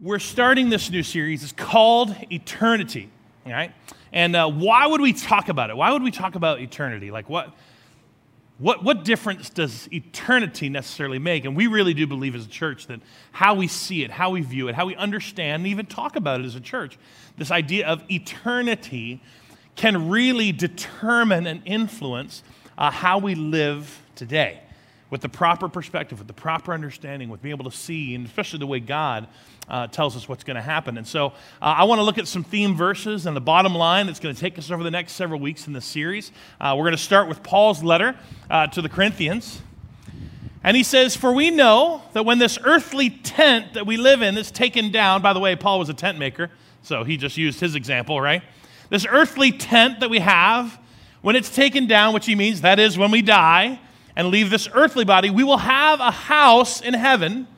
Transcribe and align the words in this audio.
we're 0.00 0.18
starting 0.18 0.70
this 0.70 0.90
new 0.90 1.02
series. 1.02 1.42
It's 1.42 1.52
called 1.52 2.16
Eternity, 2.32 3.10
right? 3.44 3.72
And 4.12 4.34
uh, 4.34 4.48
why 4.48 4.86
would 4.86 5.00
we 5.00 5.12
talk 5.12 5.48
about 5.48 5.68
it? 5.68 5.76
Why 5.76 5.92
would 5.92 6.02
we 6.02 6.10
talk 6.10 6.34
about 6.36 6.60
eternity? 6.60 7.10
Like, 7.10 7.28
what, 7.28 7.54
what, 8.58 8.82
what 8.82 9.04
difference 9.04 9.50
does 9.50 9.88
eternity 9.92 10.70
necessarily 10.70 11.18
make? 11.18 11.44
And 11.44 11.54
we 11.54 11.66
really 11.66 11.92
do 11.92 12.06
believe 12.06 12.34
as 12.34 12.46
a 12.46 12.48
church 12.48 12.86
that 12.86 13.00
how 13.32 13.54
we 13.54 13.66
see 13.68 14.02
it, 14.02 14.10
how 14.10 14.30
we 14.30 14.40
view 14.40 14.68
it, 14.68 14.74
how 14.74 14.86
we 14.86 14.96
understand, 14.96 15.60
and 15.60 15.66
even 15.66 15.84
talk 15.84 16.16
about 16.16 16.40
it 16.40 16.46
as 16.46 16.54
a 16.54 16.60
church, 16.60 16.98
this 17.36 17.50
idea 17.50 17.86
of 17.86 18.02
eternity 18.10 19.22
can 19.76 20.08
really 20.08 20.50
determine 20.50 21.46
and 21.46 21.62
influence 21.66 22.42
uh, 22.78 22.90
how 22.90 23.18
we 23.18 23.34
live 23.34 24.00
today 24.14 24.62
with 25.10 25.20
the 25.20 25.28
proper 25.28 25.68
perspective, 25.68 26.18
with 26.18 26.28
the 26.28 26.32
proper 26.34 26.72
understanding, 26.72 27.28
with 27.28 27.42
being 27.42 27.54
able 27.54 27.68
to 27.68 27.76
see, 27.76 28.14
and 28.14 28.26
especially 28.26 28.60
the 28.60 28.66
way 28.66 28.80
God 28.80 29.26
uh, 29.68 29.88
tells 29.88 30.16
us 30.16 30.28
what's 30.28 30.44
going 30.44 30.56
to 30.56 30.62
happen. 30.62 30.96
And 30.96 31.06
so 31.06 31.26
uh, 31.26 31.30
I 31.60 31.84
want 31.84 31.98
to 31.98 32.02
look 32.02 32.18
at 32.18 32.28
some 32.28 32.44
theme 32.44 32.76
verses 32.76 33.26
and 33.26 33.36
the 33.36 33.40
bottom 33.40 33.74
line 33.74 34.06
that's 34.06 34.20
going 34.20 34.34
to 34.34 34.40
take 34.40 34.58
us 34.58 34.70
over 34.70 34.82
the 34.82 34.90
next 34.90 35.12
several 35.12 35.40
weeks 35.40 35.66
in 35.66 35.72
this 35.72 35.84
series. 35.84 36.32
Uh, 36.60 36.74
we're 36.76 36.84
going 36.84 36.92
to 36.92 36.98
start 36.98 37.28
with 37.28 37.42
Paul's 37.42 37.82
letter 37.82 38.16
uh, 38.48 38.68
to 38.68 38.82
the 38.82 38.88
Corinthians. 38.88 39.62
And 40.62 40.76
he 40.76 40.82
says, 40.82 41.16
For 41.16 41.32
we 41.32 41.50
know 41.50 42.02
that 42.12 42.24
when 42.24 42.38
this 42.38 42.58
earthly 42.62 43.10
tent 43.10 43.74
that 43.74 43.86
we 43.86 43.96
live 43.96 44.22
in 44.22 44.36
is 44.36 44.50
taken 44.50 44.90
down, 44.90 45.22
by 45.22 45.32
the 45.32 45.40
way, 45.40 45.56
Paul 45.56 45.78
was 45.78 45.88
a 45.88 45.94
tent 45.94 46.18
maker, 46.18 46.50
so 46.82 47.04
he 47.04 47.16
just 47.16 47.36
used 47.36 47.60
his 47.60 47.74
example, 47.74 48.20
right? 48.20 48.42
This 48.90 49.06
earthly 49.08 49.52
tent 49.52 50.00
that 50.00 50.10
we 50.10 50.18
have, 50.18 50.78
when 51.22 51.36
it's 51.36 51.54
taken 51.54 51.86
down, 51.86 52.12
which 52.12 52.26
he 52.26 52.34
means 52.34 52.60
that 52.60 52.78
is 52.78 52.98
when 52.98 53.10
we 53.10 53.22
die, 53.22 53.80
and 54.20 54.28
leave 54.28 54.50
this 54.50 54.68
earthly 54.74 55.06
body, 55.06 55.30
we 55.30 55.42
will 55.42 55.56
have 55.56 55.98
a 55.98 56.10
house 56.10 56.82
in 56.82 56.92
heaven, 56.92 57.48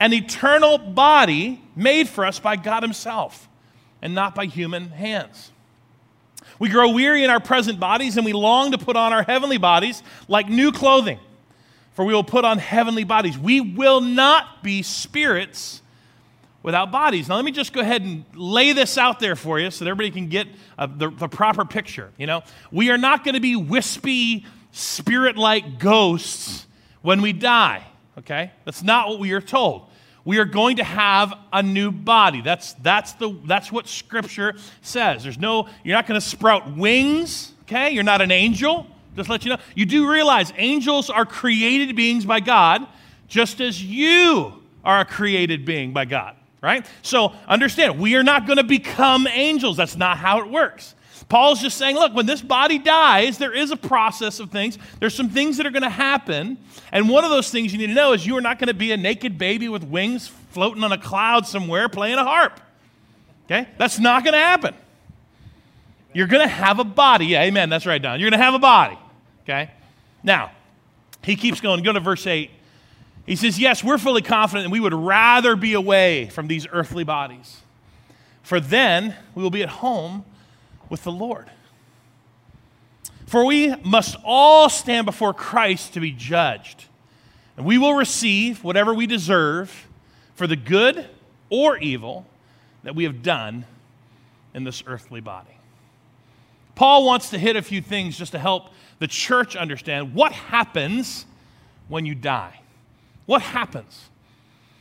an 0.00 0.12
eternal 0.12 0.76
body 0.76 1.62
made 1.76 2.08
for 2.08 2.26
us 2.26 2.40
by 2.40 2.56
God 2.56 2.82
Himself 2.82 3.48
and 4.02 4.12
not 4.12 4.34
by 4.34 4.46
human 4.46 4.88
hands. 4.88 5.52
We 6.58 6.68
grow 6.68 6.90
weary 6.90 7.22
in 7.22 7.30
our 7.30 7.38
present 7.38 7.78
bodies 7.78 8.16
and 8.16 8.26
we 8.26 8.32
long 8.32 8.72
to 8.72 8.78
put 8.78 8.96
on 8.96 9.12
our 9.12 9.22
heavenly 9.22 9.56
bodies 9.56 10.02
like 10.26 10.48
new 10.48 10.72
clothing, 10.72 11.20
for 11.92 12.04
we 12.04 12.12
will 12.12 12.24
put 12.24 12.44
on 12.44 12.58
heavenly 12.58 13.04
bodies. 13.04 13.38
We 13.38 13.60
will 13.60 14.00
not 14.00 14.64
be 14.64 14.82
spirits 14.82 15.80
without 16.64 16.90
bodies. 16.90 17.28
Now, 17.28 17.36
let 17.36 17.44
me 17.44 17.52
just 17.52 17.72
go 17.72 17.82
ahead 17.82 18.02
and 18.02 18.24
lay 18.34 18.72
this 18.72 18.98
out 18.98 19.20
there 19.20 19.36
for 19.36 19.60
you 19.60 19.70
so 19.70 19.84
that 19.84 19.90
everybody 19.92 20.10
can 20.10 20.28
get 20.28 20.48
uh, 20.76 20.88
the, 20.88 21.10
the 21.10 21.28
proper 21.28 21.64
picture. 21.64 22.10
You 22.18 22.26
know, 22.26 22.42
we 22.72 22.90
are 22.90 22.98
not 22.98 23.22
going 23.22 23.36
to 23.36 23.40
be 23.40 23.54
wispy, 23.54 24.44
spirit 24.72 25.36
like 25.36 25.78
ghosts 25.78 26.66
when 27.02 27.22
we 27.22 27.32
die, 27.32 27.84
okay? 28.18 28.52
That's 28.64 28.82
not 28.82 29.08
what 29.08 29.18
we 29.18 29.32
are 29.32 29.40
told. 29.40 29.86
We 30.24 30.38
are 30.38 30.44
going 30.44 30.76
to 30.76 30.84
have 30.84 31.34
a 31.52 31.62
new 31.62 31.90
body. 31.90 32.42
That's, 32.42 32.74
that's, 32.74 33.14
the, 33.14 33.34
that's 33.46 33.72
what 33.72 33.88
Scripture 33.88 34.54
says. 34.82 35.22
There's 35.22 35.38
no, 35.38 35.68
you're 35.82 35.96
not 35.96 36.06
going 36.06 36.20
to 36.20 36.26
sprout 36.26 36.76
wings, 36.76 37.52
okay? 37.62 37.90
You're 37.90 38.04
not 38.04 38.20
an 38.20 38.30
angel. 38.30 38.86
Just 39.16 39.28
let 39.28 39.44
you 39.44 39.50
know. 39.50 39.58
You 39.74 39.86
do 39.86 40.10
realize 40.10 40.52
angels 40.56 41.10
are 41.10 41.24
created 41.24 41.96
beings 41.96 42.24
by 42.24 42.40
God, 42.40 42.86
just 43.28 43.60
as 43.60 43.82
you 43.82 44.62
are 44.84 45.00
a 45.00 45.04
created 45.04 45.64
being 45.64 45.92
by 45.92 46.04
God, 46.04 46.36
right? 46.62 46.86
So 47.02 47.32
understand, 47.48 47.98
we 47.98 48.16
are 48.16 48.22
not 48.22 48.46
going 48.46 48.58
to 48.58 48.64
become 48.64 49.26
angels. 49.26 49.76
That's 49.76 49.96
not 49.96 50.18
how 50.18 50.40
it 50.40 50.50
works. 50.50 50.94
Paul's 51.30 51.60
just 51.60 51.78
saying, 51.78 51.94
look, 51.94 52.12
when 52.12 52.26
this 52.26 52.42
body 52.42 52.76
dies, 52.76 53.38
there 53.38 53.54
is 53.54 53.70
a 53.70 53.76
process 53.76 54.40
of 54.40 54.50
things. 54.50 54.76
There's 54.98 55.14
some 55.14 55.30
things 55.30 55.58
that 55.58 55.64
are 55.64 55.70
going 55.70 55.84
to 55.84 55.88
happen. 55.88 56.58
And 56.90 57.08
one 57.08 57.22
of 57.22 57.30
those 57.30 57.52
things 57.52 57.72
you 57.72 57.78
need 57.78 57.86
to 57.86 57.94
know 57.94 58.12
is 58.12 58.26
you 58.26 58.36
are 58.36 58.40
not 58.40 58.58
going 58.58 58.66
to 58.66 58.74
be 58.74 58.90
a 58.90 58.96
naked 58.96 59.38
baby 59.38 59.68
with 59.68 59.84
wings 59.84 60.26
floating 60.26 60.82
on 60.82 60.90
a 60.90 60.98
cloud 60.98 61.46
somewhere 61.46 61.88
playing 61.88 62.18
a 62.18 62.24
harp. 62.24 62.60
Okay? 63.46 63.68
That's 63.78 64.00
not 64.00 64.24
going 64.24 64.32
to 64.32 64.40
happen. 64.40 64.74
You're 66.12 66.26
going 66.26 66.42
to 66.42 66.52
have 66.52 66.80
a 66.80 66.84
body. 66.84 67.26
Yeah, 67.26 67.42
amen. 67.42 67.70
That's 67.70 67.86
right, 67.86 68.02
Don. 68.02 68.18
You're 68.18 68.30
going 68.30 68.38
to 68.38 68.44
have 68.44 68.54
a 68.54 68.58
body. 68.58 68.98
Okay? 69.44 69.70
Now, 70.24 70.50
he 71.22 71.36
keeps 71.36 71.60
going. 71.60 71.84
Go 71.84 71.92
to 71.92 72.00
verse 72.00 72.26
8. 72.26 72.50
He 73.24 73.36
says, 73.36 73.56
Yes, 73.56 73.84
we're 73.84 73.98
fully 73.98 74.22
confident 74.22 74.64
and 74.64 74.72
we 74.72 74.80
would 74.80 74.94
rather 74.94 75.54
be 75.54 75.74
away 75.74 76.28
from 76.30 76.48
these 76.48 76.66
earthly 76.72 77.04
bodies. 77.04 77.60
For 78.42 78.58
then 78.58 79.14
we 79.36 79.44
will 79.44 79.50
be 79.50 79.62
at 79.62 79.68
home 79.68 80.24
with 80.90 81.04
the 81.04 81.12
Lord. 81.12 81.50
For 83.26 83.46
we 83.46 83.74
must 83.76 84.16
all 84.24 84.68
stand 84.68 85.06
before 85.06 85.32
Christ 85.32 85.94
to 85.94 86.00
be 86.00 86.10
judged, 86.10 86.86
and 87.56 87.64
we 87.64 87.78
will 87.78 87.94
receive 87.94 88.62
whatever 88.62 88.92
we 88.92 89.06
deserve 89.06 89.86
for 90.34 90.46
the 90.46 90.56
good 90.56 91.08
or 91.48 91.78
evil 91.78 92.26
that 92.82 92.94
we 92.94 93.04
have 93.04 93.22
done 93.22 93.64
in 94.52 94.64
this 94.64 94.82
earthly 94.86 95.20
body. 95.20 95.56
Paul 96.74 97.04
wants 97.04 97.30
to 97.30 97.38
hit 97.38 97.56
a 97.56 97.62
few 97.62 97.80
things 97.80 98.18
just 98.18 98.32
to 98.32 98.38
help 98.38 98.70
the 98.98 99.06
church 99.06 99.54
understand 99.54 100.14
what 100.14 100.32
happens 100.32 101.26
when 101.88 102.06
you 102.06 102.14
die. 102.14 102.60
What 103.26 103.42
happens? 103.42 104.08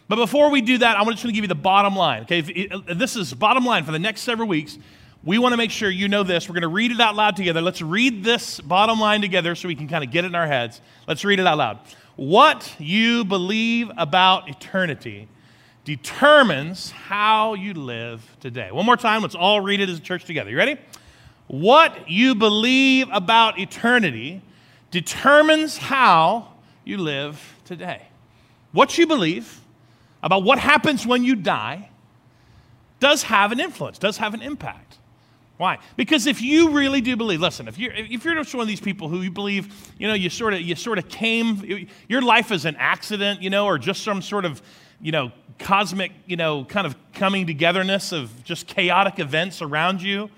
But 0.07 0.15
before 0.15 0.49
we 0.49 0.61
do 0.61 0.79
that, 0.79 0.97
I'm 0.97 1.05
just 1.05 1.21
going 1.21 1.33
to 1.33 1.35
give 1.35 1.43
you 1.43 1.49
the 1.49 1.55
bottom 1.55 1.95
line. 1.95 2.23
Okay, 2.23 2.41
this 2.41 3.15
is 3.15 3.33
bottom 3.33 3.63
line 3.63 3.83
for 3.83 3.91
the 3.91 3.99
next 3.99 4.21
several 4.21 4.47
weeks 4.47 4.79
we 5.23 5.37
want 5.37 5.53
to 5.53 5.57
make 5.57 5.71
sure 5.71 5.89
you 5.89 6.07
know 6.07 6.23
this. 6.23 6.47
We're 6.47 6.53
going 6.53 6.61
to 6.61 6.69
read 6.69 6.91
it 6.91 6.99
out 6.99 7.15
loud 7.15 7.35
together. 7.35 7.61
Let's 7.61 7.81
read 7.81 8.23
this 8.23 8.61
bottom 8.61 8.99
line 8.99 9.21
together 9.21 9.53
so 9.55 9.67
we 9.67 9.75
can 9.75 9.87
kind 9.87 10.03
of 10.03 10.11
get 10.11 10.23
it 10.23 10.27
in 10.27 10.35
our 10.35 10.47
heads. 10.47 10.79
Let's 11.07 11.25
read 11.25 11.39
it 11.39 11.47
out 11.47 11.57
loud. 11.57 11.79
What 12.15 12.73
you 12.79 13.25
believe 13.25 13.91
about 13.97 14.49
eternity 14.49 15.27
determines 15.83 16.91
how 16.91 17.53
you 17.53 17.73
live 17.73 18.23
today. 18.39 18.71
One 18.71 18.85
more 18.85 18.97
time, 18.97 19.21
let's 19.21 19.35
all 19.35 19.59
read 19.59 19.81
it 19.81 19.89
as 19.89 19.97
a 19.97 20.01
church 20.01 20.23
together. 20.25 20.51
You 20.51 20.57
ready? 20.57 20.77
What 21.47 22.09
you 22.09 22.35
believe 22.35 23.07
about 23.11 23.59
eternity 23.59 24.41
determines 24.91 25.77
how 25.77 26.53
you 26.85 26.97
live 26.97 27.57
today. 27.65 28.03
What 28.71 28.97
you 28.97 29.07
believe 29.07 29.59
about 30.21 30.43
what 30.43 30.59
happens 30.59 31.05
when 31.07 31.23
you 31.23 31.35
die 31.35 31.89
does 32.99 33.23
have 33.23 33.51
an 33.51 33.59
influence, 33.59 33.97
does 33.97 34.17
have 34.17 34.33
an 34.33 34.41
impact. 34.41 34.97
Why? 35.59 35.79
Because 35.97 36.25
if 36.25 36.41
you 36.41 36.69
really 36.69 37.01
do 37.01 37.17
believe, 37.17 37.41
listen, 37.41 37.67
if 37.67 37.77
you're, 37.77 37.91
if 37.91 38.23
you're 38.23 38.33
just 38.33 38.55
one 38.55 38.61
of 38.61 38.69
these 38.69 38.79
people 38.79 39.09
who 39.09 39.21
you 39.21 39.29
believe, 39.29 39.91
you 39.97 40.07
know, 40.07 40.13
you 40.13 40.29
sort 40.29 40.53
of, 40.53 40.61
you 40.61 40.73
sort 40.73 40.97
of 40.97 41.09
came, 41.09 41.85
your 42.07 42.21
life 42.21 42.53
is 42.53 42.63
an 42.63 42.77
accident, 42.77 43.41
you 43.41 43.49
know, 43.49 43.65
or 43.65 43.77
just 43.77 44.01
some 44.03 44.21
sort 44.21 44.45
of, 44.45 44.61
you 45.01 45.11
know, 45.11 45.33
cosmic, 45.57 46.13
you 46.25 46.37
know, 46.37 46.63
kind 46.63 46.87
of 46.87 46.95
coming 47.11 47.45
togetherness 47.45 48.13
of 48.13 48.41
just 48.45 48.67
chaotic 48.67 49.19
events 49.19 49.61
around 49.61 50.01
you, 50.01 50.29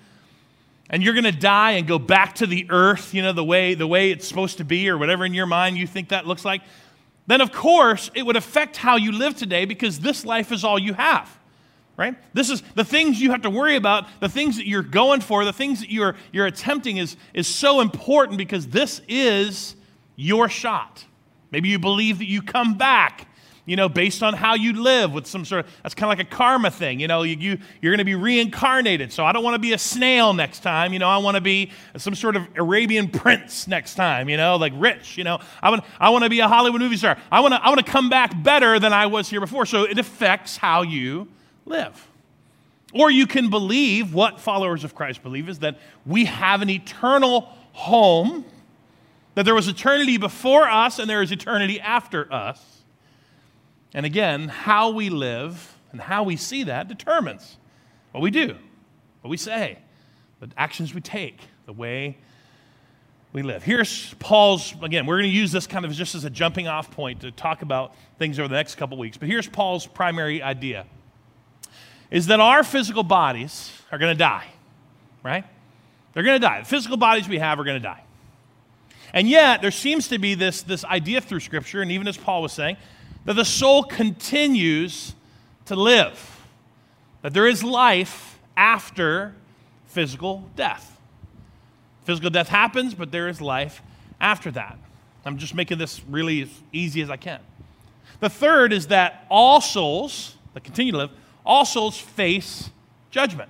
and 0.90 1.04
you're 1.04 1.14
going 1.14 1.24
to 1.26 1.32
die 1.32 1.74
and 1.74 1.88
go 1.88 2.00
back 2.00 2.34
to 2.34 2.48
the 2.48 2.66
earth, 2.72 3.14
you 3.14 3.22
know, 3.22 3.32
the 3.32 3.44
way, 3.44 3.76
the 3.76 3.86
way 3.86 4.10
it's 4.10 4.28
supposed 4.28 4.58
to 4.58 4.64
be 4.64 4.90
or 4.90 4.98
whatever 4.98 5.24
in 5.24 5.36
your 5.36 5.46
mind 5.46 5.78
you 5.78 5.86
think 5.86 6.10
that 6.10 6.26
looks 6.26 6.44
like, 6.44 6.64
then 7.28 7.42
of 7.42 7.52
course 7.52 8.10
it 8.16 8.26
would 8.26 8.38
affect 8.38 8.76
how 8.76 8.96
you 8.96 9.12
live 9.12 9.36
today 9.36 9.66
because 9.66 10.00
this 10.00 10.26
life 10.26 10.52
is 10.52 10.64
all 10.64 10.80
you 10.80 10.96
have 10.96 11.38
right? 12.02 12.16
This 12.34 12.50
is 12.50 12.64
the 12.74 12.84
things 12.84 13.22
you 13.22 13.30
have 13.30 13.44
to 13.44 13.50
worry 13.50 13.76
about, 13.76 14.08
the 14.20 14.28
things 14.28 14.58
that 14.58 14.68
you're 14.68 14.82
going 14.82 15.22
for, 15.22 15.46
the 15.46 15.54
things 15.54 15.82
that 15.82 15.92
you're, 15.92 16.16
you're 16.32 16.48
attempting 16.48 16.98
is, 16.98 17.16
is 17.34 17.48
so 17.48 17.80
important 17.80 18.40
because 18.40 18.68
this 18.68 19.02
is 19.08 19.76
your 20.16 20.50
shot. 20.50 21.06
Maybe 21.52 21.70
you 21.70 21.78
believe 21.78 22.18
that 22.18 22.28
you 22.28 22.42
come 22.42 22.76
back, 22.76 23.28
you 23.68 23.76
know, 23.76 23.88
based 23.88 24.24
on 24.24 24.34
how 24.34 24.56
you 24.56 24.82
live 24.82 25.14
with 25.14 25.28
some 25.28 25.46
sort 25.46 25.64
of, 25.64 25.72
that's 25.84 25.94
kind 25.94 26.12
of 26.12 26.18
like 26.18 26.28
a 26.28 26.36
karma 26.36 26.72
thing. 26.72 27.00
You 27.00 27.08
know, 27.08 27.22
you, 27.22 27.36
you, 27.38 27.58
you're 27.82 27.92
going 27.92 28.00
to 28.00 28.04
be 28.04 28.16
reincarnated. 28.16 29.14
So 29.14 29.24
I 29.24 29.32
don't 29.32 29.44
want 29.44 29.54
to 29.54 29.60
be 29.60 29.74
a 29.74 29.78
snail 29.78 30.34
next 30.34 30.62
time. 30.62 30.94
You 30.94 31.00
know, 31.00 31.08
I 31.08 31.18
want 31.18 31.36
to 31.36 31.42
be 31.42 31.72
some 31.98 32.16
sort 32.16 32.36
of 32.36 32.48
Arabian 32.56 33.10
prince 33.10 33.68
next 33.68 33.94
time, 33.94 34.28
you 34.28 34.38
know, 34.38 34.56
like 34.56 34.74
rich. 34.76 35.20
You 35.20 35.24
know, 35.24 35.40
I 35.62 35.70
want, 35.70 35.84
I 36.00 36.10
want 36.10 36.24
to 36.24 36.32
be 36.32 36.40
a 36.40 36.48
Hollywood 36.48 36.82
movie 36.82 36.98
star. 36.98 37.18
I 37.32 37.42
want 37.42 37.54
to, 37.54 37.64
I 37.64 37.70
want 37.70 37.86
to 37.86 37.92
come 37.92 38.10
back 38.10 38.42
better 38.42 38.80
than 38.80 38.92
I 38.92 39.06
was 39.06 39.30
here 39.30 39.40
before. 39.40 39.68
So 39.68 39.84
it 39.84 40.00
affects 40.00 40.58
how 40.58 40.82
you 40.82 41.28
live. 41.72 42.08
Or 42.94 43.10
you 43.10 43.26
can 43.26 43.50
believe 43.50 44.14
what 44.14 44.40
followers 44.40 44.84
of 44.84 44.94
Christ 44.94 45.24
believe 45.24 45.48
is 45.48 45.60
that 45.60 45.80
we 46.06 46.26
have 46.26 46.62
an 46.62 46.70
eternal 46.70 47.50
home, 47.72 48.46
that 49.36 49.46
there 49.46 49.56
was 49.56 49.68
eternity 49.68 50.18
before 50.18 50.68
us 50.68 51.00
and 51.00 51.10
there 51.10 51.22
is 51.22 51.32
eternity 51.32 51.80
after 51.80 52.32
us. 52.32 52.84
And 53.94 54.06
again, 54.06 54.50
how 54.50 54.92
we 54.92 55.10
live 55.10 55.78
and 55.92 56.02
how 56.02 56.24
we 56.24 56.36
see 56.36 56.64
that 56.64 56.88
determines 56.88 57.58
what 58.12 58.22
we 58.22 58.32
do, 58.32 58.56
what 59.22 59.30
we 59.30 59.38
say, 59.38 59.78
the 60.40 60.50
actions 60.58 60.94
we 60.94 61.02
take, 61.02 61.40
the 61.66 61.74
way 61.74 62.18
we 63.32 63.42
live. 63.42 63.64
Here's 63.64 64.14
Paul's, 64.16 64.74
again, 64.82 65.06
we're 65.06 65.20
going 65.20 65.32
to 65.32 65.36
use 65.36 65.54
this 65.54 65.66
kind 65.66 65.86
of 65.86 65.92
just 65.94 66.16
as 66.16 66.26
a 66.26 66.30
jumping 66.30 66.68
off 66.68 66.92
point 66.92 67.22
to 67.22 67.32
talk 67.32 67.62
about 67.62 67.96
things 68.20 68.38
over 68.38 68.50
the 68.50 68.56
next 68.56 68.76
couple 68.76 68.98
weeks, 68.98 69.18
but 69.18 69.30
here's 69.30 69.48
Paul's 69.48 69.88
primary 69.88 70.42
idea 70.42 70.86
is 72.12 72.28
that 72.28 72.40
our 72.40 72.64
physical 72.64 73.04
bodies 73.04 73.72
are 73.92 73.98
going 73.98 74.14
to 74.14 74.20
die, 74.20 74.48
right? 75.24 75.46
They're 76.14 76.24
going 76.24 76.40
to 76.40 76.46
die. 76.46 76.60
The 76.60 76.68
physical 76.68 76.98
bodies 76.98 77.28
we 77.28 77.40
have 77.40 77.60
are 77.60 77.64
going 77.64 77.82
to 77.82 77.84
die. 77.84 78.04
And 79.14 79.28
yet, 79.28 79.62
there 79.62 79.72
seems 79.72 80.08
to 80.10 80.20
be 80.20 80.36
this, 80.36 80.62
this 80.62 80.86
idea 80.86 81.22
through 81.22 81.40
Scripture, 81.40 81.82
and 81.82 81.92
even 81.92 82.08
as 82.08 82.18
Paul 82.18 82.42
was 82.42 82.54
saying, 82.54 82.78
that 83.26 83.34
the 83.36 83.46
soul 83.46 83.84
continues 83.84 85.16
to 85.66 85.76
live. 85.76 86.38
that 87.22 87.34
there 87.34 87.48
is 87.48 87.64
life 87.64 88.40
after 88.58 89.34
physical 89.88 90.50
death. 90.56 91.00
Physical 92.04 92.30
death 92.30 92.50
happens, 92.50 92.94
but 92.94 93.12
there 93.12 93.28
is 93.28 93.42
life 93.42 93.82
after 94.20 94.52
that. 94.52 94.78
I'm 95.24 95.38
just 95.38 95.54
making 95.54 95.78
this 95.78 96.02
really 96.06 96.42
as 96.42 96.50
easy 96.74 97.02
as 97.02 97.10
I 97.10 97.18
can. 97.18 97.40
The 98.20 98.30
third 98.30 98.74
is 98.74 98.88
that 98.88 99.26
all 99.30 99.62
souls 99.62 100.36
that 100.54 100.64
continue 100.64 100.92
to 100.94 100.98
live, 100.98 101.12
all 101.46 101.66
souls 101.66 101.98
face 101.98 102.70
judgment. 103.10 103.50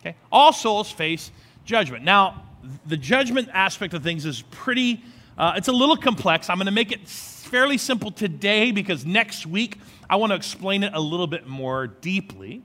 Okay? 0.00 0.16
All 0.30 0.52
souls 0.52 0.90
face 0.90 1.30
judgment. 1.64 2.04
Now, 2.04 2.42
the 2.86 2.96
judgment 2.96 3.48
aspect 3.52 3.94
of 3.94 4.02
things 4.02 4.24
is 4.24 4.42
pretty, 4.50 5.02
uh, 5.36 5.54
it's 5.56 5.68
a 5.68 5.72
little 5.72 5.96
complex. 5.96 6.48
I'm 6.48 6.56
going 6.56 6.66
to 6.66 6.72
make 6.72 6.92
it 6.92 7.08
fairly 7.08 7.78
simple 7.78 8.10
today 8.10 8.72
because 8.72 9.04
next 9.04 9.46
week 9.46 9.78
I 10.08 10.16
want 10.16 10.30
to 10.30 10.36
explain 10.36 10.82
it 10.82 10.92
a 10.94 11.00
little 11.00 11.26
bit 11.26 11.46
more 11.46 11.86
deeply. 11.86 12.62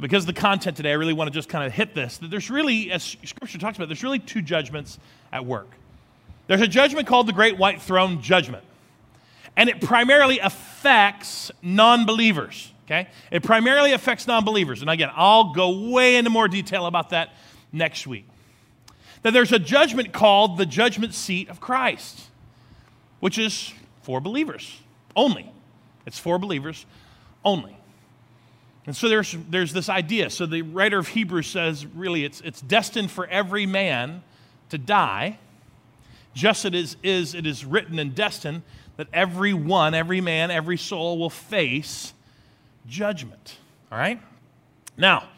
Because 0.00 0.26
the 0.26 0.32
content 0.32 0.76
today, 0.76 0.90
I 0.90 0.94
really 0.94 1.12
want 1.12 1.28
to 1.28 1.32
just 1.32 1.48
kind 1.48 1.64
of 1.64 1.72
hit 1.72 1.94
this. 1.94 2.18
That 2.18 2.28
there's 2.28 2.50
really, 2.50 2.90
as 2.90 3.16
Scripture 3.24 3.58
talks 3.58 3.76
about, 3.76 3.88
there's 3.88 4.02
really 4.02 4.18
two 4.18 4.42
judgments 4.42 4.98
at 5.32 5.46
work. 5.46 5.68
There's 6.48 6.60
a 6.60 6.68
judgment 6.68 7.06
called 7.06 7.28
the 7.28 7.32
Great 7.32 7.56
White 7.58 7.80
Throne 7.80 8.20
Judgment, 8.20 8.64
and 9.56 9.68
it 9.70 9.80
primarily 9.80 10.40
affects 10.40 11.52
non 11.62 12.06
believers. 12.06 12.73
Okay? 12.84 13.08
It 13.30 13.42
primarily 13.42 13.92
affects 13.92 14.26
non 14.26 14.44
believers. 14.44 14.80
And 14.80 14.90
again, 14.90 15.10
I'll 15.14 15.52
go 15.52 15.90
way 15.90 16.16
into 16.16 16.30
more 16.30 16.48
detail 16.48 16.86
about 16.86 17.10
that 17.10 17.30
next 17.72 18.06
week. 18.06 18.26
That 19.22 19.32
there's 19.32 19.52
a 19.52 19.58
judgment 19.58 20.12
called 20.12 20.58
the 20.58 20.66
judgment 20.66 21.14
seat 21.14 21.48
of 21.48 21.60
Christ, 21.60 22.20
which 23.20 23.38
is 23.38 23.72
for 24.02 24.20
believers 24.20 24.80
only. 25.16 25.50
It's 26.06 26.18
for 26.18 26.38
believers 26.38 26.84
only. 27.44 27.76
And 28.86 28.94
so 28.94 29.08
there's, 29.08 29.34
there's 29.48 29.72
this 29.72 29.88
idea. 29.88 30.28
So 30.28 30.44
the 30.44 30.62
writer 30.62 30.98
of 30.98 31.08
Hebrews 31.08 31.46
says, 31.46 31.86
really, 31.86 32.24
it's, 32.24 32.42
it's 32.42 32.60
destined 32.60 33.10
for 33.10 33.26
every 33.26 33.64
man 33.64 34.22
to 34.68 34.76
die, 34.76 35.38
just 36.34 36.66
as 36.66 36.68
it 36.68 36.74
is, 36.74 36.96
is, 37.02 37.34
it 37.34 37.46
is 37.46 37.64
written 37.64 37.98
and 37.98 38.14
destined 38.14 38.62
that 38.96 39.06
every 39.12 39.54
one, 39.54 39.94
every 39.94 40.20
man, 40.20 40.50
every 40.50 40.76
soul 40.76 41.18
will 41.18 41.30
face 41.30 42.12
judgment. 42.86 43.56
All 43.90 43.98
right? 43.98 44.20
Now, 44.96 45.28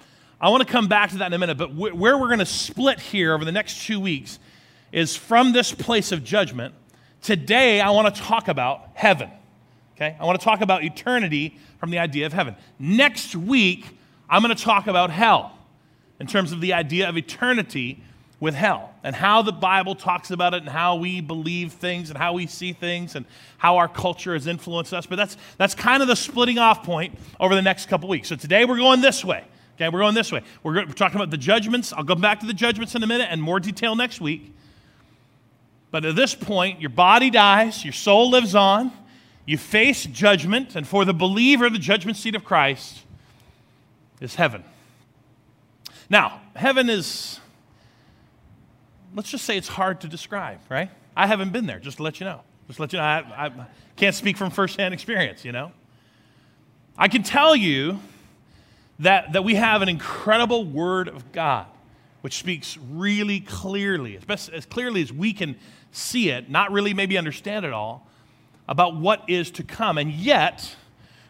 I 0.41 0.51
want 0.51 0.67
to 0.67 0.71
come 0.71 0.89
back 0.89 1.11
to 1.11 1.19
that 1.19 1.27
in 1.27 1.33
a 1.33 1.39
minute, 1.39 1.57
but 1.57 1.71
wh- 1.71 1.99
where 1.99 2.19
we're 2.19 2.29
going 2.29 2.41
to 2.41 2.47
split 2.47 3.01
here 3.01 3.33
over 3.33 3.45
the 3.45 3.53
next 3.53 3.87
two 3.87 4.01
weeks 4.01 4.39
is 4.93 5.17
from 5.17 5.53
this 5.53 5.73
place 5.73 6.13
of 6.13 6.25
judgment. 6.25 6.75
Today, 7.23 7.81
I 7.81 7.91
want 7.91 8.15
to 8.15 8.21
talk 8.21 8.49
about 8.49 8.91
heaven. 8.95 9.31
Okay? 9.97 10.17
I 10.21 10.25
want 10.25 10.39
to 10.39 10.45
talk 10.45 10.61
about 10.61 10.85
eternity 10.85 11.59
from 11.79 11.91
the 11.91 11.99
idea 11.99 12.27
of 12.27 12.33
heaven. 12.33 12.55
Next 12.79 13.35
week, 13.35 13.87
I'm 14.29 14.43
going 14.43 14.55
to 14.55 14.63
talk 14.63 14.87
about 14.87 15.11
hell 15.11 15.59
in 16.21 16.27
terms 16.27 16.53
of 16.53 16.61
the 16.61 16.73
idea 16.73 17.09
of 17.09 17.17
eternity 17.17 18.03
with 18.39 18.55
hell 18.55 18.93
and 19.03 19.17
how 19.17 19.41
the 19.43 19.53
Bible 19.53 19.95
talks 19.95 20.31
about 20.31 20.53
it 20.53 20.59
and 20.59 20.69
how 20.69 20.97
we 20.97 21.21
believe 21.21 21.73
things 21.73 22.11
and 22.11 22.19
how 22.19 22.35
we 22.35 22.47
see 22.47 22.73
things 22.73 23.15
and 23.15 23.25
how 23.57 23.79
our 23.79 23.89
culture 23.89 24.35
has 24.35 24.47
influenced 24.47 24.93
us. 24.93 25.07
But 25.07 25.17
that's, 25.17 25.37
that's 25.57 25.75
kind 25.75 26.03
of 26.03 26.09
the 26.09 26.17
splitting 26.17 26.59
off 26.59 26.83
point 26.83 27.19
over 27.41 27.55
the 27.55 27.63
next 27.63 27.89
couple 27.89 28.09
weeks. 28.09 28.29
So 28.29 28.37
today 28.37 28.65
we're 28.65 28.77
going 28.77 29.01
this 29.01 29.25
way. 29.25 29.45
Okay, 29.77 29.89
we're 29.89 30.01
going 30.01 30.15
this 30.15 30.33
way. 30.33 30.43
We're, 30.63 30.75
we're 30.75 30.93
talking 30.93 31.17
about 31.17 31.31
the 31.31 31.39
judgments. 31.39 31.93
I'll 31.93 32.05
go 32.05 32.15
back 32.15 32.41
to 32.41 32.47
the 32.47 32.55
judgments 32.55 32.95
in 32.95 33.03
a 33.03 33.07
minute 33.07 33.29
and 33.31 33.43
more 33.43 33.61
detail 33.61 33.95
next 33.95 34.21
week. 34.21 34.55
But 35.91 36.05
at 36.05 36.17
this 36.17 36.35
point, 36.35 36.81
your 36.81 36.91
body 36.91 37.31
dies, 37.31 37.85
your 37.85 37.93
soul 37.93 38.31
lives 38.31 38.55
on, 38.55 38.93
you 39.47 39.57
face 39.57 40.05
judgment, 40.05 40.77
and 40.77 40.87
for 40.87 41.05
the 41.05 41.15
believer, 41.15 41.71
the 41.71 41.79
judgment 41.79 42.17
seat 42.17 42.35
of 42.35 42.45
Christ 42.45 43.03
is 44.21 44.35
heaven. 44.35 44.65
Now, 46.11 46.41
heaven 46.55 46.91
is 46.91 47.39
let's 49.17 49.31
just 49.31 49.45
say 49.45 49.57
it's 49.57 49.67
hard 49.67 50.03
to 50.03 50.09
describe, 50.09 50.61
right? 50.69 50.91
I 51.17 51.27
haven't 51.27 51.51
been 51.51 51.67
there, 51.67 51.81
just 51.81 51.97
to 51.97 52.03
let 52.05 52.21
you 52.21 52.27
know. 52.27 52.43
Just 52.69 52.79
let 52.79 52.93
you 52.93 52.99
know, 52.99 53.05
I, 53.05 53.47
I 53.47 53.67
can't 53.97 54.15
speak 54.15 54.37
from 54.37 54.51
firsthand 54.51 54.93
experience, 54.93 55.45
you 55.45 55.53
know? 55.53 55.73
I 56.99 57.09
can 57.09 57.23
tell 57.23 57.57
you 57.57 57.99
that, 58.99 59.33
that 59.33 59.43
we 59.43 59.55
have 59.55 59.83
an 59.83 59.89
incredible 59.89 60.65
Word 60.65 61.09
of 61.09 61.33
God, 61.33 61.67
which 62.21 62.39
speaks 62.39 62.77
really 62.91 63.41
clearly, 63.41 64.17
as, 64.17 64.25
best, 64.25 64.51
as 64.51 64.67
clearly 64.67 65.01
as 65.03 65.13
we 65.13 65.33
can 65.33 65.57
see 65.93 66.29
it, 66.29 66.51
not 66.51 66.71
really 66.71 66.93
maybe 66.93 67.17
understand 67.17 67.65
it 67.65 67.73
all, 67.73 68.07
about 68.69 68.97
what 68.97 69.29
is 69.29 69.51
to 69.53 69.63
come. 69.63 69.97
And 69.97 70.13
yet, 70.13 70.77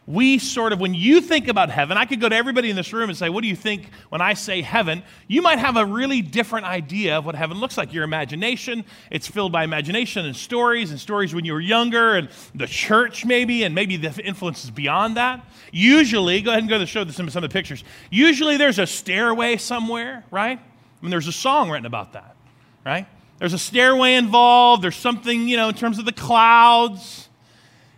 we 0.07 0.39
sort 0.39 0.73
of, 0.73 0.79
when 0.79 0.95
you 0.95 1.21
think 1.21 1.49
about 1.49 1.69
heaven, 1.69 1.99
I 1.99 2.05
could 2.05 2.21
go 2.21 2.29
to 2.29 2.37
everybody 2.37 2.71
in 2.71 2.77
this 2.77 2.93
room 2.93 3.09
and 3.09 3.19
say, 3.19 3.29
What 3.29 3.43
do 3.43 3.49
you 3.49 3.57
think 3.57 3.91
when 4.09 4.21
I 4.21 4.35
say 4.35 4.63
heaven? 4.63 5.03
You 5.27 5.43
might 5.43 5.59
have 5.59 5.77
a 5.77 5.85
really 5.85 6.23
different 6.23 6.65
idea 6.65 7.19
of 7.19 7.27
what 7.27 7.35
heaven 7.35 7.59
looks 7.59 7.77
like. 7.77 7.93
Your 7.93 8.05
imagination, 8.05 8.85
it's 9.11 9.27
filled 9.27 9.51
by 9.51 9.65
imagination 9.65 10.25
and 10.25 10.37
stories, 10.37 10.93
and 10.93 11.01
stories 11.01 11.35
when 11.35 11.45
you 11.45 11.53
were 11.53 11.61
younger, 11.61 12.15
and 12.15 12.29
the 12.55 12.69
church 12.69 13.25
maybe, 13.25 13.65
and 13.65 13.75
maybe 13.75 13.97
the 13.97 14.25
influences 14.25 14.71
beyond 14.71 15.17
that. 15.17 15.45
Usually, 15.73 16.41
go 16.41 16.51
ahead 16.51 16.63
and 16.63 16.71
go 16.71 16.79
to 16.79 16.87
show 16.87 17.05
some, 17.09 17.29
some 17.29 17.43
of 17.43 17.51
the 17.51 17.53
pictures. 17.53 17.83
Usually 18.09 18.57
there's 18.57 18.79
a 18.79 18.87
stairway 18.87 19.57
somewhere, 19.57 20.25
right? 20.31 20.59
I 20.61 21.03
mean, 21.03 21.11
there's 21.11 21.29
a 21.29 21.33
song 21.33 21.69
written 21.69 21.87
about 21.87 22.13
that, 22.13 22.37
right? 22.85 23.09
There's 23.41 23.55
a 23.55 23.59
stairway 23.59 24.15
involved, 24.15 24.85
there's 24.85 24.97
something, 24.97 25.49
you 25.49 25.57
know, 25.57 25.69
in 25.69 25.75
terms 25.75 25.99
of 25.99 26.05
the 26.05 26.13
clouds. 26.13 27.29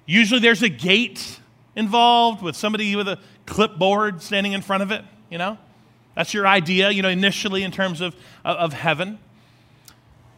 Usually 0.07 0.41
there's 0.41 0.63
a 0.63 0.71
gate 0.71 1.38
involved 1.79 2.43
with 2.43 2.57
somebody 2.57 2.97
with 2.97 3.07
a 3.07 3.19
clipboard 3.47 4.21
standing 4.21 4.53
in 4.53 4.61
front 4.61 4.83
of 4.83 4.91
it, 4.91 5.05
you 5.31 5.39
know? 5.39 5.57
That's 6.17 6.35
your 6.35 6.47
idea, 6.47 6.91
you 6.91 7.03
know, 7.03 7.09
initially 7.09 7.63
in 7.63 7.71
terms 7.71 8.01
of, 8.01 8.17
uh, 8.45 8.57
of 8.59 8.73
heaven. 8.73 9.21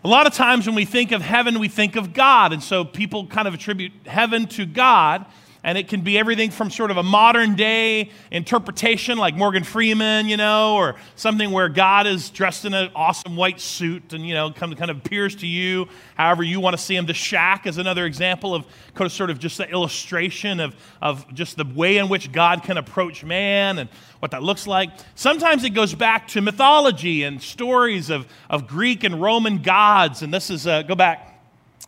A 0.04 0.08
lot 0.08 0.26
of 0.26 0.34
times 0.34 0.66
when 0.66 0.74
we 0.74 0.84
think 0.84 1.12
of 1.12 1.22
heaven, 1.22 1.58
we 1.58 1.68
think 1.68 1.96
of 1.96 2.12
God. 2.12 2.52
And 2.52 2.62
so 2.62 2.84
people 2.84 3.26
kind 3.26 3.48
of 3.48 3.54
attribute 3.54 3.92
heaven 4.06 4.46
to 4.48 4.66
God 4.66 5.24
and 5.62 5.76
it 5.76 5.88
can 5.88 6.00
be 6.00 6.18
everything 6.18 6.50
from 6.50 6.70
sort 6.70 6.90
of 6.90 6.96
a 6.96 7.02
modern 7.02 7.54
day 7.54 8.10
interpretation 8.30 9.18
like 9.18 9.34
Morgan 9.34 9.64
Freeman, 9.64 10.28
you 10.28 10.36
know, 10.36 10.74
or 10.76 10.96
something 11.16 11.50
where 11.50 11.68
God 11.68 12.06
is 12.06 12.30
dressed 12.30 12.64
in 12.64 12.72
an 12.74 12.90
awesome 12.94 13.36
white 13.36 13.60
suit 13.60 14.12
and, 14.12 14.26
you 14.26 14.34
know, 14.34 14.46
of, 14.46 14.54
kind 14.54 14.90
of 14.90 14.98
appears 14.98 15.36
to 15.36 15.46
you 15.46 15.88
however 16.14 16.42
you 16.42 16.60
want 16.60 16.76
to 16.76 16.82
see 16.82 16.96
him. 16.96 17.06
The 17.06 17.14
shack 17.14 17.66
is 17.66 17.78
another 17.78 18.06
example 18.06 18.54
of 18.54 18.66
sort 19.08 19.30
of 19.30 19.38
just 19.38 19.58
the 19.58 19.68
illustration 19.68 20.60
of, 20.60 20.74
of 21.00 21.32
just 21.34 21.56
the 21.56 21.64
way 21.64 21.98
in 21.98 22.08
which 22.08 22.32
God 22.32 22.62
can 22.62 22.78
approach 22.78 23.24
man 23.24 23.78
and 23.78 23.90
what 24.20 24.30
that 24.30 24.42
looks 24.42 24.66
like. 24.66 24.90
Sometimes 25.14 25.64
it 25.64 25.70
goes 25.70 25.94
back 25.94 26.28
to 26.28 26.40
mythology 26.40 27.22
and 27.22 27.42
stories 27.42 28.10
of, 28.10 28.26
of 28.48 28.66
Greek 28.66 29.04
and 29.04 29.20
Roman 29.20 29.62
gods. 29.62 30.22
And 30.22 30.32
this 30.32 30.50
is, 30.50 30.66
uh, 30.66 30.82
go 30.82 30.94
back 30.94 31.29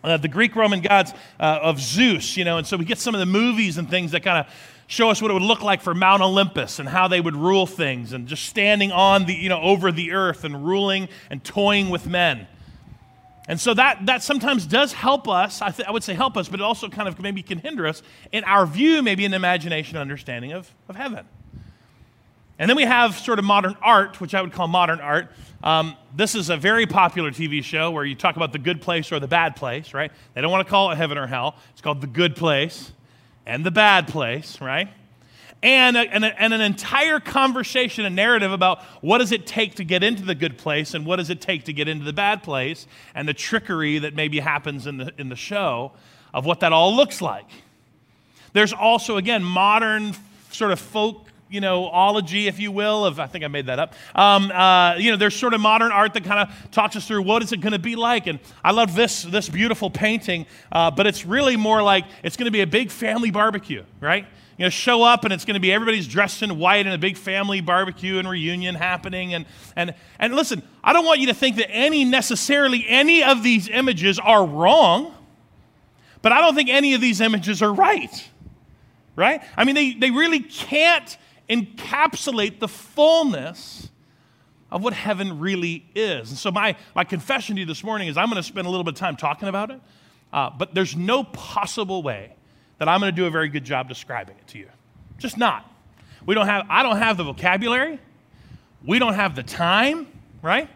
uh, 0.04 0.16
the 0.16 0.28
Greek 0.28 0.56
Roman 0.56 0.80
gods 0.80 1.12
uh, 1.38 1.60
of 1.62 1.80
Zeus, 1.80 2.36
you 2.36 2.44
know, 2.44 2.58
and 2.58 2.66
so 2.66 2.76
we 2.76 2.84
get 2.84 2.98
some 2.98 3.14
of 3.14 3.20
the 3.20 3.26
movies 3.26 3.78
and 3.78 3.88
things 3.88 4.12
that 4.12 4.22
kind 4.22 4.44
of 4.44 4.52
show 4.86 5.08
us 5.08 5.22
what 5.22 5.30
it 5.30 5.34
would 5.34 5.42
look 5.42 5.62
like 5.62 5.80
for 5.80 5.94
Mount 5.94 6.22
Olympus 6.22 6.78
and 6.78 6.88
how 6.88 7.08
they 7.08 7.20
would 7.20 7.36
rule 7.36 7.66
things 7.66 8.12
and 8.12 8.26
just 8.28 8.44
standing 8.44 8.92
on 8.92 9.24
the, 9.24 9.34
you 9.34 9.48
know, 9.48 9.60
over 9.60 9.90
the 9.90 10.12
earth 10.12 10.44
and 10.44 10.66
ruling 10.66 11.08
and 11.30 11.42
toying 11.42 11.88
with 11.88 12.06
men. 12.06 12.46
And 13.48 13.60
so 13.60 13.74
that, 13.74 14.06
that 14.06 14.22
sometimes 14.22 14.66
does 14.66 14.92
help 14.92 15.28
us. 15.28 15.62
I, 15.62 15.70
th- 15.70 15.88
I 15.88 15.92
would 15.92 16.04
say 16.04 16.14
help 16.14 16.36
us, 16.36 16.48
but 16.48 16.60
it 16.60 16.62
also 16.62 16.88
kind 16.88 17.08
of 17.08 17.18
maybe 17.20 17.42
can 17.42 17.58
hinder 17.58 17.86
us 17.86 18.02
in 18.30 18.44
our 18.44 18.66
view, 18.66 19.02
maybe 19.02 19.24
an 19.24 19.34
imagination 19.34 19.96
understanding 19.96 20.52
of, 20.52 20.72
of 20.88 20.96
heaven. 20.96 21.26
And 22.58 22.68
then 22.68 22.76
we 22.76 22.84
have 22.84 23.16
sort 23.16 23.38
of 23.38 23.44
modern 23.44 23.76
art, 23.82 24.20
which 24.20 24.34
I 24.34 24.42
would 24.42 24.52
call 24.52 24.68
modern 24.68 25.00
art, 25.00 25.30
um, 25.62 25.96
this 26.14 26.34
is 26.34 26.50
a 26.50 26.56
very 26.56 26.86
popular 26.86 27.30
TV 27.30 27.62
show 27.62 27.92
where 27.92 28.04
you 28.04 28.16
talk 28.16 28.36
about 28.36 28.52
the 28.52 28.58
good 28.58 28.80
place 28.80 29.12
or 29.12 29.20
the 29.20 29.28
bad 29.28 29.54
place, 29.54 29.94
right? 29.94 30.10
They 30.34 30.40
don't 30.40 30.50
want 30.50 30.66
to 30.66 30.70
call 30.70 30.90
it 30.90 30.96
heaven 30.96 31.16
or 31.16 31.26
hell. 31.26 31.56
It's 31.70 31.80
called 31.80 32.00
the 32.00 32.08
good 32.08 32.34
place 32.34 32.92
and 33.46 33.64
the 33.64 33.70
bad 33.70 34.08
place, 34.08 34.60
right? 34.60 34.88
And, 35.62 35.96
a, 35.96 36.00
and, 36.00 36.24
a, 36.24 36.42
and, 36.42 36.52
an 36.52 36.60
entire 36.60 37.20
conversation 37.20 38.04
and 38.04 38.16
narrative 38.16 38.50
about 38.50 38.82
what 39.00 39.18
does 39.18 39.30
it 39.30 39.46
take 39.46 39.76
to 39.76 39.84
get 39.84 40.02
into 40.02 40.24
the 40.24 40.34
good 40.34 40.58
place 40.58 40.94
and 40.94 41.06
what 41.06 41.16
does 41.16 41.30
it 41.30 41.40
take 41.40 41.64
to 41.66 41.72
get 41.72 41.86
into 41.86 42.04
the 42.04 42.12
bad 42.12 42.42
place 42.42 42.88
and 43.14 43.28
the 43.28 43.34
trickery 43.34 44.00
that 44.00 44.16
maybe 44.16 44.40
happens 44.40 44.88
in 44.88 44.96
the, 44.96 45.12
in 45.18 45.28
the 45.28 45.36
show 45.36 45.92
of 46.34 46.44
what 46.44 46.58
that 46.60 46.72
all 46.72 46.96
looks 46.96 47.22
like. 47.22 47.46
There's 48.52 48.72
also, 48.72 49.16
again, 49.16 49.44
modern 49.44 50.16
sort 50.50 50.72
of 50.72 50.80
folk 50.80 51.28
you 51.52 51.60
know, 51.60 51.86
ology, 51.88 52.48
if 52.48 52.58
you 52.58 52.72
will, 52.72 53.04
of, 53.04 53.20
I 53.20 53.26
think 53.26 53.44
I 53.44 53.48
made 53.48 53.66
that 53.66 53.78
up. 53.78 53.94
Um, 54.14 54.50
uh, 54.50 54.94
you 54.96 55.10
know, 55.10 55.18
there's 55.18 55.36
sort 55.36 55.52
of 55.52 55.60
modern 55.60 55.92
art 55.92 56.14
that 56.14 56.24
kind 56.24 56.40
of 56.40 56.70
talks 56.70 56.96
us 56.96 57.06
through 57.06 57.22
what 57.22 57.42
is 57.42 57.52
it 57.52 57.60
going 57.60 57.74
to 57.74 57.78
be 57.78 57.94
like. 57.94 58.26
And 58.26 58.40
I 58.64 58.70
love 58.70 58.94
this, 58.94 59.22
this 59.22 59.50
beautiful 59.50 59.90
painting, 59.90 60.46
uh, 60.72 60.90
but 60.90 61.06
it's 61.06 61.26
really 61.26 61.58
more 61.58 61.82
like 61.82 62.06
it's 62.22 62.38
going 62.38 62.46
to 62.46 62.50
be 62.50 62.62
a 62.62 62.66
big 62.66 62.90
family 62.90 63.30
barbecue, 63.30 63.84
right? 64.00 64.24
You 64.56 64.64
know, 64.64 64.70
show 64.70 65.02
up 65.02 65.24
and 65.24 65.32
it's 65.32 65.44
going 65.44 65.54
to 65.54 65.60
be 65.60 65.70
everybody's 65.72 66.08
dressed 66.08 66.42
in 66.42 66.58
white 66.58 66.86
and 66.86 66.94
a 66.94 66.98
big 66.98 67.18
family 67.18 67.60
barbecue 67.60 68.18
and 68.18 68.28
reunion 68.28 68.74
happening. 68.74 69.34
And, 69.34 69.44
and, 69.76 69.94
and 70.18 70.34
listen, 70.34 70.62
I 70.82 70.94
don't 70.94 71.04
want 71.04 71.20
you 71.20 71.26
to 71.26 71.34
think 71.34 71.56
that 71.56 71.70
any 71.70 72.06
necessarily 72.06 72.86
any 72.88 73.22
of 73.22 73.42
these 73.42 73.68
images 73.68 74.18
are 74.18 74.46
wrong, 74.46 75.14
but 76.22 76.32
I 76.32 76.40
don't 76.40 76.54
think 76.54 76.70
any 76.70 76.94
of 76.94 77.02
these 77.02 77.20
images 77.20 77.60
are 77.60 77.74
right. 77.74 78.28
Right? 79.14 79.42
I 79.58 79.64
mean, 79.64 79.74
they, 79.74 79.92
they 79.92 80.10
really 80.10 80.40
can't 80.40 81.18
encapsulate 81.52 82.58
the 82.58 82.68
fullness 82.68 83.90
of 84.70 84.82
what 84.82 84.94
heaven 84.94 85.38
really 85.38 85.84
is. 85.94 86.30
And 86.30 86.38
so, 86.38 86.50
my, 86.50 86.76
my 86.94 87.04
confession 87.04 87.56
to 87.56 87.60
you 87.60 87.66
this 87.66 87.84
morning 87.84 88.08
is 88.08 88.16
I'm 88.16 88.28
going 88.28 88.36
to 88.36 88.42
spend 88.42 88.66
a 88.66 88.70
little 88.70 88.84
bit 88.84 88.94
of 88.94 88.98
time 88.98 89.16
talking 89.16 89.48
about 89.48 89.70
it, 89.70 89.80
uh, 90.32 90.50
but 90.50 90.74
there's 90.74 90.96
no 90.96 91.24
possible 91.24 92.02
way 92.02 92.34
that 92.78 92.88
I'm 92.88 93.00
going 93.00 93.12
to 93.12 93.16
do 93.16 93.26
a 93.26 93.30
very 93.30 93.48
good 93.48 93.64
job 93.64 93.88
describing 93.88 94.36
it 94.38 94.48
to 94.48 94.58
you. 94.58 94.68
Just 95.18 95.36
not. 95.36 95.70
We 96.24 96.34
don't 96.34 96.46
have, 96.46 96.66
I 96.70 96.82
don't 96.82 96.96
have 96.96 97.16
the 97.16 97.24
vocabulary. 97.24 98.00
We 98.84 98.98
don't 98.98 99.14
have 99.14 99.36
the 99.36 99.42
time, 99.42 100.06
right? 100.40 100.68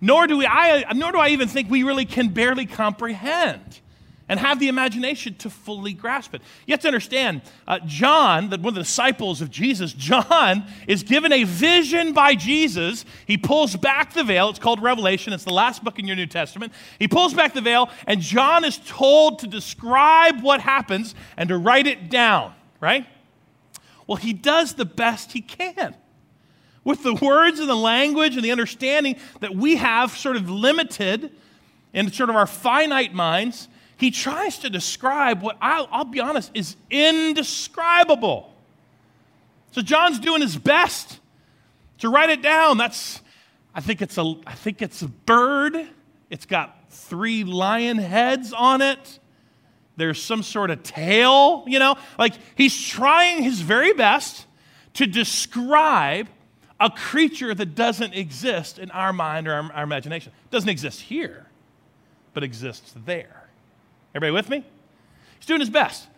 Nor 0.00 0.26
do, 0.26 0.38
we, 0.38 0.46
I, 0.46 0.92
nor 0.94 1.12
do 1.12 1.18
I 1.18 1.28
even 1.28 1.48
think 1.48 1.70
we 1.70 1.82
really 1.82 2.04
can 2.04 2.28
barely 2.28 2.66
comprehend 2.66 3.80
and 4.28 4.38
have 4.38 4.58
the 4.58 4.68
imagination 4.68 5.34
to 5.36 5.50
fully 5.50 5.92
grasp 5.92 6.34
it. 6.34 6.42
You 6.66 6.72
have 6.72 6.80
to 6.80 6.88
understand, 6.88 7.42
uh, 7.66 7.78
John, 7.86 8.50
the, 8.50 8.58
one 8.58 8.68
of 8.68 8.74
the 8.74 8.82
disciples 8.82 9.40
of 9.40 9.50
Jesus, 9.50 9.92
John 9.94 10.64
is 10.86 11.02
given 11.02 11.32
a 11.32 11.44
vision 11.44 12.12
by 12.12 12.34
Jesus. 12.34 13.04
He 13.26 13.38
pulls 13.38 13.76
back 13.76 14.12
the 14.12 14.24
veil. 14.24 14.50
It's 14.50 14.58
called 14.58 14.82
Revelation. 14.82 15.32
It's 15.32 15.44
the 15.44 15.52
last 15.52 15.82
book 15.82 15.98
in 15.98 16.06
your 16.06 16.16
New 16.16 16.26
Testament. 16.26 16.72
He 16.98 17.08
pulls 17.08 17.32
back 17.32 17.54
the 17.54 17.60
veil, 17.60 17.90
and 18.06 18.20
John 18.20 18.64
is 18.64 18.78
told 18.86 19.38
to 19.40 19.46
describe 19.46 20.42
what 20.42 20.60
happens 20.60 21.14
and 21.36 21.48
to 21.48 21.56
write 21.56 21.86
it 21.86 22.10
down, 22.10 22.54
right? 22.80 23.06
Well, 24.06 24.16
he 24.16 24.32
does 24.32 24.74
the 24.74 24.84
best 24.84 25.32
he 25.32 25.40
can 25.40 25.94
with 26.84 27.02
the 27.02 27.14
words 27.14 27.60
and 27.60 27.68
the 27.68 27.76
language 27.76 28.36
and 28.36 28.44
the 28.44 28.50
understanding 28.50 29.16
that 29.40 29.54
we 29.54 29.76
have 29.76 30.16
sort 30.16 30.36
of 30.36 30.48
limited 30.48 31.30
in 31.92 32.10
sort 32.10 32.30
of 32.30 32.36
our 32.36 32.46
finite 32.46 33.12
minds 33.12 33.68
he 33.98 34.12
tries 34.12 34.58
to 34.60 34.70
describe 34.70 35.42
what 35.42 35.58
I'll, 35.60 35.88
I'll, 35.90 36.04
be 36.04 36.20
honest 36.20 36.52
is 36.54 36.76
indescribable. 36.88 38.54
So 39.72 39.82
John's 39.82 40.20
doing 40.20 40.40
his 40.40 40.56
best 40.56 41.18
to 41.98 42.08
write 42.08 42.30
it 42.30 42.40
down. 42.40 42.78
That's, 42.78 43.20
I 43.74 43.80
think 43.80 44.00
it's 44.00 44.16
a, 44.16 44.34
I 44.46 44.54
think 44.54 44.82
it's 44.82 45.02
a 45.02 45.08
bird. 45.08 45.76
It's 46.30 46.46
got 46.46 46.90
three 46.90 47.42
lion 47.42 47.98
heads 47.98 48.52
on 48.52 48.82
it. 48.82 49.18
There's 49.96 50.22
some 50.22 50.44
sort 50.44 50.70
of 50.70 50.84
tail, 50.84 51.64
you 51.66 51.80
know? 51.80 51.96
Like 52.20 52.34
he's 52.54 52.80
trying 52.80 53.42
his 53.42 53.60
very 53.60 53.94
best 53.94 54.46
to 54.94 55.08
describe 55.08 56.28
a 56.78 56.88
creature 56.88 57.52
that 57.52 57.74
doesn't 57.74 58.14
exist 58.14 58.78
in 58.78 58.92
our 58.92 59.12
mind 59.12 59.48
or 59.48 59.54
our, 59.54 59.72
our 59.72 59.82
imagination. 59.82 60.32
Doesn't 60.52 60.68
exist 60.68 61.00
here, 61.00 61.46
but 62.32 62.44
exists 62.44 62.94
there. 63.04 63.37
Everybody 64.18 64.32
with 64.32 64.50
me? 64.50 64.64
He's 65.38 65.46
doing 65.46 65.60
his 65.60 65.70
best. 65.70 66.08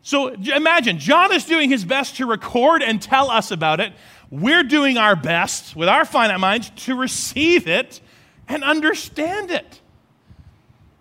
So 0.00 0.28
imagine, 0.28 0.98
John 0.98 1.34
is 1.34 1.44
doing 1.44 1.68
his 1.68 1.84
best 1.84 2.16
to 2.16 2.24
record 2.24 2.82
and 2.82 3.00
tell 3.00 3.30
us 3.30 3.50
about 3.50 3.78
it. 3.78 3.92
We're 4.30 4.62
doing 4.62 4.96
our 4.96 5.14
best 5.14 5.76
with 5.76 5.86
our 5.86 6.06
finite 6.06 6.40
minds 6.40 6.70
to 6.86 6.96
receive 6.96 7.68
it 7.68 8.00
and 8.48 8.64
understand 8.64 9.50
it. 9.50 9.80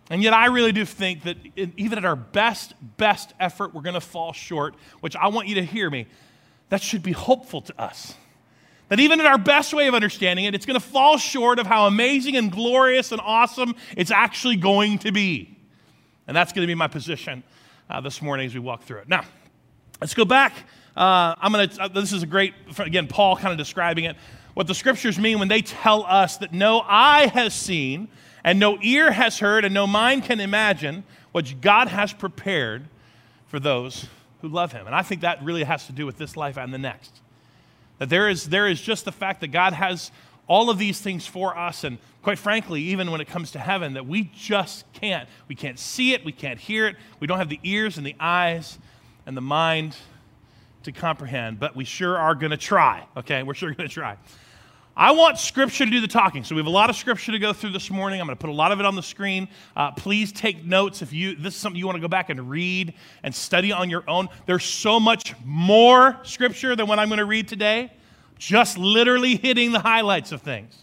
And 0.10 0.22
yet, 0.22 0.34
I 0.34 0.48
really 0.48 0.74
do 0.74 0.84
think 0.84 1.24
that 1.24 1.38
even 1.56 1.98
at 1.98 2.04
our 2.04 2.18
best, 2.18 2.74
best 2.98 3.34
effort, 3.40 3.74
we're 3.74 3.82
going 3.82 3.94
to 3.94 4.02
fall 4.02 4.34
short, 4.34 4.76
which 5.00 5.16
I 5.16 5.30
want 5.30 5.48
you 5.48 5.56
to 5.56 5.64
hear 5.64 5.90
me. 5.90 6.06
That 6.68 6.82
should 6.82 7.02
be 7.02 7.14
hopeful 7.14 7.62
to 7.62 7.82
us. 7.82 8.14
That 8.90 9.00
even 9.00 9.22
in 9.22 9.26
our 9.26 9.38
best 9.38 9.74
way 9.74 9.88
of 9.88 9.96
understanding 9.96 10.44
it, 10.44 10.54
it's 10.54 10.66
going 10.66 10.78
to 10.78 10.86
fall 10.86 11.18
short 11.18 11.60
of 11.60 11.66
how 11.66 11.88
amazing 11.88 12.36
and 12.36 12.52
glorious 12.52 13.14
and 13.14 13.22
awesome 13.24 13.74
it's 13.96 14.12
actually 14.12 14.58
going 14.58 14.98
to 15.00 15.14
be. 15.14 15.58
And 16.28 16.36
that's 16.36 16.54
going 16.54 16.64
to 16.64 16.68
be 16.68 16.76
my 16.76 16.88
position 16.88 17.44
uh, 17.90 18.02
this 18.02 18.22
morning 18.22 18.46
as 18.46 18.54
we 18.54 18.60
walk 18.60 18.84
through 18.84 19.00
it. 19.00 19.10
Now, 19.10 19.24
let's 20.00 20.14
go 20.14 20.26
back. 20.26 20.54
Uh, 20.96 21.36
I'm 21.40 21.52
going 21.52 21.70
to, 21.70 21.82
uh, 21.82 21.88
this 21.88 22.14
is 22.14 22.24
a 22.24 22.28
great, 22.28 22.54
again, 22.78 23.08
Paul 23.08 23.36
kind 23.38 23.52
of 23.52 23.58
describing 23.58 24.06
it. 24.06 24.16
What 24.54 24.68
the 24.68 24.76
scriptures 24.76 25.18
mean 25.18 25.40
when 25.40 25.48
they 25.48 25.62
tell 25.62 26.04
us 26.04 26.38
that 26.38 26.54
no 26.54 26.82
eye 26.82 27.28
has 27.28 27.54
seen, 27.54 28.10
and 28.44 28.60
no 28.60 28.78
ear 28.82 29.12
has 29.12 29.40
heard, 29.40 29.66
and 29.66 29.74
no 29.74 29.88
mind 29.88 30.24
can 30.24 30.40
imagine 30.40 31.04
what 31.32 31.62
God 31.62 31.88
has 31.88 32.12
prepared 32.12 32.86
for 33.48 33.60
those 33.60 34.08
who 34.42 34.48
love 34.48 34.72
Him. 34.72 34.88
And 34.88 34.96
I 34.96 35.04
think 35.04 35.22
that 35.22 35.44
really 35.44 35.64
has 35.64 35.86
to 35.86 35.94
do 35.94 36.06
with 36.06 36.18
this 36.18 36.36
life 36.36 36.58
and 36.58 36.74
the 36.74 36.78
next. 36.78 37.22
That 38.00 38.10
there 38.10 38.28
is, 38.30 38.50
there 38.50 38.68
is 38.68 38.82
just 38.82 39.06
the 39.06 39.12
fact 39.12 39.42
that 39.42 39.50
God 39.50 39.74
has 39.74 40.12
all 40.48 40.70
of 40.70 40.78
these 40.78 41.00
things 41.00 41.26
for 41.26 41.58
us. 41.58 41.84
And 41.84 41.98
quite 42.22 42.38
frankly, 42.38 42.82
even 42.82 43.12
when 43.12 43.22
it 43.22 43.28
comes 43.28 43.52
to 43.52 43.60
heaven, 43.60 43.94
that 43.94 44.06
we 44.06 44.32
just 44.36 44.92
can't. 44.94 45.28
We 45.48 45.56
can't 45.56 45.80
see 45.80 46.14
it, 46.14 46.26
we 46.26 46.32
can't 46.32 46.60
hear 46.60 46.88
it, 46.88 46.96
we 47.20 47.28
don't 47.28 47.38
have 47.38 47.50
the 47.50 47.60
ears 47.64 47.98
and 47.98 48.06
the 48.06 48.16
eyes 48.20 48.78
and 49.26 49.36
the 49.36 49.42
mind 49.42 49.96
to 50.84 50.92
comprehend, 50.92 51.60
but 51.60 51.76
we 51.76 51.86
sure 51.86 52.18
are 52.18 52.36
going 52.36 52.52
to 52.52 52.58
try, 52.58 53.06
okay? 53.16 53.44
We're 53.44 53.54
sure 53.54 53.74
going 53.74 53.88
to 53.88 53.94
try. 53.94 54.18
I 54.96 55.12
want 55.12 55.38
Scripture 55.38 55.86
to 55.86 55.92
do 55.92 56.02
the 56.02 56.08
talking. 56.08 56.44
So 56.44 56.54
we 56.54 56.60
have 56.60 56.68
a 56.68 56.72
lot 56.72 56.90
of 56.90 56.98
Scripture 56.98 57.32
to 57.32 57.40
go 57.40 57.54
through 57.54 57.72
this 57.72 57.90
morning. 57.90 58.20
I'm 58.20 58.28
going 58.28 58.36
to 58.36 58.42
put 58.42 58.50
a 58.50 58.54
lot 58.54 58.74
of 58.74 58.80
it 58.80 58.86
on 58.86 58.96
the 58.96 59.04
screen. 59.04 59.48
Uh, 59.76 59.92
please 59.92 60.34
take 60.34 60.66
notes 60.66 61.02
if 61.02 61.14
you 61.14 61.36
this 61.36 61.56
is 61.56 61.60
something 61.60 61.80
you 61.80 61.86
want 61.86 61.96
to 61.96 62.02
go 62.02 62.10
back 62.10 62.30
and 62.30 62.50
read 62.50 62.94
and 63.24 63.34
study 63.34 63.72
on 63.72 63.90
your 63.90 64.04
own. 64.10 64.28
There's 64.48 64.66
so 64.66 65.00
much 65.00 65.34
more 65.46 66.20
Scripture 66.24 66.76
than 66.76 66.88
what 66.88 67.00
I'm 67.00 67.08
going 67.08 67.20
to 67.20 67.26
read 67.26 67.48
today 67.48 67.92
just 68.42 68.76
literally 68.76 69.36
hitting 69.36 69.72
the 69.72 69.80
highlights 69.80 70.32
of 70.32 70.42
things 70.42 70.76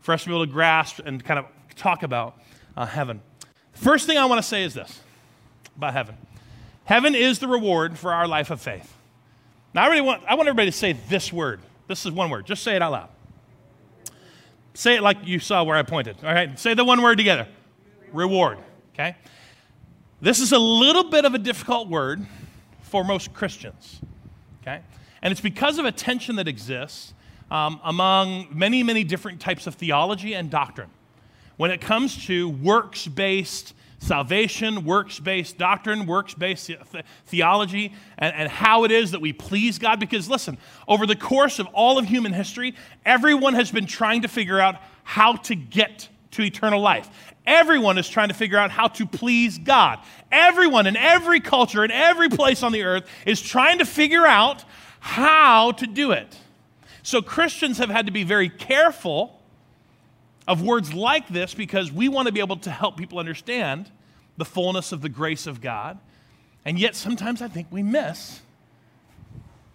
for 0.00 0.14
us 0.14 0.22
to 0.22 0.30
be 0.30 0.34
able 0.34 0.46
to 0.46 0.50
grasp 0.50 0.98
and 1.04 1.22
kind 1.22 1.38
of 1.38 1.44
talk 1.76 2.02
about 2.02 2.40
uh, 2.74 2.86
heaven. 2.86 3.20
First 3.74 4.06
thing 4.06 4.16
I 4.16 4.24
want 4.24 4.38
to 4.38 4.42
say 4.48 4.64
is 4.64 4.72
this 4.72 5.00
about 5.76 5.92
heaven 5.92 6.16
heaven 6.84 7.14
is 7.14 7.38
the 7.38 7.46
reward 7.46 7.98
for 7.98 8.14
our 8.14 8.26
life 8.26 8.50
of 8.50 8.62
faith. 8.62 8.96
Now, 9.74 9.84
I 9.84 9.88
really 9.88 10.00
want, 10.00 10.24
I 10.26 10.34
want 10.34 10.48
everybody 10.48 10.70
to 10.70 10.76
say 10.76 10.94
this 10.94 11.30
word. 11.30 11.60
This 11.86 12.06
is 12.06 12.12
one 12.12 12.30
word. 12.30 12.46
Just 12.46 12.62
say 12.62 12.74
it 12.76 12.82
out 12.82 12.92
loud. 12.92 13.08
Say 14.72 14.96
it 14.96 15.02
like 15.02 15.18
you 15.24 15.38
saw 15.38 15.62
where 15.62 15.76
I 15.76 15.82
pointed. 15.82 16.16
All 16.24 16.32
right? 16.32 16.58
Say 16.58 16.72
the 16.72 16.84
one 16.84 17.02
word 17.02 17.18
together 17.18 17.46
reward. 18.12 18.58
Okay? 18.94 19.16
This 20.20 20.40
is 20.40 20.52
a 20.52 20.58
little 20.58 21.10
bit 21.10 21.26
of 21.26 21.34
a 21.34 21.38
difficult 21.38 21.88
word 21.88 22.26
for 22.82 23.04
most 23.04 23.34
Christians. 23.34 24.00
Okay? 24.62 24.80
And 25.22 25.32
it's 25.32 25.40
because 25.40 25.78
of 25.78 25.84
a 25.84 25.92
tension 25.92 26.36
that 26.36 26.48
exists 26.48 27.14
um, 27.50 27.80
among 27.84 28.48
many, 28.52 28.82
many 28.82 29.04
different 29.04 29.40
types 29.40 29.66
of 29.66 29.74
theology 29.74 30.34
and 30.34 30.50
doctrine. 30.50 30.90
When 31.56 31.70
it 31.70 31.80
comes 31.80 32.26
to 32.26 32.48
works 32.48 33.06
based 33.06 33.74
salvation, 33.98 34.84
works 34.84 35.20
based 35.20 35.58
doctrine, 35.58 36.06
works 36.06 36.32
based 36.34 36.66
th- 36.66 37.04
theology, 37.26 37.92
and, 38.18 38.34
and 38.34 38.48
how 38.48 38.84
it 38.84 38.90
is 38.90 39.10
that 39.10 39.20
we 39.20 39.32
please 39.32 39.78
God. 39.78 40.00
Because 40.00 40.28
listen, 40.28 40.56
over 40.88 41.06
the 41.06 41.16
course 41.16 41.58
of 41.58 41.66
all 41.74 41.98
of 41.98 42.06
human 42.06 42.32
history, 42.32 42.74
everyone 43.04 43.54
has 43.54 43.70
been 43.70 43.86
trying 43.86 44.22
to 44.22 44.28
figure 44.28 44.58
out 44.58 44.76
how 45.04 45.34
to 45.36 45.54
get 45.54 46.08
to 46.32 46.42
eternal 46.42 46.80
life. 46.80 47.10
Everyone 47.46 47.98
is 47.98 48.08
trying 48.08 48.28
to 48.28 48.34
figure 48.34 48.58
out 48.58 48.70
how 48.70 48.88
to 48.88 49.06
please 49.06 49.58
God. 49.58 49.98
Everyone 50.30 50.86
in 50.86 50.96
every 50.96 51.40
culture, 51.40 51.84
in 51.84 51.90
every 51.90 52.28
place 52.28 52.62
on 52.62 52.72
the 52.72 52.82
earth, 52.82 53.08
is 53.26 53.40
trying 53.42 53.78
to 53.78 53.84
figure 53.84 54.26
out 54.26 54.64
how 55.00 55.72
to 55.72 55.86
do 55.86 56.12
it. 56.12 56.38
So 57.02 57.22
Christians 57.22 57.78
have 57.78 57.90
had 57.90 58.06
to 58.06 58.12
be 58.12 58.22
very 58.22 58.48
careful 58.48 59.40
of 60.46 60.62
words 60.62 60.92
like 60.92 61.28
this 61.28 61.54
because 61.54 61.90
we 61.90 62.08
want 62.08 62.26
to 62.26 62.32
be 62.32 62.40
able 62.40 62.58
to 62.58 62.70
help 62.70 62.96
people 62.96 63.18
understand 63.18 63.90
the 64.36 64.44
fullness 64.44 64.92
of 64.92 65.00
the 65.00 65.08
grace 65.08 65.46
of 65.46 65.60
God. 65.60 65.98
And 66.64 66.78
yet 66.78 66.94
sometimes 66.94 67.40
I 67.40 67.48
think 67.48 67.68
we 67.70 67.82
miss 67.82 68.40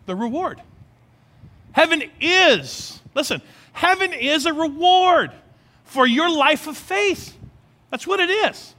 the 0.06 0.16
reward. 0.16 0.62
Heaven 1.72 2.04
is, 2.22 3.02
listen, 3.16 3.42
heaven 3.74 4.14
is 4.14 4.46
a 4.46 4.54
reward 4.54 5.32
for 5.84 6.06
your 6.06 6.30
life 6.30 6.68
of 6.68 6.78
faith. 6.78 7.36
That's 7.90 8.06
what 8.06 8.20
it 8.20 8.30
is. 8.30 8.75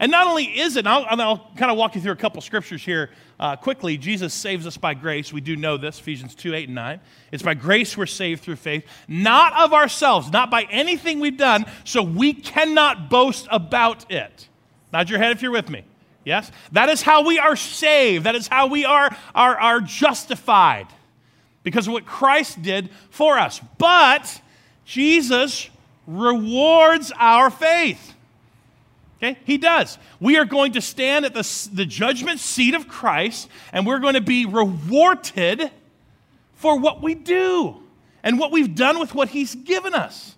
And 0.00 0.10
not 0.10 0.26
only 0.26 0.44
is 0.44 0.76
it, 0.76 0.86
I'll, 0.86 1.04
I'll 1.08 1.50
kind 1.56 1.70
of 1.70 1.76
walk 1.76 1.94
you 1.94 2.00
through 2.00 2.12
a 2.12 2.16
couple 2.16 2.40
scriptures 2.40 2.82
here 2.82 3.10
uh, 3.38 3.56
quickly. 3.56 3.96
Jesus 3.96 4.32
saves 4.32 4.66
us 4.66 4.76
by 4.76 4.94
grace. 4.94 5.32
We 5.32 5.40
do 5.40 5.56
know 5.56 5.76
this, 5.76 5.98
Ephesians 5.98 6.34
2 6.34 6.54
8 6.54 6.68
and 6.68 6.74
9. 6.74 7.00
It's 7.32 7.42
by 7.42 7.54
grace 7.54 7.96
we're 7.96 8.06
saved 8.06 8.42
through 8.42 8.56
faith, 8.56 8.84
not 9.08 9.52
of 9.54 9.72
ourselves, 9.72 10.30
not 10.30 10.50
by 10.50 10.62
anything 10.70 11.20
we've 11.20 11.36
done, 11.36 11.66
so 11.84 12.02
we 12.02 12.32
cannot 12.32 13.10
boast 13.10 13.46
about 13.50 14.10
it. 14.10 14.48
Nod 14.92 15.08
your 15.08 15.18
head 15.18 15.32
if 15.32 15.42
you're 15.42 15.50
with 15.50 15.70
me. 15.70 15.84
Yes? 16.24 16.50
That 16.72 16.88
is 16.88 17.02
how 17.02 17.26
we 17.26 17.38
are 17.38 17.56
saved. 17.56 18.26
That 18.26 18.34
is 18.34 18.46
how 18.48 18.68
we 18.68 18.84
are, 18.84 19.14
are, 19.34 19.58
are 19.58 19.80
justified 19.80 20.86
because 21.62 21.86
of 21.86 21.92
what 21.92 22.06
Christ 22.06 22.62
did 22.62 22.90
for 23.10 23.38
us. 23.38 23.60
But 23.78 24.40
Jesus 24.84 25.68
rewards 26.06 27.12
our 27.16 27.50
faith. 27.50 28.14
Okay? 29.22 29.38
He 29.44 29.56
does. 29.56 29.98
We 30.18 30.36
are 30.36 30.44
going 30.44 30.72
to 30.72 30.80
stand 30.80 31.24
at 31.24 31.32
the, 31.32 31.68
the 31.72 31.86
judgment 31.86 32.40
seat 32.40 32.74
of 32.74 32.88
Christ 32.88 33.48
and 33.72 33.86
we're 33.86 34.00
going 34.00 34.14
to 34.14 34.20
be 34.20 34.46
rewarded 34.46 35.70
for 36.54 36.78
what 36.78 37.02
we 37.02 37.14
do 37.14 37.76
and 38.24 38.38
what 38.38 38.50
we've 38.50 38.74
done 38.74 38.98
with 38.98 39.14
what 39.14 39.28
He's 39.28 39.54
given 39.54 39.94
us. 39.94 40.34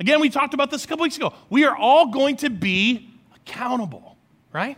Again, 0.00 0.20
we 0.20 0.30
talked 0.30 0.52
about 0.52 0.70
this 0.70 0.84
a 0.84 0.88
couple 0.88 1.04
weeks 1.04 1.16
ago. 1.16 1.32
We 1.48 1.64
are 1.64 1.76
all 1.76 2.08
going 2.08 2.36
to 2.38 2.50
be 2.50 3.08
accountable, 3.36 4.16
right? 4.52 4.76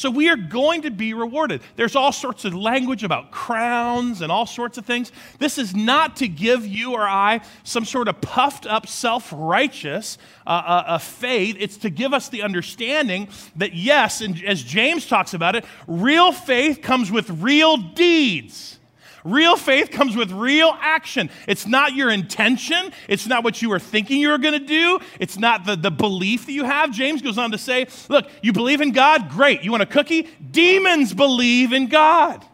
So 0.00 0.10
we 0.10 0.30
are 0.30 0.36
going 0.36 0.80
to 0.82 0.90
be 0.90 1.12
rewarded. 1.12 1.60
There's 1.76 1.94
all 1.94 2.10
sorts 2.10 2.46
of 2.46 2.54
language 2.54 3.04
about 3.04 3.30
crowns 3.32 4.22
and 4.22 4.32
all 4.32 4.46
sorts 4.46 4.78
of 4.78 4.86
things. 4.86 5.12
This 5.38 5.58
is 5.58 5.76
not 5.76 6.16
to 6.16 6.26
give 6.26 6.66
you 6.66 6.94
or 6.94 7.02
I 7.02 7.42
some 7.64 7.84
sort 7.84 8.08
of 8.08 8.18
puffed 8.22 8.64
up, 8.64 8.86
self 8.86 9.30
righteous 9.30 10.16
uh, 10.46 10.50
uh, 10.50 10.84
uh, 10.86 10.98
faith. 10.98 11.56
It's 11.60 11.76
to 11.76 11.90
give 11.90 12.14
us 12.14 12.30
the 12.30 12.40
understanding 12.40 13.28
that, 13.56 13.74
yes, 13.74 14.22
and 14.22 14.42
as 14.42 14.62
James 14.62 15.06
talks 15.06 15.34
about 15.34 15.54
it, 15.54 15.66
real 15.86 16.32
faith 16.32 16.80
comes 16.80 17.12
with 17.12 17.28
real 17.28 17.76
deeds. 17.76 18.79
Real 19.24 19.56
faith 19.56 19.90
comes 19.90 20.16
with 20.16 20.32
real 20.32 20.76
action. 20.80 21.30
It's 21.46 21.66
not 21.66 21.94
your 21.94 22.10
intention. 22.10 22.92
It's 23.08 23.26
not 23.26 23.44
what 23.44 23.60
you 23.60 23.68
were 23.68 23.78
thinking 23.78 24.18
you 24.18 24.30
were 24.30 24.38
going 24.38 24.58
to 24.58 24.66
do. 24.66 25.00
It's 25.18 25.38
not 25.38 25.66
the, 25.66 25.76
the 25.76 25.90
belief 25.90 26.46
that 26.46 26.52
you 26.52 26.64
have. 26.64 26.90
James 26.92 27.20
goes 27.22 27.38
on 27.38 27.50
to 27.50 27.58
say, 27.58 27.86
Look, 28.08 28.28
you 28.42 28.52
believe 28.52 28.80
in 28.80 28.92
God? 28.92 29.28
Great. 29.28 29.62
You 29.62 29.70
want 29.70 29.82
a 29.82 29.86
cookie? 29.86 30.28
Demons 30.50 31.12
believe 31.12 31.72
in 31.72 31.88
God 31.88 32.44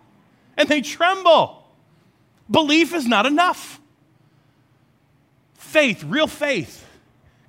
and 0.57 0.69
they 0.69 0.81
tremble. 0.81 1.63
Belief 2.51 2.95
is 2.95 3.07
not 3.07 3.27
enough. 3.27 3.81
Faith, 5.55 6.03
real 6.05 6.27
faith, 6.27 6.87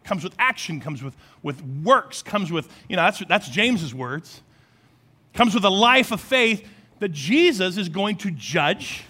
comes 0.04 0.24
with 0.24 0.34
action, 0.40 0.80
comes 0.80 1.04
with, 1.04 1.16
with 1.44 1.62
works, 1.84 2.22
comes 2.22 2.52
with, 2.52 2.72
you 2.90 2.96
know, 2.96 3.04
that's, 3.04 3.24
that's 3.28 3.50
James's 3.50 3.94
words, 3.94 4.42
comes 5.34 5.54
with 5.54 5.64
a 5.64 5.70
life 5.70 6.12
of 6.12 6.20
faith 6.20 6.68
that 7.00 7.10
Jesus 7.10 7.78
is 7.78 7.90
going 7.90 8.18
to 8.18 8.32
judge 8.32 9.04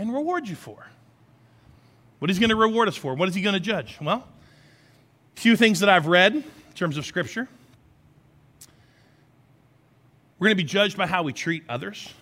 and 0.00 0.14
reward 0.14 0.48
you 0.48 0.56
for. 0.56 0.86
What 2.20 2.30
is 2.30 2.38
he 2.38 2.40
going 2.40 2.48
to 2.48 2.56
reward 2.56 2.88
us 2.88 2.96
for? 2.96 3.14
What 3.14 3.28
is 3.28 3.34
he 3.34 3.42
going 3.42 3.52
to 3.52 3.60
judge? 3.60 3.98
Well, 4.00 4.26
a 5.36 5.40
few 5.40 5.56
things 5.56 5.80
that 5.80 5.90
I've 5.90 6.06
read 6.06 6.34
in 6.36 6.44
terms 6.74 6.96
of 6.96 7.04
Scripture. 7.04 7.46
We're 10.38 10.46
going 10.46 10.56
to 10.56 10.62
be 10.62 10.68
judged 10.68 10.96
by 10.96 11.06
how 11.06 11.22
we 11.22 11.34
treat 11.34 11.64
others, 11.68 12.14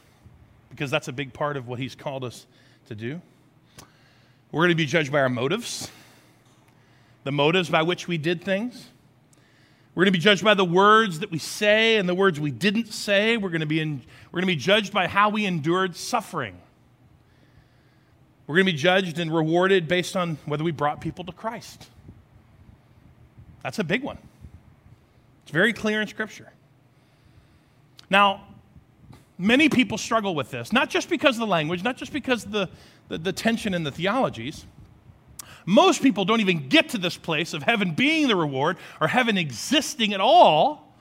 because 0.70 0.90
that's 0.90 1.06
a 1.06 1.12
big 1.12 1.32
part 1.32 1.56
of 1.56 1.68
what 1.68 1.78
he's 1.78 1.94
called 1.94 2.24
us 2.24 2.46
to 2.88 2.96
do. 2.96 3.20
We're 4.50 4.62
going 4.62 4.70
to 4.70 4.74
be 4.74 4.86
judged 4.86 5.12
by 5.12 5.20
our 5.20 5.28
motives, 5.28 5.88
the 7.22 7.30
motives 7.30 7.70
by 7.70 7.82
which 7.82 8.08
we 8.08 8.18
did 8.18 8.42
things. 8.42 8.88
We're 9.94 10.02
going 10.02 10.12
to 10.12 10.18
be 10.18 10.22
judged 10.22 10.42
by 10.42 10.54
the 10.54 10.64
words 10.64 11.20
that 11.20 11.30
we 11.30 11.38
say 11.38 11.96
and 11.96 12.08
the 12.08 12.14
words 12.14 12.40
we 12.40 12.50
didn't 12.50 12.92
say. 12.92 13.36
We're 13.36 13.50
going 13.50 13.60
to 13.60 13.66
be, 13.66 13.78
in, 13.80 14.02
we're 14.32 14.40
going 14.40 14.48
to 14.48 14.56
be 14.56 14.56
judged 14.56 14.92
by 14.92 15.06
how 15.06 15.28
we 15.28 15.46
endured 15.46 15.94
suffering. 15.94 16.56
We're 18.48 18.56
going 18.56 18.66
to 18.66 18.72
be 18.72 18.78
judged 18.78 19.20
and 19.20 19.32
rewarded 19.32 19.86
based 19.86 20.16
on 20.16 20.38
whether 20.46 20.64
we 20.64 20.72
brought 20.72 21.00
people 21.00 21.24
to 21.26 21.32
Christ. 21.32 21.88
That's 23.62 23.78
a 23.78 23.84
big 23.84 24.02
one. 24.02 24.18
It's 25.44 25.52
very 25.52 25.72
clear 25.72 26.00
in 26.00 26.08
Scripture. 26.08 26.50
Now, 28.10 28.42
many 29.38 29.68
people 29.68 29.98
struggle 29.98 30.34
with 30.34 30.50
this, 30.50 30.72
not 30.72 30.90
just 30.90 31.08
because 31.08 31.36
of 31.36 31.40
the 31.40 31.46
language, 31.46 31.84
not 31.84 31.96
just 31.96 32.12
because 32.12 32.44
of 32.44 32.50
the, 32.50 32.68
the, 33.06 33.18
the 33.18 33.32
tension 33.32 33.72
in 33.72 33.84
the 33.84 33.92
theologies 33.92 34.66
most 35.68 36.02
people 36.02 36.24
don't 36.24 36.40
even 36.40 36.70
get 36.70 36.88
to 36.88 36.98
this 36.98 37.18
place 37.18 37.52
of 37.52 37.62
heaven 37.62 37.92
being 37.92 38.26
the 38.26 38.34
reward 38.34 38.78
or 39.02 39.06
heaven 39.06 39.36
existing 39.36 40.14
at 40.14 40.20
all 40.20 40.96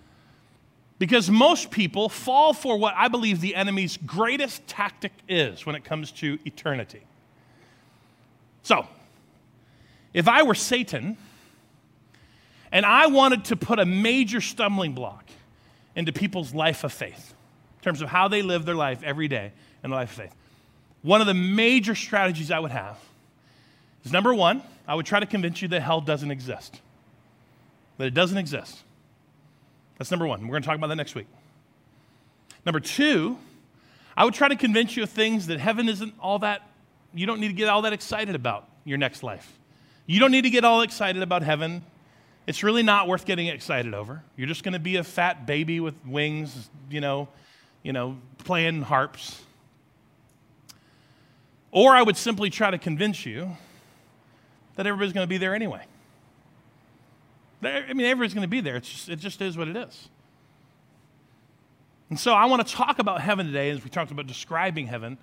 because 1.00 1.30
most 1.30 1.72
people 1.72 2.10
fall 2.10 2.52
for 2.52 2.78
what 2.78 2.94
I 2.98 3.08
believe 3.08 3.40
the 3.40 3.56
enemy's 3.56 3.96
greatest 3.96 4.68
tactic 4.68 5.14
is 5.30 5.66
when 5.66 5.76
it 5.76 5.86
comes 5.86 6.12
to 6.14 6.38
eternity. 6.44 7.02
So, 8.68 8.86
if 10.14 10.28
I 10.28 10.44
were 10.44 10.54
Satan 10.54 11.16
and 12.70 12.86
I 12.86 13.08
wanted 13.08 13.46
to 13.46 13.56
put 13.56 13.80
a 13.80 13.86
major 13.86 14.42
stumbling 14.42 14.92
block 14.92 15.24
into 15.96 16.12
people's 16.12 16.54
life 16.54 16.84
of 16.84 16.92
faith, 16.92 17.34
in 17.78 17.84
terms 17.86 18.02
of 18.02 18.10
how 18.10 18.28
they 18.28 18.42
live 18.42 18.66
their 18.66 18.76
life 18.76 19.04
every 19.04 19.30
day 19.30 19.54
in 19.86 19.92
the 19.92 19.96
life 19.96 20.10
of 20.10 20.18
faith, 20.18 20.36
one 21.02 21.22
of 21.22 21.28
the 21.28 21.34
major 21.34 21.96
strategies 21.96 22.52
I 22.52 22.60
would 22.60 22.72
have 22.72 22.98
is 24.04 24.12
number 24.12 24.34
one, 24.34 24.62
I 24.86 24.96
would 24.96 25.06
try 25.06 25.22
to 25.22 25.26
convince 25.26 25.62
you 25.62 25.70
that 25.70 25.80
hell 25.80 26.02
doesn't 26.02 26.30
exist, 26.30 26.82
that 27.98 28.08
it 28.08 28.14
doesn't 28.14 28.38
exist. 28.38 28.80
That's 29.98 30.12
number 30.12 30.28
one. 30.28 30.42
We're 30.42 30.52
going 30.52 30.64
to 30.64 30.68
talk 30.68 30.76
about 30.76 30.88
that 30.88 30.96
next 30.96 31.16
week. 31.16 31.28
Number 32.66 32.82
two, 32.82 33.38
I 34.18 34.26
would 34.26 34.34
try 34.34 34.50
to 34.50 34.58
convince 34.58 34.98
you 34.98 35.04
of 35.04 35.10
things 35.10 35.48
that 35.48 35.62
heaven 35.62 35.88
isn't 35.88 36.16
all 36.20 36.40
that, 36.40 36.64
you 37.14 37.26
don't 37.26 37.40
need 37.40 37.48
to 37.48 37.54
get 37.54 37.70
all 37.70 37.82
that 37.84 37.94
excited 37.94 38.36
about 38.36 38.68
your 38.84 38.98
next 38.98 39.24
life. 39.24 39.58
You 40.06 40.20
don't 40.20 40.32
need 40.32 40.44
to 40.44 40.50
get 40.50 40.64
all 40.64 40.82
excited 40.82 41.22
about 41.22 41.44
heaven. 41.44 41.84
It's 42.48 42.64
really 42.64 42.84
not 42.84 43.08
worth 43.08 43.26
getting 43.26 43.48
excited 43.48 43.94
over. 43.94 44.24
You're 44.38 44.48
just 44.48 44.64
going 44.64 44.74
to 44.74 44.80
be 44.80 44.96
a 44.96 45.04
fat 45.04 45.46
baby 45.46 45.80
with 45.80 45.96
wings, 46.06 46.70
you 46.90 47.02
know, 47.02 47.28
you 47.84 47.92
know, 47.92 48.18
playing 48.40 48.84
harps. 48.84 49.42
Or 51.72 51.94
I 51.94 52.02
would 52.02 52.16
simply 52.18 52.50
try 52.50 52.72
to 52.72 52.78
convince 52.78 53.26
you 53.26 53.58
that 54.76 54.88
everybody's 54.88 55.14
going 55.14 55.26
to 55.26 55.30
be 55.30 55.38
there 55.38 55.54
anyway. 55.54 55.84
I 57.62 57.94
mean, 57.94 58.06
everybody's 58.06 58.34
going 58.34 58.44
to 58.44 58.48
be 58.48 58.62
there. 58.62 58.78
It's 58.78 58.90
just, 58.90 59.10
it 59.10 59.20
just 59.20 59.42
is 59.42 59.58
what 59.58 59.68
it 59.68 59.76
is. 59.76 60.10
And 62.10 62.20
so 62.20 62.34
I 62.34 62.46
want 62.46 62.66
to 62.66 62.74
talk 62.74 63.00
about 63.00 63.20
heaven 63.20 63.48
today 63.48 63.70
as 63.72 63.84
we 63.84 63.90
talked 63.90 64.12
about 64.12 64.28
describing 64.28 64.88
heaven 64.88 65.18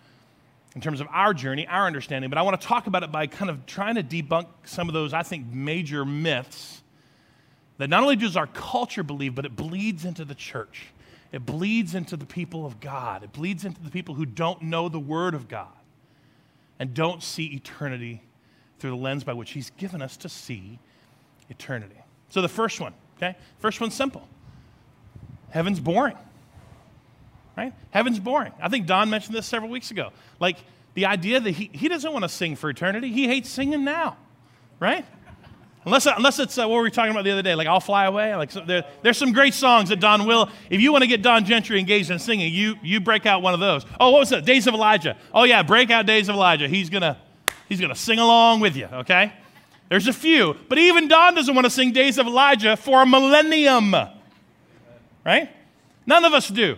in 0.75 0.81
terms 0.81 1.01
of 1.01 1.07
our 1.11 1.33
journey, 1.33 1.67
our 1.67 1.87
understanding, 1.87 2.29
but 2.29 2.39
I 2.39 2.43
want 2.43 2.61
to 2.61 2.67
talk 2.67 2.87
about 2.87 3.03
it 3.03 3.13
by 3.13 3.27
kind 3.27 3.51
of 3.51 3.65
trying 3.67 3.95
to 3.95 4.03
debunk 4.03 4.47
some 4.65 4.89
of 4.89 4.95
those, 4.95 5.13
I 5.13 5.23
think, 5.23 5.47
major 5.47 6.05
myths 6.05 6.83
that 7.79 7.89
not 7.89 8.03
only 8.03 8.17
does 8.17 8.37
our 8.37 8.47
culture 8.49 9.03
believe, 9.03 9.35
but 9.35 9.45
it 9.45 9.57
bleeds 9.57 10.05
into 10.05 10.25
the 10.25 10.35
church. 10.35 10.87
It 11.33 11.45
bleeds 11.45 11.95
into 11.95 12.17
the 12.17 12.27
people 12.27 12.67
of 12.67 12.81
God. 12.81 13.23
It 13.23 13.33
bleeds 13.33 13.65
into 13.65 13.83
the 13.83 13.91
people 13.91 14.15
who 14.15 14.27
don't 14.27 14.63
know 14.63 14.89
the 14.89 15.01
Word 15.01 15.35
of 15.35 15.49
God 15.49 15.73
and 16.79 16.95
don't 16.95 17.23
see 17.23 17.47
eternity 17.47 18.23
through 18.79 18.91
the 18.91 18.97
lens 18.97 19.25
by 19.25 19.33
which 19.33 19.53
He's 19.53 19.71
given 19.71 20.03
us 20.03 20.17
to 20.19 20.29
see 20.29 20.79
eternity. 21.49 21.97
So 22.29 22.43
the 22.43 22.49
first 22.49 22.81
one, 22.81 22.95
okay? 23.17 23.37
First 23.59 23.81
one's 23.81 23.95
simple. 23.95 24.27
Heaven's 25.51 25.81
boring. 25.81 26.17
Right? 27.57 27.73
Heaven's 27.90 28.19
boring. 28.19 28.53
I 28.61 28.69
think 28.69 28.87
Don 28.87 29.11
mentioned 29.11 29.35
this 29.35 29.47
several 29.47 29.71
weeks 29.71 29.90
ago. 29.90 30.11
Like 30.40 30.57
the 30.95 31.07
idea 31.07 31.40
that 31.40 31.51
he, 31.51 31.71
he 31.73 31.88
doesn't 31.88 32.12
want 32.12 32.25
to 32.25 32.29
sing 32.29 32.57
for 32.57 32.69
eternity, 32.69 33.12
he 33.12 33.27
hates 33.27 33.49
singing 33.49 33.85
now. 33.85 34.17
Right? 34.81 35.05
Unless, 35.85 36.07
unless 36.07 36.38
it's 36.38 36.57
uh, 36.57 36.67
what 36.67 36.83
we 36.83 36.90
talking 36.90 37.11
about 37.11 37.25
the 37.25 37.31
other 37.31 37.43
day, 37.43 37.55
like 37.55 37.67
I'll 37.67 37.79
Fly 37.79 38.07
Away. 38.07 38.35
Like 38.35 38.51
so 38.51 38.61
there, 38.61 38.85
There's 39.03 39.19
some 39.19 39.33
great 39.33 39.55
songs 39.55 39.90
that 39.90 40.01
Don 40.01 40.27
will. 40.27 40.49
If 40.71 40.81
you 40.81 40.93
want 40.93 41.03
to 41.03 41.09
get 41.09 41.23
Don 41.23 41.45
Gentry 41.45 41.79
engaged 41.79 42.11
in 42.11 42.19
singing, 42.19 42.53
you, 42.53 42.77
you 42.83 43.01
break 43.01 43.27
out 43.27 43.43
one 43.43 43.55
of 43.55 43.61
those. 43.61 43.85
Oh, 44.01 44.11
what 44.11 44.21
was 44.21 44.33
it? 44.33 44.45
Days 44.45 44.67
of 44.67 44.75
Elijah. 44.75 45.17
Oh, 45.33 45.45
yeah, 45.45 45.62
break 45.62 45.90
out 45.90 46.07
Days 46.07 46.29
of 46.29 46.35
Elijah. 46.35 46.69
He's 46.69 46.88
going 46.88 47.03
to 47.03 47.19
He's 47.69 47.81
to 47.81 47.95
sing 47.95 48.19
along 48.19 48.61
with 48.61 48.77
you, 48.77 48.87
okay? 48.87 49.33
There's 49.88 50.07
a 50.07 50.12
few, 50.12 50.57
but 50.69 50.79
even 50.79 51.09
Don 51.09 51.35
doesn't 51.35 51.55
want 51.55 51.64
to 51.64 51.71
sing 51.71 51.93
Days 51.93 52.19
of 52.19 52.27
Elijah 52.27 52.77
for 52.77 53.03
a 53.03 53.07
millennium, 53.07 53.95
right? 55.25 55.51
None 56.07 56.25
of 56.25 56.33
us 56.33 56.49
do. 56.49 56.77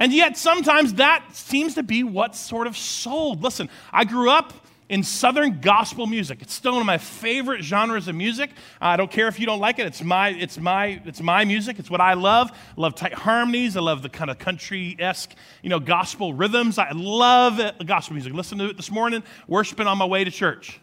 And 0.00 0.12
yet, 0.14 0.38
sometimes 0.38 0.94
that 0.94 1.24
seems 1.36 1.74
to 1.74 1.82
be 1.82 2.02
what's 2.02 2.40
sort 2.40 2.66
of 2.66 2.76
sold. 2.76 3.42
Listen, 3.42 3.68
I 3.92 4.04
grew 4.04 4.30
up 4.30 4.54
in 4.88 5.04
Southern 5.04 5.60
gospel 5.60 6.06
music. 6.06 6.40
It's 6.40 6.54
still 6.54 6.72
one 6.72 6.80
of 6.80 6.86
my 6.86 6.96
favorite 6.98 7.62
genres 7.62 8.08
of 8.08 8.14
music. 8.16 8.50
I 8.80 8.96
don't 8.96 9.10
care 9.10 9.28
if 9.28 9.38
you 9.38 9.44
don't 9.44 9.60
like 9.60 9.78
it. 9.78 9.86
It's 9.86 10.02
my, 10.02 10.30
it's 10.30 10.58
my, 10.58 11.00
it's 11.04 11.20
my 11.20 11.44
music. 11.44 11.78
It's 11.78 11.90
what 11.90 12.00
I 12.00 12.14
love. 12.14 12.50
I 12.50 12.80
love 12.80 12.94
tight 12.94 13.12
harmonies. 13.12 13.76
I 13.76 13.80
love 13.80 14.02
the 14.02 14.08
kind 14.08 14.30
of 14.30 14.38
country-esque, 14.38 15.32
you 15.62 15.68
know, 15.68 15.78
gospel 15.78 16.32
rhythms. 16.32 16.78
I 16.78 16.92
love 16.92 17.60
gospel 17.86 18.14
music. 18.14 18.32
Listen 18.32 18.56
to 18.58 18.70
it 18.70 18.78
this 18.78 18.90
morning, 18.90 19.22
worshiping 19.46 19.86
on 19.86 19.98
my 19.98 20.06
way 20.06 20.24
to 20.24 20.30
church. 20.30 20.80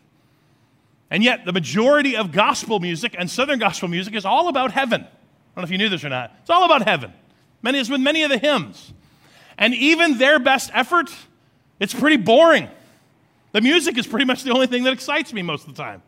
And 1.10 1.24
yet, 1.24 1.44
the 1.44 1.54
majority 1.54 2.16
of 2.16 2.32
gospel 2.32 2.80
music 2.80 3.16
and 3.18 3.30
Southern 3.30 3.58
gospel 3.58 3.90
music 3.90 4.14
is 4.14 4.26
all 4.26 4.48
about 4.48 4.72
heaven. 4.72 5.02
I 5.02 5.06
don't 5.06 5.58
know 5.58 5.64
if 5.64 5.72
you 5.72 5.80
knew 5.80 5.90
this 5.90 6.06
or 6.06 6.10
not. 6.10 6.34
It's 6.42 6.52
all 6.52 6.66
about 6.66 6.84
heaven. 6.84 7.12
Many 7.64 7.80
is 7.80 7.90
with 7.90 8.00
many 8.00 8.24
of 8.24 8.30
the 8.30 8.38
hymns. 8.38 8.94
And 9.58 9.74
even 9.74 10.18
their 10.18 10.40
best 10.40 10.70
effort, 10.74 11.10
it's 11.80 11.94
pretty 11.94 12.18
boring. 12.18 12.70
The 13.52 13.62
music 13.62 13.98
is 13.98 14.06
pretty 14.06 14.26
much 14.26 14.44
the 14.44 14.52
only 14.52 14.68
thing 14.68 14.84
that 14.84 14.94
excites 14.94 15.34
me 15.34 15.42
most 15.42 15.68
of 15.68 15.76
the 15.76 15.82
time. 15.82 16.02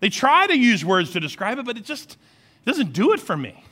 They 0.00 0.08
try 0.08 0.46
to 0.46 0.56
use 0.56 0.84
words 0.84 1.10
to 1.12 1.20
describe 1.20 1.58
it, 1.58 1.66
but 1.66 1.76
it 1.76 1.84
just 1.84 2.16
doesn't 2.64 2.92
do 2.92 3.12
it 3.12 3.20
for 3.20 3.36
me. 3.36 3.64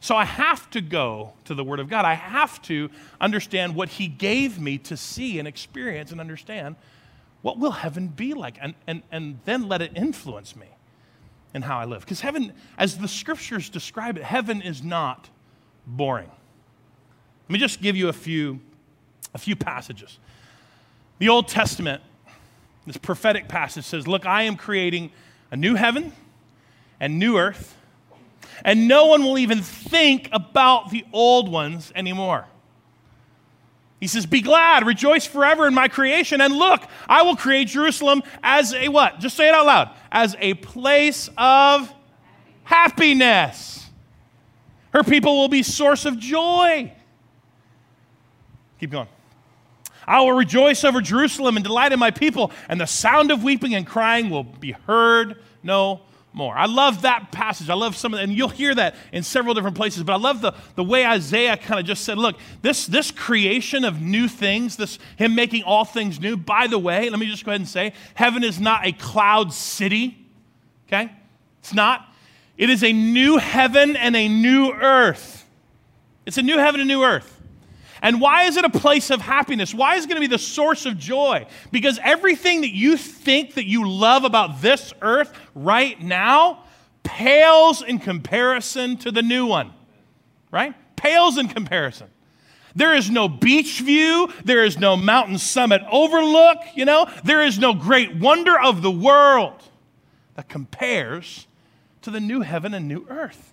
So 0.00 0.16
I 0.16 0.24
have 0.24 0.68
to 0.70 0.80
go 0.80 1.32
to 1.44 1.54
the 1.54 1.62
Word 1.62 1.78
of 1.78 1.88
God. 1.88 2.04
I 2.04 2.14
have 2.14 2.60
to 2.62 2.90
understand 3.20 3.76
what 3.76 3.88
He 3.88 4.08
gave 4.08 4.58
me 4.58 4.76
to 4.78 4.96
see 4.96 5.38
and 5.38 5.46
experience 5.46 6.10
and 6.10 6.20
understand 6.20 6.76
what 7.40 7.58
will 7.58 7.70
heaven 7.70 8.08
be 8.08 8.34
like, 8.34 8.58
and, 8.60 8.74
and, 8.86 9.02
and 9.10 9.38
then 9.44 9.68
let 9.68 9.80
it 9.80 9.92
influence 9.94 10.56
me 10.56 10.66
in 11.54 11.62
how 11.62 11.78
I 11.78 11.84
live. 11.84 12.00
Because 12.00 12.20
heaven, 12.20 12.52
as 12.76 12.98
the 12.98 13.08
scriptures 13.08 13.68
describe 13.68 14.16
it, 14.16 14.24
heaven 14.24 14.60
is 14.60 14.82
not 14.82 15.28
boring. 15.86 16.30
Let 17.52 17.60
me 17.60 17.66
just 17.66 17.82
give 17.82 17.96
you 17.96 18.08
a 18.08 18.14
few, 18.14 18.60
a 19.34 19.38
few 19.38 19.56
passages. 19.56 20.18
The 21.18 21.28
Old 21.28 21.48
Testament, 21.48 22.02
this 22.86 22.96
prophetic 22.96 23.46
passage 23.46 23.84
says, 23.84 24.08
Look, 24.08 24.24
I 24.24 24.44
am 24.44 24.56
creating 24.56 25.12
a 25.50 25.56
new 25.58 25.74
heaven 25.74 26.14
and 26.98 27.18
new 27.18 27.36
earth, 27.36 27.76
and 28.64 28.88
no 28.88 29.04
one 29.04 29.22
will 29.22 29.36
even 29.36 29.60
think 29.60 30.30
about 30.32 30.88
the 30.88 31.04
old 31.12 31.52
ones 31.52 31.92
anymore. 31.94 32.46
He 34.00 34.06
says, 34.06 34.24
Be 34.24 34.40
glad, 34.40 34.86
rejoice 34.86 35.26
forever 35.26 35.66
in 35.66 35.74
my 35.74 35.88
creation, 35.88 36.40
and 36.40 36.56
look, 36.56 36.80
I 37.06 37.20
will 37.20 37.36
create 37.36 37.68
Jerusalem 37.68 38.22
as 38.42 38.72
a 38.72 38.88
what? 38.88 39.20
Just 39.20 39.36
say 39.36 39.48
it 39.48 39.54
out 39.54 39.66
loud. 39.66 39.90
As 40.10 40.36
a 40.38 40.54
place 40.54 41.28
of 41.36 41.92
happiness. 42.64 43.90
Her 44.94 45.02
people 45.02 45.36
will 45.36 45.48
be 45.48 45.62
source 45.62 46.06
of 46.06 46.18
joy. 46.18 46.94
Keep 48.82 48.90
going. 48.90 49.06
I 50.08 50.22
will 50.22 50.32
rejoice 50.32 50.82
over 50.82 51.00
Jerusalem 51.00 51.56
and 51.56 51.62
delight 51.62 51.92
in 51.92 52.00
my 52.00 52.10
people, 52.10 52.50
and 52.68 52.80
the 52.80 52.86
sound 52.86 53.30
of 53.30 53.44
weeping 53.44 53.76
and 53.76 53.86
crying 53.86 54.28
will 54.28 54.42
be 54.42 54.72
heard 54.72 55.40
no 55.62 56.00
more. 56.32 56.58
I 56.58 56.66
love 56.66 57.02
that 57.02 57.30
passage. 57.30 57.70
I 57.70 57.74
love 57.74 57.96
some 57.96 58.12
of 58.12 58.18
that, 58.18 58.24
and 58.24 58.32
you'll 58.32 58.48
hear 58.48 58.74
that 58.74 58.96
in 59.12 59.22
several 59.22 59.54
different 59.54 59.76
places, 59.76 60.02
but 60.02 60.14
I 60.14 60.16
love 60.16 60.40
the, 60.40 60.52
the 60.74 60.82
way 60.82 61.06
Isaiah 61.06 61.56
kind 61.56 61.78
of 61.78 61.86
just 61.86 62.02
said, 62.02 62.18
look, 62.18 62.34
this, 62.60 62.84
this 62.88 63.12
creation 63.12 63.84
of 63.84 64.00
new 64.00 64.26
things, 64.26 64.74
this 64.74 64.98
him 65.14 65.36
making 65.36 65.62
all 65.62 65.84
things 65.84 66.18
new, 66.18 66.36
by 66.36 66.66
the 66.66 66.80
way, 66.80 67.08
let 67.08 67.20
me 67.20 67.26
just 67.26 67.44
go 67.44 67.52
ahead 67.52 67.60
and 67.60 67.68
say, 67.68 67.92
heaven 68.14 68.42
is 68.42 68.58
not 68.58 68.84
a 68.84 68.90
cloud 68.90 69.52
city, 69.52 70.18
okay? 70.88 71.12
It's 71.60 71.72
not. 71.72 72.12
It 72.58 72.68
is 72.68 72.82
a 72.82 72.92
new 72.92 73.38
heaven 73.38 73.94
and 73.94 74.16
a 74.16 74.26
new 74.26 74.72
earth. 74.72 75.46
It's 76.26 76.36
a 76.36 76.42
new 76.42 76.58
heaven 76.58 76.80
and 76.80 76.88
new 76.88 77.04
earth. 77.04 77.38
And 78.02 78.20
why 78.20 78.44
is 78.44 78.56
it 78.56 78.64
a 78.64 78.70
place 78.70 79.10
of 79.10 79.20
happiness? 79.20 79.72
Why 79.72 79.94
is 79.94 80.04
it 80.04 80.08
going 80.08 80.20
to 80.20 80.28
be 80.28 80.32
the 80.32 80.38
source 80.38 80.86
of 80.86 80.98
joy? 80.98 81.46
Because 81.70 82.00
everything 82.02 82.62
that 82.62 82.74
you 82.74 82.96
think 82.96 83.54
that 83.54 83.66
you 83.66 83.88
love 83.88 84.24
about 84.24 84.60
this 84.60 84.92
earth 85.00 85.32
right 85.54 86.00
now 86.02 86.64
pales 87.04 87.80
in 87.80 88.00
comparison 88.00 88.96
to 88.98 89.12
the 89.12 89.22
new 89.22 89.46
one, 89.46 89.72
right? 90.50 90.74
Pales 90.96 91.38
in 91.38 91.46
comparison. 91.46 92.08
There 92.74 92.94
is 92.94 93.08
no 93.10 93.28
beach 93.28 93.80
view. 93.80 94.32
There 94.44 94.64
is 94.64 94.78
no 94.78 94.96
mountain 94.96 95.38
summit 95.38 95.82
overlook. 95.90 96.58
You 96.74 96.84
know, 96.84 97.08
there 97.22 97.44
is 97.44 97.58
no 97.58 97.72
great 97.72 98.16
wonder 98.16 98.58
of 98.58 98.82
the 98.82 98.90
world 98.90 99.62
that 100.34 100.48
compares 100.48 101.46
to 102.02 102.10
the 102.10 102.20
new 102.20 102.40
heaven 102.40 102.74
and 102.74 102.88
new 102.88 103.06
earth. 103.08 103.52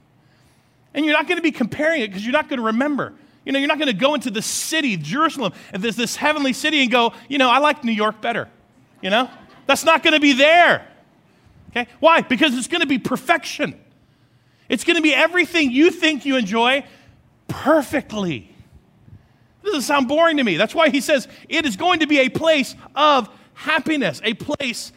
And 0.93 1.05
you're 1.05 1.13
not 1.13 1.27
going 1.27 1.37
to 1.37 1.43
be 1.43 1.51
comparing 1.51 2.01
it 2.01 2.07
because 2.07 2.23
you're 2.23 2.33
not 2.33 2.49
going 2.49 2.59
to 2.59 2.65
remember. 2.65 3.13
You 3.49 3.53
know, 3.53 3.57
you're 3.57 3.67
not 3.67 3.79
going 3.79 3.87
to 3.87 3.93
go 3.93 4.13
into 4.13 4.29
the 4.29 4.43
city, 4.43 4.95
Jerusalem, 4.95 5.53
and 5.73 5.81
there's 5.81 5.95
this 5.95 6.15
heavenly 6.15 6.53
city 6.53 6.83
and 6.83 6.91
go, 6.91 7.13
you 7.27 7.39
know, 7.39 7.49
I 7.49 7.57
like 7.57 7.83
New 7.83 7.91
York 7.91 8.21
better. 8.21 8.47
You 9.01 9.09
know? 9.09 9.27
That's 9.65 9.83
not 9.83 10.03
going 10.03 10.13
to 10.13 10.19
be 10.19 10.33
there. 10.33 10.87
Okay? 11.71 11.87
Why? 11.99 12.21
Because 12.21 12.55
it's 12.55 12.67
going 12.67 12.81
to 12.81 12.87
be 12.87 12.99
perfection. 12.99 13.73
It's 14.69 14.83
going 14.83 14.97
to 14.97 15.01
be 15.01 15.15
everything 15.15 15.71
you 15.71 15.89
think 15.89 16.27
you 16.27 16.37
enjoy 16.37 16.85
perfectly. 17.47 18.53
This 19.63 19.71
doesn't 19.71 19.87
sound 19.87 20.07
boring 20.07 20.37
to 20.37 20.43
me. 20.43 20.55
That's 20.55 20.75
why 20.75 20.89
he 20.89 21.01
says 21.01 21.27
it 21.47 21.65
is 21.65 21.75
going 21.75 22.01
to 22.01 22.07
be 22.07 22.19
a 22.19 22.29
place 22.29 22.75
of 22.93 23.31
happiness, 23.55 24.21
a 24.23 24.35
place 24.35 24.91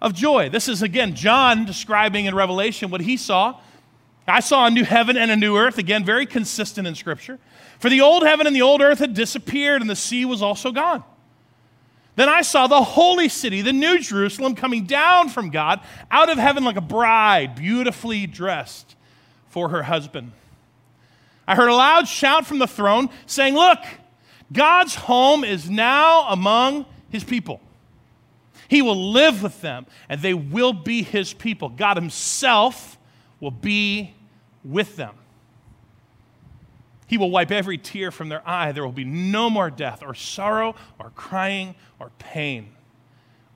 of 0.00 0.14
joy. 0.14 0.48
This 0.48 0.68
is, 0.68 0.82
again, 0.82 1.16
John 1.16 1.64
describing 1.64 2.26
in 2.26 2.36
Revelation 2.36 2.88
what 2.88 3.00
he 3.00 3.16
saw. 3.16 3.58
I 4.28 4.38
saw 4.38 4.66
a 4.66 4.70
new 4.70 4.84
heaven 4.84 5.16
and 5.16 5.32
a 5.32 5.36
new 5.36 5.56
earth, 5.56 5.76
again, 5.76 6.04
very 6.04 6.24
consistent 6.24 6.86
in 6.86 6.94
Scripture. 6.94 7.40
For 7.80 7.88
the 7.88 8.02
old 8.02 8.22
heaven 8.22 8.46
and 8.46 8.54
the 8.54 8.62
old 8.62 8.82
earth 8.82 8.98
had 8.98 9.14
disappeared, 9.14 9.80
and 9.80 9.88
the 9.88 9.96
sea 9.96 10.26
was 10.26 10.42
also 10.42 10.70
gone. 10.70 11.02
Then 12.14 12.28
I 12.28 12.42
saw 12.42 12.66
the 12.66 12.82
holy 12.82 13.30
city, 13.30 13.62
the 13.62 13.72
new 13.72 13.98
Jerusalem, 13.98 14.54
coming 14.54 14.84
down 14.84 15.30
from 15.30 15.48
God 15.48 15.80
out 16.10 16.28
of 16.28 16.36
heaven 16.36 16.62
like 16.62 16.76
a 16.76 16.82
bride, 16.82 17.54
beautifully 17.54 18.26
dressed 18.26 18.96
for 19.48 19.70
her 19.70 19.82
husband. 19.82 20.32
I 21.48 21.54
heard 21.54 21.70
a 21.70 21.74
loud 21.74 22.06
shout 22.06 22.46
from 22.46 22.58
the 22.58 22.66
throne 22.66 23.08
saying, 23.24 23.54
Look, 23.54 23.78
God's 24.52 24.94
home 24.94 25.42
is 25.42 25.70
now 25.70 26.28
among 26.28 26.84
his 27.08 27.24
people. 27.24 27.62
He 28.68 28.82
will 28.82 29.10
live 29.10 29.42
with 29.42 29.62
them, 29.62 29.86
and 30.10 30.20
they 30.20 30.34
will 30.34 30.74
be 30.74 31.02
his 31.02 31.32
people. 31.32 31.70
God 31.70 31.96
himself 31.96 32.98
will 33.40 33.50
be 33.50 34.14
with 34.62 34.96
them. 34.96 35.14
He 37.10 37.18
will 37.18 37.32
wipe 37.32 37.50
every 37.50 37.76
tear 37.76 38.12
from 38.12 38.28
their 38.28 38.48
eye. 38.48 38.70
There 38.70 38.84
will 38.84 38.92
be 38.92 39.02
no 39.02 39.50
more 39.50 39.68
death, 39.68 40.00
or 40.00 40.14
sorrow, 40.14 40.76
or 40.96 41.10
crying, 41.16 41.74
or 41.98 42.12
pain. 42.20 42.68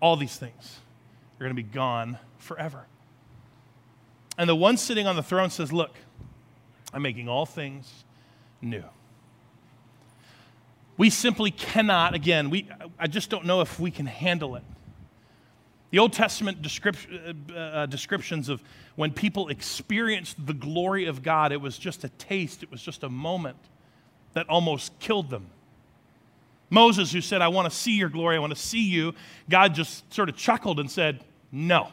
All 0.01 0.17
these 0.17 0.37
things 0.37 0.81
are 1.39 1.45
going 1.45 1.55
to 1.55 1.63
be 1.63 1.63
gone 1.63 2.19
forever. 2.37 2.87
And 4.37 4.51
the 4.51 4.57
one 4.57 4.77
sitting 4.77 5.07
on 5.07 5.15
the 5.15 5.23
throne 5.23 5.51
says, 5.51 5.73
Look, 5.73 5.95
I'm 6.93 7.03
making 7.03 7.29
all 7.29 7.47
things 7.47 8.03
new. 8.61 8.83
We 10.97 11.09
simply 11.09 11.53
cannot, 11.53 12.13
again, 12.13 12.51
we, 12.51 12.69
I 12.99 13.07
just 13.07 13.31
don't 13.31 13.45
know 13.45 13.61
if 13.61 13.79
we 13.79 13.93
can 13.93 14.07
handle 14.07 14.57
it. 14.57 14.65
The 15.95 16.01
Old 16.01 16.13
Testament 16.13 16.59
uh, 16.59 17.57
uh, 17.57 17.87
descriptions 17.87 18.49
of 18.49 18.61
when 18.97 19.13
people 19.13 19.47
experienced 19.47 20.45
the 20.45 20.53
glory 20.53 21.05
of 21.05 21.23
God, 21.23 21.53
it 21.53 21.61
was 21.61 21.79
just 21.79 22.03
a 22.03 22.09
taste, 22.09 22.65
it 22.65 22.71
was 22.73 22.83
just 22.83 23.05
a 23.05 23.09
moment 23.09 23.59
that 24.33 24.49
almost 24.49 24.99
killed 24.99 25.31
them. 25.31 25.47
Moses, 26.69 27.13
who 27.13 27.21
said, 27.21 27.43
I 27.43 27.47
want 27.47 27.71
to 27.71 27.79
see 27.79 27.93
your 27.93 28.09
glory, 28.09 28.35
I 28.35 28.41
want 28.41 28.53
to 28.53 28.61
see 28.61 28.83
you, 28.83 29.15
God 29.49 29.73
just 29.77 30.13
sort 30.13 30.29
of 30.29 30.37
chuckled 30.37 30.81
and 30.81 30.91
said, 30.91 31.23
No, 31.53 31.93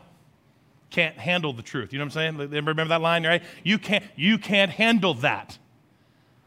can't 0.89 1.15
handle 1.19 1.53
the 1.53 1.61
truth. 1.61 1.93
You 1.93 1.99
know 1.99 2.05
what 2.05 2.17
I'm 2.17 2.37
saying? 2.37 2.49
Remember 2.49 2.85
that 2.85 3.01
line, 3.01 3.23
right? 3.23 3.43
You 3.63 3.77
can't, 3.77 4.03
you 4.15 4.39
can't 4.39 4.71
handle 4.71 5.13
that. 5.13 5.59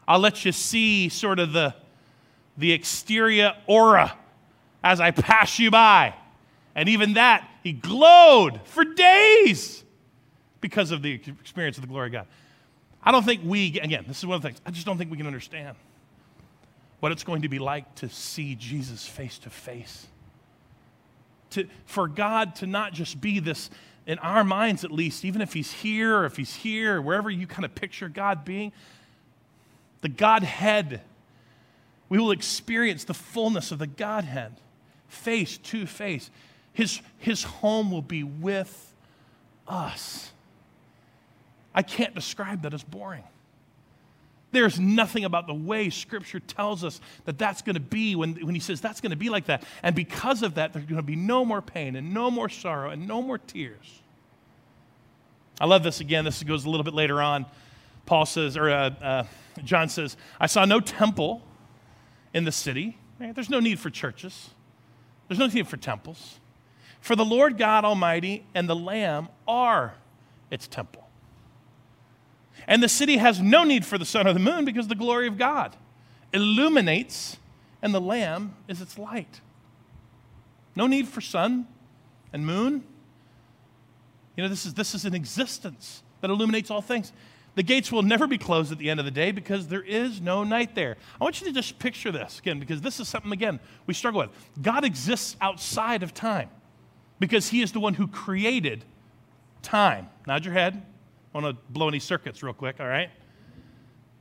I'll 0.05 0.19
let 0.19 0.43
you 0.43 0.51
see 0.51 1.07
sort 1.07 1.39
of 1.39 1.53
the, 1.53 1.73
the 2.57 2.73
exterior 2.73 3.53
aura 3.65 4.17
as 4.83 4.99
I 4.99 5.11
pass 5.11 5.57
you 5.57 5.71
by. 5.71 6.15
And 6.75 6.89
even 6.89 7.13
that, 7.13 7.49
he 7.63 7.71
glowed 7.71 8.59
for 8.65 8.83
days 8.83 9.83
because 10.59 10.91
of 10.91 11.01
the 11.01 11.13
experience 11.13 11.77
of 11.77 11.81
the 11.81 11.87
glory 11.87 12.07
of 12.07 12.13
God. 12.13 12.27
I 13.01 13.11
don't 13.11 13.23
think 13.23 13.41
we, 13.45 13.79
again, 13.79 14.03
this 14.07 14.17
is 14.17 14.25
one 14.25 14.35
of 14.35 14.41
the 14.41 14.49
things, 14.49 14.61
I 14.65 14.71
just 14.71 14.85
don't 14.85 14.97
think 14.97 15.09
we 15.09 15.17
can 15.17 15.27
understand 15.27 15.77
what 16.99 17.11
it's 17.11 17.23
going 17.23 17.43
to 17.43 17.49
be 17.49 17.59
like 17.59 17.93
to 17.95 18.09
see 18.09 18.55
Jesus 18.55 19.05
face 19.07 19.37
to 19.39 19.49
face. 19.49 20.07
To, 21.51 21.67
for 21.85 22.07
God 22.07 22.55
to 22.55 22.67
not 22.67 22.93
just 22.93 23.21
be 23.21 23.39
this, 23.39 23.69
in 24.07 24.17
our 24.19 24.43
minds 24.43 24.83
at 24.83 24.91
least, 24.91 25.23
even 25.23 25.41
if 25.41 25.53
He's 25.53 25.71
here 25.71 26.17
or 26.17 26.25
if 26.25 26.35
He's 26.35 26.55
here, 26.55 27.01
wherever 27.01 27.29
you 27.29 27.47
kind 27.47 27.63
of 27.63 27.75
picture 27.75 28.09
God 28.09 28.43
being, 28.43 28.71
the 30.01 30.09
Godhead, 30.09 31.01
we 32.09 32.17
will 32.17 32.31
experience 32.31 33.03
the 33.03 33.13
fullness 33.13 33.71
of 33.71 33.79
the 33.79 33.87
Godhead 33.87 34.55
face 35.07 35.57
to 35.57 35.85
face. 35.85 36.29
His, 36.75 37.01
his 37.17 37.41
home 37.41 37.89
will 37.89 38.01
be 38.01 38.23
with 38.23 38.93
us. 39.65 40.31
I 41.73 41.81
can't 41.81 42.13
describe 42.13 42.63
that 42.63 42.73
as 42.73 42.83
boring. 42.83 43.23
There's 44.51 44.77
nothing 44.77 45.23
about 45.23 45.47
the 45.47 45.53
way 45.53 45.89
Scripture 45.89 46.41
tells 46.41 46.83
us 46.83 46.99
that 47.23 47.37
that's 47.37 47.61
going 47.61 47.75
to 47.75 47.79
be 47.79 48.15
when, 48.15 48.35
when 48.45 48.53
He 48.53 48.59
says 48.59 48.81
that's 48.81 48.99
going 48.99 49.11
to 49.11 49.15
be 49.17 49.29
like 49.29 49.45
that. 49.45 49.63
And 49.83 49.95
because 49.95 50.43
of 50.43 50.55
that, 50.55 50.73
there's 50.73 50.85
going 50.85 50.97
to 50.97 51.01
be 51.01 51.15
no 51.15 51.45
more 51.45 51.61
pain 51.61 51.95
and 51.95 52.13
no 52.13 52.29
more 52.29 52.49
sorrow 52.49 52.89
and 52.89 53.07
no 53.07 53.21
more 53.21 53.37
tears. 53.37 54.01
I 55.59 55.65
love 55.65 55.81
this 55.81 56.01
again. 56.01 56.25
This 56.25 56.43
goes 56.43 56.65
a 56.65 56.69
little 56.69 56.83
bit 56.83 56.93
later 56.93 57.21
on. 57.21 57.45
Paul 58.05 58.25
says, 58.25 58.57
or 58.57 58.69
uh, 58.69 58.89
uh, 59.01 59.23
John 59.63 59.87
says, 59.87 60.17
I 60.41 60.47
saw 60.47 60.65
no 60.65 60.81
temple 60.81 61.41
in 62.33 62.43
the 62.43 62.51
city. 62.51 62.97
Right? 63.17 63.33
There's 63.33 63.49
no 63.49 63.61
need 63.61 63.79
for 63.79 63.89
churches, 63.89 64.49
there's 65.29 65.39
no 65.39 65.47
need 65.47 65.69
for 65.69 65.77
temples. 65.77 66.39
For 67.05 67.15
the 67.15 67.23
Lord 67.23 67.59
God 67.59 67.85
Almighty 67.85 68.43
and 68.55 68.67
the 68.67 68.75
Lamb 68.75 69.27
are 69.47 69.93
its 70.49 70.67
temple. 70.67 71.07
And 72.65 72.81
the 72.81 72.89
city 72.89 73.17
has 73.17 73.39
no 73.39 73.63
need 73.63 73.85
for 73.85 73.99
the 73.99 74.05
sun 74.05 74.25
or 74.25 74.33
the 74.33 74.39
moon 74.39 74.65
because 74.65 74.87
the 74.87 74.95
glory 74.95 75.27
of 75.27 75.37
God 75.37 75.75
illuminates 76.33 77.37
and 77.83 77.93
the 77.93 78.01
Lamb 78.01 78.55
is 78.67 78.81
its 78.81 78.97
light. 78.97 79.39
No 80.75 80.87
need 80.87 81.07
for 81.07 81.21
sun 81.21 81.67
and 82.33 82.43
moon. 82.43 82.83
You 84.35 84.41
know, 84.41 84.49
this 84.49 84.65
is, 84.65 84.73
this 84.73 84.95
is 84.95 85.05
an 85.05 85.13
existence 85.13 86.01
that 86.21 86.31
illuminates 86.31 86.71
all 86.71 86.81
things. 86.81 87.13
The 87.53 87.61
gates 87.61 87.91
will 87.91 88.01
never 88.01 88.25
be 88.25 88.39
closed 88.39 88.71
at 88.71 88.79
the 88.79 88.89
end 88.89 88.99
of 88.99 89.05
the 89.05 89.11
day 89.11 89.31
because 89.31 89.67
there 89.67 89.83
is 89.83 90.21
no 90.21 90.43
night 90.43 90.73
there. 90.73 90.97
I 91.21 91.23
want 91.23 91.39
you 91.39 91.45
to 91.45 91.53
just 91.53 91.77
picture 91.77 92.11
this 92.11 92.39
again 92.39 92.59
because 92.59 92.81
this 92.81 92.99
is 92.99 93.07
something, 93.07 93.31
again, 93.31 93.59
we 93.85 93.93
struggle 93.93 94.21
with. 94.21 94.31
God 94.59 94.83
exists 94.83 95.37
outside 95.39 96.01
of 96.01 96.11
time 96.11 96.49
because 97.25 97.49
he 97.49 97.61
is 97.61 97.71
the 97.71 97.79
one 97.79 97.95
who 97.95 98.07
created 98.07 98.85
time. 99.61 100.07
Nod 100.27 100.45
your 100.45 100.53
head. 100.53 100.85
I 101.33 101.37
want 101.39 101.57
to 101.57 101.63
blow 101.71 101.87
any 101.87 101.99
circuits 101.99 102.43
real 102.43 102.53
quick, 102.53 102.79
all 102.79 102.87
right? 102.87 103.09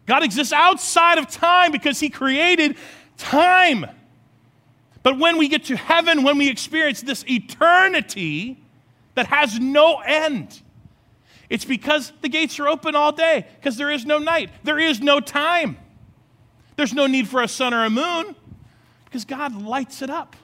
God 0.06 0.22
exists 0.22 0.52
outside 0.52 1.18
of 1.18 1.28
time 1.28 1.70
because 1.70 2.00
he 2.00 2.08
created 2.08 2.76
time. 3.16 3.86
But 5.02 5.18
when 5.18 5.36
we 5.36 5.48
get 5.48 5.64
to 5.66 5.76
heaven, 5.76 6.22
when 6.22 6.38
we 6.38 6.48
experience 6.48 7.02
this 7.02 7.24
eternity 7.28 8.64
that 9.14 9.26
has 9.26 9.60
no 9.60 9.98
end, 9.98 10.62
It's 11.50 11.64
because 11.64 12.12
the 12.20 12.28
gates 12.28 12.58
are 12.58 12.68
open 12.68 12.94
all 12.94 13.12
day, 13.12 13.46
because 13.60 13.76
there 13.76 13.90
is 13.90 14.04
no 14.04 14.18
night, 14.18 14.50
there 14.62 14.78
is 14.78 15.00
no 15.00 15.20
time. 15.20 15.76
There's 16.76 16.92
no 16.92 17.06
need 17.06 17.28
for 17.28 17.42
a 17.42 17.48
sun 17.48 17.72
or 17.74 17.84
a 17.84 17.90
moon, 17.90 18.34
because 19.04 19.24
God 19.24 19.62
lights 19.62 20.02
it 20.02 20.10
up. 20.10 20.36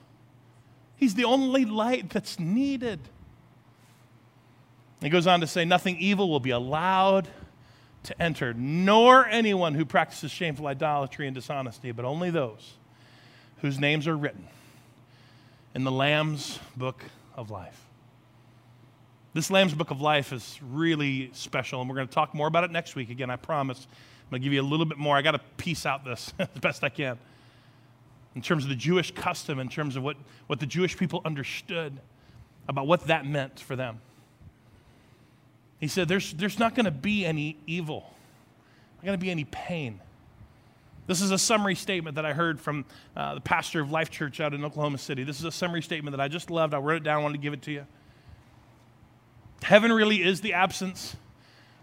He's 1.01 1.15
the 1.15 1.25
only 1.25 1.65
light 1.65 2.11
that's 2.11 2.39
needed. 2.39 3.01
He 5.01 5.09
goes 5.09 5.27
on 5.27 5.41
to 5.41 5.47
say, 5.47 5.65
Nothing 5.65 5.97
evil 5.97 6.29
will 6.29 6.41
be 6.41 6.51
allowed 6.51 7.27
to 8.03 8.23
enter, 8.23 8.53
nor 8.53 9.27
anyone 9.27 9.75
who 9.75 9.87
practices 9.87 10.31
shameful 10.31 10.67
idolatry 10.67 11.27
and 11.27 11.35
dishonesty, 11.35 11.91
but 11.91 12.05
only 12.05 12.29
those 12.29 12.75
whose 13.63 13.79
names 13.79 14.07
are 14.07 14.17
written 14.17 14.47
in 15.75 15.85
the 15.85 15.91
Lamb's 15.91 16.59
book 16.77 17.03
of 17.35 17.51
life. 17.51 17.81
This 19.33 19.51
Lamb's 19.51 19.73
book 19.73 19.91
of 19.91 20.03
life 20.03 20.35
is 20.35 20.59
really 20.63 21.31
special, 21.33 21.81
and 21.81 21.89
we're 21.89 21.97
going 21.97 22.09
to 22.09 22.15
talk 22.15 22.35
more 22.35 22.47
about 22.47 22.65
it 22.65 22.71
next 22.71 22.95
week. 22.95 23.09
Again, 23.09 23.31
I 23.31 23.37
promise. 23.37 23.87
I'm 23.89 24.31
going 24.31 24.43
to 24.43 24.45
give 24.45 24.53
you 24.53 24.61
a 24.61 24.69
little 24.69 24.87
bit 24.87 24.99
more. 24.99 25.17
I 25.17 25.23
got 25.23 25.33
to 25.33 25.41
piece 25.57 25.87
out 25.87 26.05
this 26.05 26.35
as 26.39 26.49
best 26.61 26.85
I 26.85 26.91
can 26.91 27.19
in 28.35 28.43
terms 28.43 28.64
of 28.64 28.71
the 28.71 28.77
Jewish 28.77 29.12
custom, 29.12 29.59
in 29.59 29.69
terms 29.69 29.97
of 29.97 30.03
what, 30.03 30.16
what 30.47 30.61
the 30.61 30.66
Jewish 30.66 30.97
people 30.97 31.21
understood 31.25 31.99
about 32.69 32.87
what 32.87 33.07
that 33.09 33.27
meant 33.27 33.59
for 33.59 33.75
them. 33.75 34.01
He 35.81 35.88
said, 35.88 36.09
There's, 36.09 36.33
there's 36.35 36.59
not 36.59 36.75
going 36.75 36.85
to 36.85 36.90
be 36.90 37.27
any 37.27 37.57
evil, 37.66 38.05
not 38.99 39.07
going 39.07 39.19
to 39.19 39.23
be 39.23 39.31
any 39.31 39.45
pain. 39.45 40.01
This 41.07 41.23
is 41.23 41.33
a 41.33 41.38
summary 41.38 41.75
statement 41.75 42.14
that 42.14 42.25
I 42.25 42.33
heard 42.33 42.61
from 42.61 42.85
uh, 43.16 43.35
the 43.35 43.40
pastor 43.40 43.81
of 43.81 43.90
Life 43.90 44.11
Church 44.11 44.38
out 44.40 44.55
in 44.55 44.64
Oklahoma 44.64 44.99
City. 44.99 45.25
This 45.25 45.40
is 45.40 45.45
a 45.45 45.51
summary 45.51 45.83
statement 45.83 46.16
that 46.16 46.23
I 46.23 46.29
just 46.29 46.51
loved. 46.51 46.73
I 46.73 46.79
wrote 46.79 46.99
it 46.99 47.03
down, 47.03 47.19
I 47.19 47.23
wanted 47.23 47.38
to 47.38 47.43
give 47.43 47.53
it 47.53 47.62
to 47.62 47.73
you. 47.73 47.87
Heaven 49.62 49.93
really 49.93 50.23
is 50.23 50.40
the 50.40 50.53
absence 50.53 51.16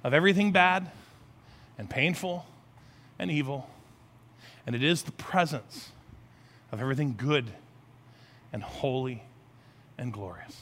of 0.04 0.14
everything 0.14 0.54
bad 0.54 0.90
and 1.78 1.90
painful 1.90 2.46
and 3.20 3.30
evil, 3.30 3.70
and 4.66 4.76
it 4.76 4.84
is 4.84 5.04
the 5.04 5.12
presence 5.12 5.92
of 6.72 6.82
everything 6.82 7.16
good 7.18 7.50
and 8.54 8.62
holy 8.62 9.24
and 9.98 10.12
glorious. 10.12 10.56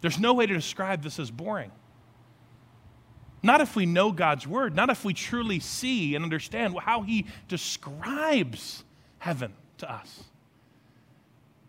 There's 0.00 0.18
no 0.18 0.34
way 0.34 0.46
to 0.46 0.54
describe 0.54 1.02
this 1.02 1.18
as 1.18 1.30
boring. 1.30 1.70
Not 3.42 3.60
if 3.60 3.76
we 3.76 3.86
know 3.86 4.10
God's 4.10 4.46
word, 4.46 4.74
not 4.74 4.88
if 4.90 5.04
we 5.04 5.12
truly 5.14 5.60
see 5.60 6.14
and 6.14 6.24
understand 6.24 6.78
how 6.78 7.02
He 7.02 7.26
describes 7.48 8.84
heaven 9.18 9.52
to 9.78 9.90
us. 9.90 10.24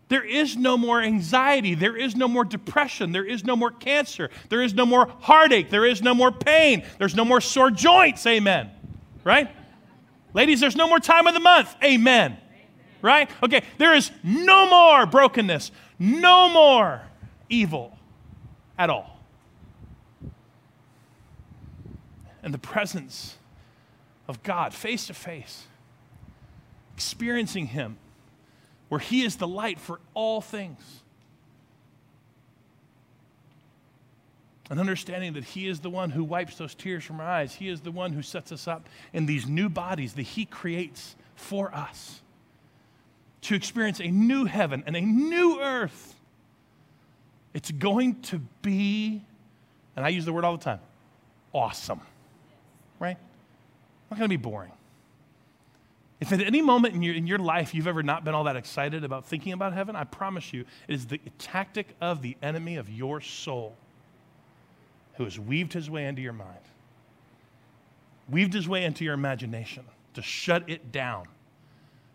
There 0.08 0.24
is 0.24 0.56
no 0.56 0.76
more 0.76 1.02
anxiety. 1.02 1.74
There 1.74 1.96
is 1.96 2.14
no 2.14 2.28
more 2.28 2.44
depression. 2.44 3.12
There 3.12 3.24
is 3.24 3.44
no 3.44 3.56
more 3.56 3.70
cancer. 3.70 4.30
There 4.48 4.62
is 4.62 4.72
no 4.72 4.86
more 4.86 5.08
heartache. 5.20 5.68
There 5.68 5.84
is 5.84 6.00
no 6.00 6.14
more 6.14 6.30
pain. 6.30 6.84
There's 6.98 7.14
no 7.14 7.24
more 7.24 7.40
sore 7.40 7.70
joints. 7.70 8.24
Amen. 8.26 8.70
Right? 9.24 9.50
Ladies, 10.36 10.60
there's 10.60 10.76
no 10.76 10.86
more 10.86 11.00
time 11.00 11.26
of 11.26 11.32
the 11.32 11.40
month. 11.40 11.74
Amen. 11.82 12.36
Right? 13.00 13.30
Okay, 13.42 13.62
there 13.78 13.94
is 13.94 14.10
no 14.22 14.68
more 14.68 15.06
brokenness, 15.06 15.72
no 15.98 16.50
more 16.50 17.00
evil 17.48 17.96
at 18.78 18.90
all. 18.90 19.18
And 22.42 22.52
the 22.52 22.58
presence 22.58 23.36
of 24.28 24.42
God 24.42 24.74
face 24.74 25.06
to 25.06 25.14
face, 25.14 25.64
experiencing 26.94 27.68
Him, 27.68 27.96
where 28.90 29.00
He 29.00 29.22
is 29.22 29.36
the 29.36 29.48
light 29.48 29.80
for 29.80 30.00
all 30.12 30.42
things. 30.42 31.02
And 34.68 34.80
understanding 34.80 35.34
that 35.34 35.44
He 35.44 35.68
is 35.68 35.80
the 35.80 35.90
one 35.90 36.10
who 36.10 36.24
wipes 36.24 36.56
those 36.56 36.74
tears 36.74 37.04
from 37.04 37.20
our 37.20 37.26
eyes. 37.26 37.54
He 37.54 37.68
is 37.68 37.80
the 37.80 37.92
one 37.92 38.12
who 38.12 38.22
sets 38.22 38.50
us 38.50 38.66
up 38.66 38.88
in 39.12 39.26
these 39.26 39.46
new 39.46 39.68
bodies 39.68 40.14
that 40.14 40.22
He 40.22 40.44
creates 40.44 41.14
for 41.34 41.74
us 41.74 42.22
to 43.42 43.54
experience 43.54 44.00
a 44.00 44.08
new 44.08 44.44
heaven 44.44 44.82
and 44.86 44.96
a 44.96 45.00
new 45.00 45.60
earth 45.60 46.16
it's 47.56 47.70
going 47.70 48.20
to 48.24 48.38
be, 48.60 49.22
and 49.96 50.04
I 50.04 50.10
use 50.10 50.26
the 50.26 50.32
word 50.34 50.44
all 50.44 50.58
the 50.58 50.62
time, 50.62 50.80
awesome. 51.54 52.02
Right? 53.00 53.16
Not 54.10 54.18
going 54.18 54.28
to 54.28 54.36
be 54.36 54.42
boring. 54.42 54.72
If 56.20 56.34
at 56.34 56.42
any 56.42 56.60
moment 56.60 56.94
in 56.94 57.00
your, 57.00 57.14
in 57.14 57.26
your 57.26 57.38
life 57.38 57.74
you've 57.74 57.86
ever 57.86 58.02
not 58.02 58.24
been 58.24 58.34
all 58.34 58.44
that 58.44 58.56
excited 58.56 59.04
about 59.04 59.24
thinking 59.24 59.54
about 59.54 59.72
heaven, 59.72 59.96
I 59.96 60.04
promise 60.04 60.52
you, 60.52 60.66
it 60.86 60.94
is 60.94 61.06
the 61.06 61.18
tactic 61.38 61.96
of 61.98 62.20
the 62.20 62.36
enemy 62.42 62.76
of 62.76 62.90
your 62.90 63.22
soul 63.22 63.74
who 65.16 65.24
has 65.24 65.38
weaved 65.38 65.72
his 65.72 65.88
way 65.88 66.06
into 66.06 66.22
your 66.22 66.32
mind, 66.32 66.60
weaved 68.28 68.52
his 68.52 68.68
way 68.68 68.84
into 68.84 69.04
your 69.04 69.14
imagination 69.14 69.84
to 70.14 70.22
shut 70.22 70.68
it 70.68 70.92
down 70.92 71.26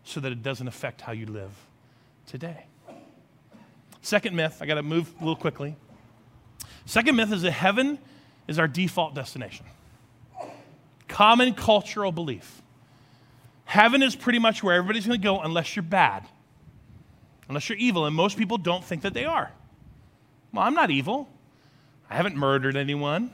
so 0.04 0.20
that 0.20 0.32
it 0.32 0.42
doesn't 0.42 0.68
affect 0.68 1.00
how 1.00 1.12
you 1.12 1.26
live 1.26 1.52
today. 2.26 2.66
Second 4.00 4.34
myth, 4.34 4.58
I 4.60 4.66
got 4.66 4.74
to 4.74 4.82
move 4.82 5.12
a 5.20 5.24
little 5.24 5.36
quickly. 5.36 5.76
Second 6.86 7.16
myth 7.16 7.32
is 7.32 7.42
that 7.42 7.52
heaven 7.52 7.98
is 8.48 8.58
our 8.58 8.66
default 8.66 9.14
destination. 9.14 9.66
Common 11.06 11.54
cultural 11.54 12.10
belief. 12.10 12.62
Heaven 13.64 14.02
is 14.02 14.16
pretty 14.16 14.38
much 14.38 14.62
where 14.62 14.74
everybody's 14.74 15.06
going 15.06 15.20
to 15.20 15.24
go 15.24 15.40
unless 15.40 15.76
you're 15.76 15.84
bad, 15.84 16.26
unless 17.48 17.68
you're 17.68 17.78
evil, 17.78 18.06
and 18.06 18.14
most 18.14 18.36
people 18.36 18.58
don't 18.58 18.84
think 18.84 19.02
that 19.02 19.14
they 19.14 19.24
are. 19.24 19.50
Well, 20.52 20.64
I'm 20.64 20.74
not 20.74 20.90
evil. 20.90 21.28
I 22.12 22.16
haven't 22.16 22.36
murdered 22.36 22.76
anyone, 22.76 23.30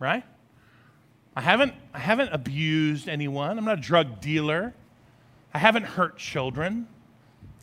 right? 0.00 0.24
I 1.36 1.40
haven't, 1.42 1.74
I 1.94 2.00
haven't 2.00 2.30
abused 2.32 3.08
anyone. 3.08 3.56
I'm 3.56 3.64
not 3.64 3.78
a 3.78 3.80
drug 3.80 4.20
dealer. 4.20 4.74
I 5.54 5.58
haven't 5.58 5.84
hurt 5.84 6.18
children. 6.18 6.88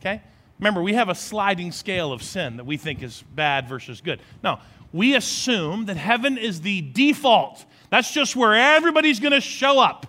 Okay? 0.00 0.22
Remember, 0.58 0.82
we 0.82 0.94
have 0.94 1.10
a 1.10 1.14
sliding 1.14 1.70
scale 1.70 2.14
of 2.14 2.22
sin 2.22 2.56
that 2.56 2.64
we 2.64 2.78
think 2.78 3.02
is 3.02 3.22
bad 3.34 3.68
versus 3.68 4.00
good. 4.00 4.20
No, 4.42 4.58
we 4.90 5.14
assume 5.14 5.84
that 5.84 5.98
heaven 5.98 6.38
is 6.38 6.62
the 6.62 6.80
default. 6.80 7.66
That's 7.90 8.10
just 8.10 8.34
where 8.34 8.54
everybody's 8.54 9.20
going 9.20 9.34
to 9.34 9.42
show 9.42 9.78
up. 9.78 10.06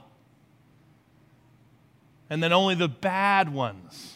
And 2.30 2.42
then 2.42 2.54
only 2.54 2.76
the 2.76 2.88
bad 2.88 3.54
ones, 3.54 4.16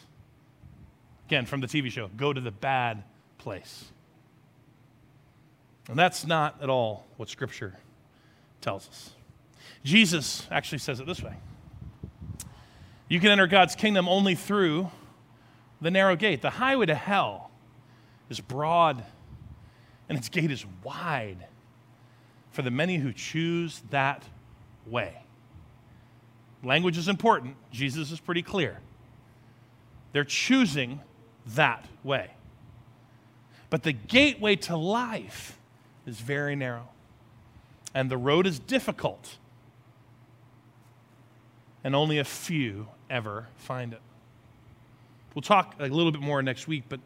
again, 1.27 1.45
from 1.45 1.59
the 1.59 1.67
TV 1.67 1.91
show, 1.91 2.09
go 2.15 2.31
to 2.31 2.39
the 2.39 2.51
bad 2.51 3.03
place. 3.39 3.89
And 5.89 5.97
that's 5.97 6.25
not 6.25 6.61
at 6.61 6.69
all 6.69 7.05
what 7.17 7.29
Scripture 7.29 7.77
tells 8.61 8.87
us. 8.87 9.11
Jesus 9.83 10.47
actually 10.49 10.77
says 10.77 10.99
it 10.99 11.05
this 11.05 11.21
way 11.21 11.35
You 13.09 13.19
can 13.19 13.29
enter 13.29 13.47
God's 13.47 13.75
kingdom 13.75 14.07
only 14.07 14.35
through 14.35 14.89
the 15.81 15.91
narrow 15.91 16.15
gate. 16.15 16.41
The 16.41 16.49
highway 16.49 16.85
to 16.85 16.95
hell 16.95 17.51
is 18.29 18.39
broad 18.39 19.03
and 20.07 20.17
its 20.17 20.29
gate 20.29 20.51
is 20.51 20.65
wide 20.83 21.45
for 22.51 22.61
the 22.61 22.71
many 22.71 22.97
who 22.97 23.11
choose 23.11 23.81
that 23.89 24.23
way. 24.85 25.23
Language 26.63 26.97
is 26.97 27.07
important. 27.07 27.57
Jesus 27.71 28.11
is 28.11 28.19
pretty 28.19 28.41
clear. 28.41 28.79
They're 30.13 30.23
choosing 30.23 31.01
that 31.47 31.85
way. 32.03 32.31
But 33.69 33.83
the 33.83 33.91
gateway 33.91 34.55
to 34.57 34.77
life 34.77 35.57
is 36.05 36.19
very 36.19 36.55
narrow, 36.55 36.89
and 37.93 38.09
the 38.09 38.17
road 38.17 38.47
is 38.47 38.59
difficult, 38.59 39.37
and 41.83 41.95
only 41.95 42.19
a 42.19 42.23
few 42.23 42.87
ever 43.09 43.47
find 43.57 43.93
it. 43.93 44.01
We'll 45.33 45.41
talk 45.41 45.75
a 45.79 45.87
little 45.87 46.11
bit 46.11 46.21
more 46.21 46.41
next 46.41 46.67
week, 46.67 46.83
but 46.89 46.99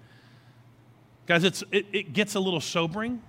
guys, 1.25 1.43
it's, 1.43 1.63
it, 1.71 1.85
it 1.93 2.13
gets 2.13 2.35
a 2.35 2.39
little 2.39 2.61
sobering 2.61 3.21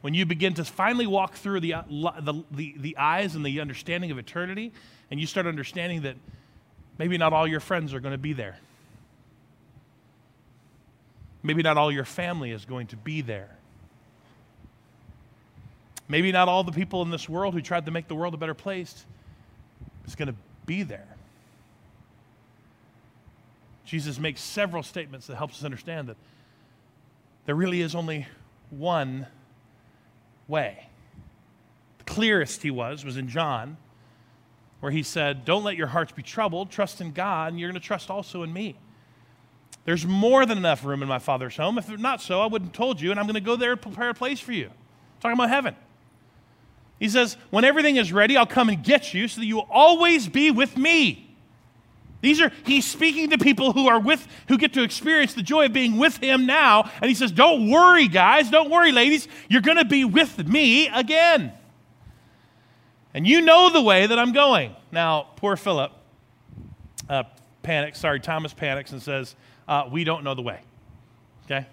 when 0.00 0.14
you 0.14 0.24
begin 0.24 0.54
to 0.54 0.64
finally 0.64 1.06
walk 1.06 1.34
through 1.34 1.60
the, 1.60 1.74
uh, 1.74 1.82
the, 1.88 2.42
the, 2.50 2.74
the 2.78 2.96
eyes 2.96 3.34
and 3.34 3.44
the 3.44 3.60
understanding 3.60 4.10
of 4.10 4.18
eternity, 4.18 4.72
and 5.10 5.20
you 5.20 5.26
start 5.26 5.46
understanding 5.46 6.02
that 6.02 6.16
maybe 6.98 7.18
not 7.18 7.32
all 7.32 7.46
your 7.46 7.60
friends 7.60 7.92
are 7.92 8.00
going 8.00 8.12
to 8.12 8.18
be 8.18 8.32
there. 8.32 8.58
Maybe 11.42 11.62
not 11.62 11.76
all 11.76 11.90
your 11.90 12.04
family 12.04 12.50
is 12.50 12.64
going 12.64 12.88
to 12.88 12.96
be 12.96 13.22
there. 13.22 13.56
Maybe 16.10 16.32
not 16.32 16.48
all 16.48 16.64
the 16.64 16.72
people 16.72 17.02
in 17.02 17.10
this 17.10 17.28
world 17.28 17.54
who 17.54 17.62
tried 17.62 17.86
to 17.86 17.92
make 17.92 18.08
the 18.08 18.16
world 18.16 18.34
a 18.34 18.36
better 18.36 18.52
place 18.52 19.06
is 20.08 20.16
going 20.16 20.26
to 20.26 20.34
be 20.66 20.82
there. 20.82 21.06
Jesus 23.84 24.18
makes 24.18 24.40
several 24.40 24.82
statements 24.82 25.28
that 25.28 25.36
helps 25.36 25.58
us 25.58 25.64
understand 25.64 26.08
that 26.08 26.16
there 27.46 27.54
really 27.54 27.80
is 27.80 27.94
only 27.94 28.26
one 28.70 29.28
way. 30.48 30.88
The 31.98 32.04
clearest 32.04 32.60
he 32.64 32.72
was 32.72 33.04
was 33.04 33.16
in 33.16 33.28
John, 33.28 33.76
where 34.80 34.90
he 34.90 35.04
said, 35.04 35.44
Don't 35.44 35.62
let 35.62 35.76
your 35.76 35.86
hearts 35.86 36.10
be 36.10 36.22
troubled, 36.22 36.72
trust 36.72 37.00
in 37.00 37.12
God, 37.12 37.52
and 37.52 37.60
you're 37.60 37.70
going 37.70 37.80
to 37.80 37.86
trust 37.86 38.10
also 38.10 38.42
in 38.42 38.52
me. 38.52 38.74
There's 39.84 40.04
more 40.04 40.44
than 40.44 40.58
enough 40.58 40.84
room 40.84 41.02
in 41.02 41.08
my 41.08 41.20
Father's 41.20 41.56
home. 41.56 41.78
If 41.78 41.88
not 41.88 42.20
so, 42.20 42.40
I 42.40 42.46
wouldn't 42.46 42.70
have 42.70 42.76
told 42.76 43.00
you, 43.00 43.12
and 43.12 43.20
I'm 43.20 43.26
going 43.26 43.34
to 43.34 43.40
go 43.40 43.54
there 43.54 43.72
and 43.72 43.80
prepare 43.80 44.10
a 44.10 44.14
place 44.14 44.40
for 44.40 44.52
you. 44.52 44.70
Talking 45.20 45.34
about 45.34 45.50
heaven. 45.50 45.76
He 47.00 47.08
says, 47.08 47.36
When 47.48 47.64
everything 47.64 47.96
is 47.96 48.12
ready, 48.12 48.36
I'll 48.36 48.46
come 48.46 48.68
and 48.68 48.84
get 48.84 49.12
you 49.12 49.26
so 49.26 49.40
that 49.40 49.46
you 49.46 49.56
will 49.56 49.68
always 49.70 50.28
be 50.28 50.52
with 50.52 50.76
me. 50.76 51.26
These 52.20 52.40
are, 52.42 52.52
he's 52.66 52.86
speaking 52.86 53.30
to 53.30 53.38
people 53.38 53.72
who 53.72 53.88
are 53.88 53.98
with, 53.98 54.28
who 54.48 54.58
get 54.58 54.74
to 54.74 54.82
experience 54.82 55.32
the 55.32 55.42
joy 55.42 55.64
of 55.64 55.72
being 55.72 55.96
with 55.96 56.18
him 56.18 56.44
now. 56.44 56.90
And 57.00 57.08
he 57.08 57.14
says, 57.14 57.32
Don't 57.32 57.70
worry, 57.70 58.06
guys. 58.06 58.50
Don't 58.50 58.70
worry, 58.70 58.92
ladies. 58.92 59.26
You're 59.48 59.62
going 59.62 59.78
to 59.78 59.84
be 59.84 60.04
with 60.04 60.46
me 60.46 60.86
again. 60.88 61.52
And 63.14 63.26
you 63.26 63.40
know 63.40 63.70
the 63.70 63.82
way 63.82 64.06
that 64.06 64.18
I'm 64.18 64.32
going. 64.32 64.76
Now, 64.92 65.28
poor 65.36 65.56
Philip 65.56 65.90
uh, 67.08 67.24
panics. 67.62 67.98
Sorry, 67.98 68.20
Thomas 68.20 68.52
panics 68.52 68.92
and 68.92 69.02
says, 69.02 69.34
uh, 69.66 69.88
We 69.90 70.04
don't 70.04 70.22
know 70.22 70.34
the 70.34 70.42
way. 70.42 70.60
Okay? 71.46 71.66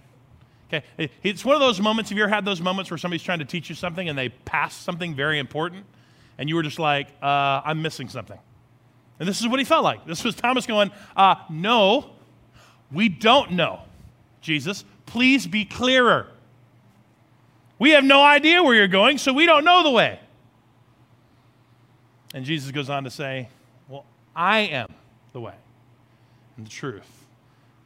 Okay, 0.70 0.84
it's 1.24 1.46
one 1.46 1.56
of 1.56 1.62
those 1.62 1.80
moments. 1.80 2.10
Have 2.10 2.18
you 2.18 2.26
ever 2.26 2.34
had 2.34 2.44
those 2.44 2.60
moments 2.60 2.92
where 2.92 2.98
somebody's 2.98 3.24
trying 3.24 3.40
to 3.40 3.46
teach 3.46 3.70
you 3.70 3.76
something 3.76 4.10
and 4.10 4.18
they 4.18 4.30
pass 4.30 4.76
something 4.76 5.16
very 5.16 5.40
important, 5.40 5.86
and 6.38 6.50
you 6.50 6.56
were 6.56 6.64
just 6.64 6.78
like, 6.78 7.08
uh, 7.22 7.62
"I'm 7.64 7.82
missing 7.82 8.10
something," 8.10 8.38
and 9.18 9.30
this 9.30 9.40
is 9.40 9.48
what 9.48 9.60
he 9.60 9.66
felt 9.66 9.86
like. 9.86 10.06
This 10.06 10.26
was 10.26 10.36
Thomas 10.36 10.66
going, 10.66 10.92
uh, 11.16 11.36
"No, 11.50 12.12
we 12.92 13.08
don't 13.08 13.52
know, 13.52 13.80
Jesus. 14.42 14.84
Please 15.06 15.48
be 15.48 15.64
clearer. 15.64 16.28
We 17.80 17.92
have 17.92 18.04
no 18.04 18.22
idea 18.22 18.62
where 18.62 18.76
you're 18.76 18.90
going, 18.90 19.20
so 19.20 19.32
we 19.32 19.46
don't 19.46 19.64
know 19.64 19.84
the 19.84 19.92
way." 19.92 20.20
And 22.34 22.44
Jesus 22.44 22.72
goes 22.72 22.90
on 22.90 23.06
to 23.06 23.10
say, 23.10 23.48
"Well, 23.88 24.04
I 24.36 24.60
am 24.60 24.94
the 25.32 25.40
way, 25.40 25.56
and 26.58 26.66
the 26.66 26.70
truth, 26.70 27.26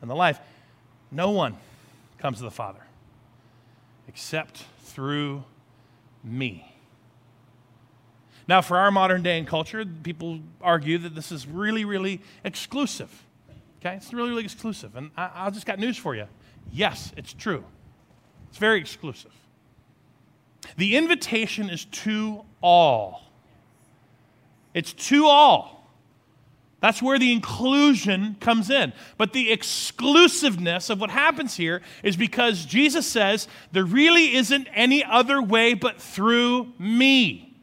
and 0.01 0.09
the 0.09 0.15
life. 0.15 0.39
No 1.11 1.29
one." 1.29 1.57
Comes 2.21 2.37
to 2.37 2.43
the 2.43 2.51
Father 2.51 2.81
except 4.07 4.65
through 4.79 5.43
me. 6.23 6.67
Now, 8.47 8.61
for 8.61 8.77
our 8.77 8.91
modern 8.91 9.23
day 9.23 9.37
and 9.37 9.47
culture, 9.47 9.85
people 9.85 10.39
argue 10.59 10.97
that 10.97 11.15
this 11.15 11.31
is 11.31 11.47
really, 11.47 11.85
really 11.85 12.21
exclusive. 12.43 13.25
Okay? 13.79 13.95
It's 13.95 14.11
really, 14.13 14.29
really 14.29 14.43
exclusive. 14.43 14.95
And 14.95 15.11
I, 15.15 15.31
I 15.33 15.49
just 15.49 15.65
got 15.65 15.79
news 15.79 15.97
for 15.97 16.15
you. 16.15 16.25
Yes, 16.71 17.13
it's 17.15 17.33
true. 17.33 17.63
It's 18.49 18.57
very 18.57 18.79
exclusive. 18.79 19.31
The 20.77 20.97
invitation 20.97 21.69
is 21.69 21.85
to 21.85 22.43
all. 22.61 23.23
It's 24.73 24.93
to 24.93 25.25
all. 25.25 25.80
That's 26.81 27.01
where 27.01 27.19
the 27.19 27.31
inclusion 27.31 28.35
comes 28.39 28.71
in. 28.71 28.91
But 29.17 29.33
the 29.33 29.51
exclusiveness 29.51 30.89
of 30.89 30.99
what 30.99 31.11
happens 31.11 31.55
here 31.55 31.83
is 32.03 32.17
because 32.17 32.65
Jesus 32.65 33.05
says 33.05 33.47
there 33.71 33.85
really 33.85 34.35
isn't 34.35 34.67
any 34.73 35.03
other 35.03 35.41
way 35.41 35.75
but 35.75 36.01
through 36.01 36.73
me. 36.79 37.55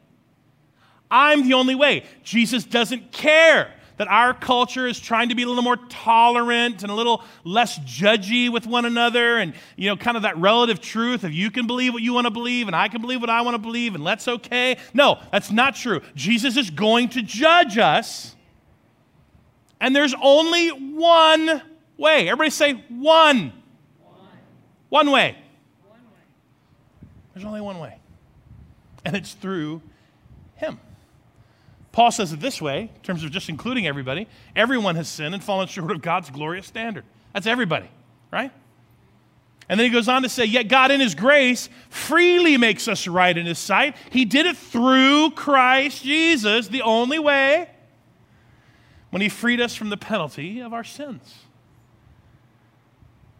I'm 1.11 1.43
the 1.43 1.53
only 1.53 1.75
way. 1.75 2.05
Jesus 2.23 2.63
doesn't 2.63 3.11
care 3.11 3.73
that 3.97 4.07
our 4.07 4.33
culture 4.33 4.87
is 4.87 4.97
trying 4.97 5.27
to 5.27 5.35
be 5.35 5.43
a 5.43 5.47
little 5.47 5.63
more 5.63 5.75
tolerant 5.89 6.83
and 6.83 6.91
a 6.91 6.95
little 6.95 7.21
less 7.43 7.77
judgy 7.79 8.49
with 8.49 8.65
one 8.65 8.85
another 8.85 9.37
and 9.37 9.53
you 9.75 9.89
know 9.89 9.97
kind 9.97 10.15
of 10.15 10.23
that 10.23 10.37
relative 10.37 10.79
truth 10.79 11.25
of 11.25 11.33
you 11.33 11.51
can 11.51 11.67
believe 11.67 11.91
what 11.91 12.01
you 12.01 12.13
want 12.13 12.25
to 12.25 12.31
believe 12.31 12.67
and 12.67 12.75
I 12.75 12.87
can 12.87 13.01
believe 13.01 13.19
what 13.19 13.29
I 13.29 13.41
want 13.41 13.55
to 13.55 13.59
believe 13.59 13.95
and 13.95 14.07
that's 14.07 14.29
okay. 14.29 14.77
No, 14.93 15.19
that's 15.33 15.51
not 15.51 15.75
true. 15.75 15.99
Jesus 16.15 16.55
is 16.55 16.69
going 16.69 17.09
to 17.09 17.21
judge 17.21 17.77
us 17.77 18.37
and 19.79 19.95
there's 19.95 20.13
only 20.21 20.69
one 20.69 21.61
way. 21.97 22.29
Everybody 22.29 22.49
say 22.49 22.73
one. 22.89 23.53
One, 24.01 24.23
one 24.89 25.11
way. 25.11 25.31
Way. 25.31 25.97
There's 27.33 27.45
only 27.45 27.61
one 27.61 27.79
way. 27.79 27.97
And 29.05 29.15
it's 29.15 29.33
through 29.33 29.81
Him. 30.55 30.79
Paul 31.91 32.11
says 32.11 32.33
it 32.33 32.39
this 32.39 32.61
way, 32.61 32.81
in 32.93 33.01
terms 33.01 33.23
of 33.23 33.31
just 33.31 33.49
including 33.49 33.87
everybody 33.87 34.27
everyone 34.55 34.95
has 34.95 35.07
sinned 35.07 35.33
and 35.33 35.43
fallen 35.43 35.67
short 35.67 35.91
of 35.91 36.01
God's 36.01 36.29
glorious 36.29 36.67
standard. 36.67 37.03
That's 37.33 37.47
everybody, 37.47 37.89
right? 38.31 38.51
And 39.67 39.79
then 39.79 39.85
he 39.85 39.93
goes 39.93 40.07
on 40.07 40.23
to 40.23 40.29
say, 40.29 40.45
Yet 40.45 40.67
God, 40.67 40.91
in 40.91 40.99
His 40.99 41.15
grace, 41.15 41.69
freely 41.89 42.57
makes 42.57 42.87
us 42.87 43.07
right 43.07 43.35
in 43.35 43.45
His 43.45 43.59
sight. 43.59 43.95
He 44.09 44.25
did 44.25 44.45
it 44.45 44.57
through 44.57 45.31
Christ 45.31 46.03
Jesus, 46.03 46.67
the 46.67 46.81
only 46.81 47.19
way 47.19 47.69
when 49.09 49.21
he 49.21 49.29
freed 49.29 49.59
us 49.59 49.75
from 49.75 49.89
the 49.89 49.97
penalty 49.97 50.59
of 50.59 50.73
our 50.73 50.83
sins. 50.83 51.39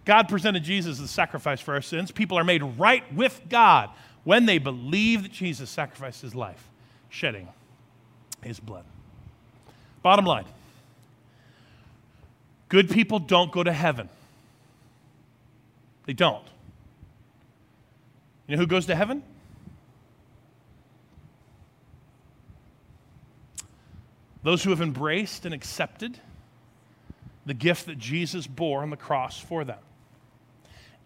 God 0.06 0.28
presented 0.28 0.64
Jesus 0.64 0.94
as 0.94 1.02
the 1.02 1.08
sacrifice 1.08 1.62
for 1.62 1.76
our 1.76 1.82
sins. 1.82 2.12
People 2.12 2.38
are 2.38 2.44
made 2.44 2.64
right 2.64 3.04
with 3.14 3.42
God 3.50 3.90
when 4.24 4.46
they 4.46 4.58
believe 4.58 5.24
that 5.24 5.32
Jesus 5.32 5.70
sacrificed 5.70 6.22
his 6.22 6.34
life, 6.34 6.68
shedding 7.10 7.48
his 8.42 8.60
blood. 8.60 8.86
Bottom 10.02 10.26
line 10.26 10.46
good 12.70 12.90
people 12.90 13.20
don't 13.20 13.52
go 13.52 13.64
to 13.64 13.74
heaven. 13.74 14.10
They 16.06 16.14
don't. 16.14 16.46
You 18.48 18.56
know 18.56 18.62
who 18.62 18.68
goes 18.68 18.86
to 18.88 18.96
heaven? 18.96 19.24
Those 24.44 24.64
who 24.64 24.70
have 24.70 24.82
embraced 24.82 25.46
and 25.46 25.54
accepted 25.54 26.20
the 27.46 27.54
gift 27.54 27.88
that 27.88 27.98
Jesus 27.98 28.48
bore 28.48 28.82
on 28.82 28.90
the 28.90 28.98
cross 28.98 29.40
for 29.40 29.64
them. 29.64 29.80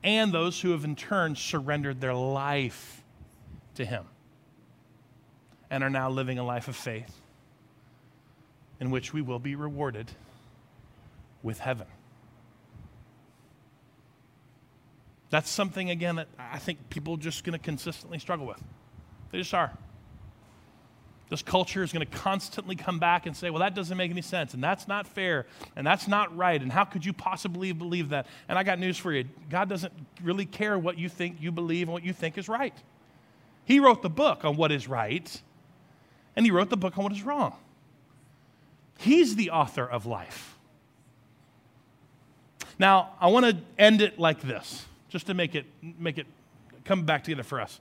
And 0.04 0.32
those 0.32 0.60
who 0.60 0.72
have 0.72 0.84
in 0.84 0.96
turn 0.96 1.36
surrendered 1.36 2.02
their 2.02 2.14
life 2.14 3.02
to 3.76 3.86
Him 3.86 4.06
and 5.70 5.84
are 5.84 5.90
now 5.90 6.10
living 6.10 6.38
a 6.38 6.44
life 6.44 6.68
of 6.68 6.76
faith 6.76 7.20
in 8.80 8.92
which 8.92 9.14
we 9.14 9.22
will 9.22 9.40
be 9.40 9.56
rewarded 9.56 10.12
with 11.42 11.60
heaven. 11.60 11.88
That's 15.30 15.50
something, 15.50 15.90
again, 15.90 16.18
that 16.18 16.28
I 16.38 16.60
think 16.60 16.90
people 16.90 17.16
are 17.16 17.18
just 17.18 17.44
going 17.44 17.58
to 17.58 17.64
consistently 17.64 18.20
struggle 18.20 18.46
with. 18.46 18.62
They 19.32 19.40
just 19.40 19.54
are. 19.54 19.72
This 21.34 21.42
culture 21.42 21.82
is 21.82 21.92
going 21.92 22.06
to 22.06 22.18
constantly 22.20 22.76
come 22.76 23.00
back 23.00 23.26
and 23.26 23.36
say, 23.36 23.50
well, 23.50 23.62
that 23.62 23.74
doesn't 23.74 23.98
make 23.98 24.12
any 24.12 24.22
sense, 24.22 24.54
and 24.54 24.64
that's 24.64 24.88
not 24.88 25.08
fair, 25.08 25.48
and 25.76 25.88
that's 25.88 26.08
not 26.08 26.38
right, 26.38 26.62
and 26.62 26.72
how 26.72 26.86
could 26.86 27.04
you 27.04 27.12
possibly 27.12 27.72
believe 27.72 28.10
that? 28.10 28.28
And 28.48 28.56
I 28.56 28.62
got 28.62 28.78
news 28.78 29.00
for 29.00 29.12
you 29.12 29.26
God 29.50 29.68
doesn't 29.68 29.92
really 30.22 30.46
care 30.46 30.78
what 30.78 31.00
you 31.00 31.10
think 31.10 31.38
you 31.42 31.52
believe 31.52 31.88
and 31.88 31.94
what 31.94 32.04
you 32.04 32.14
think 32.14 32.38
is 32.38 32.48
right. 32.48 32.76
He 33.66 33.80
wrote 33.80 34.04
the 34.04 34.12
book 34.12 34.46
on 34.46 34.58
what 34.58 34.72
is 34.72 34.88
right, 34.88 35.42
and 36.36 36.46
He 36.46 36.52
wrote 36.52 36.70
the 36.70 36.78
book 36.78 37.00
on 37.00 37.04
what 37.04 37.14
is 37.14 37.24
wrong. 37.24 37.56
He's 39.00 39.36
the 39.36 39.50
author 39.50 39.90
of 39.90 40.06
life. 40.06 40.56
Now, 42.78 43.16
I 43.20 43.30
want 43.30 43.48
to 43.48 43.58
end 43.80 44.04
it 44.04 44.20
like 44.20 44.40
this, 44.42 44.86
just 45.10 45.26
to 45.26 45.34
make 45.34 45.56
it, 45.56 45.66
make 45.98 46.20
it 46.20 46.28
come 46.86 47.06
back 47.06 47.24
together 47.24 47.42
for 47.42 47.60
us. 47.60 47.80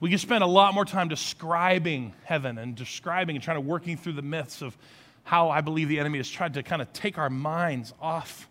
We 0.00 0.08
can 0.08 0.18
spend 0.18 0.42
a 0.42 0.46
lot 0.46 0.72
more 0.72 0.86
time 0.86 1.08
describing 1.08 2.14
heaven 2.24 2.56
and 2.56 2.74
describing 2.74 3.36
and 3.36 3.42
trying 3.42 3.58
to 3.58 3.60
working 3.60 3.98
through 3.98 4.14
the 4.14 4.22
myths 4.22 4.62
of 4.62 4.76
how 5.24 5.50
I 5.50 5.60
believe 5.60 5.88
the 5.88 6.00
enemy 6.00 6.18
has 6.18 6.30
tried 6.30 6.54
to 6.54 6.62
kind 6.62 6.80
of 6.80 6.90
take 6.94 7.18
our 7.18 7.28
minds 7.28 7.92
off 8.00 8.48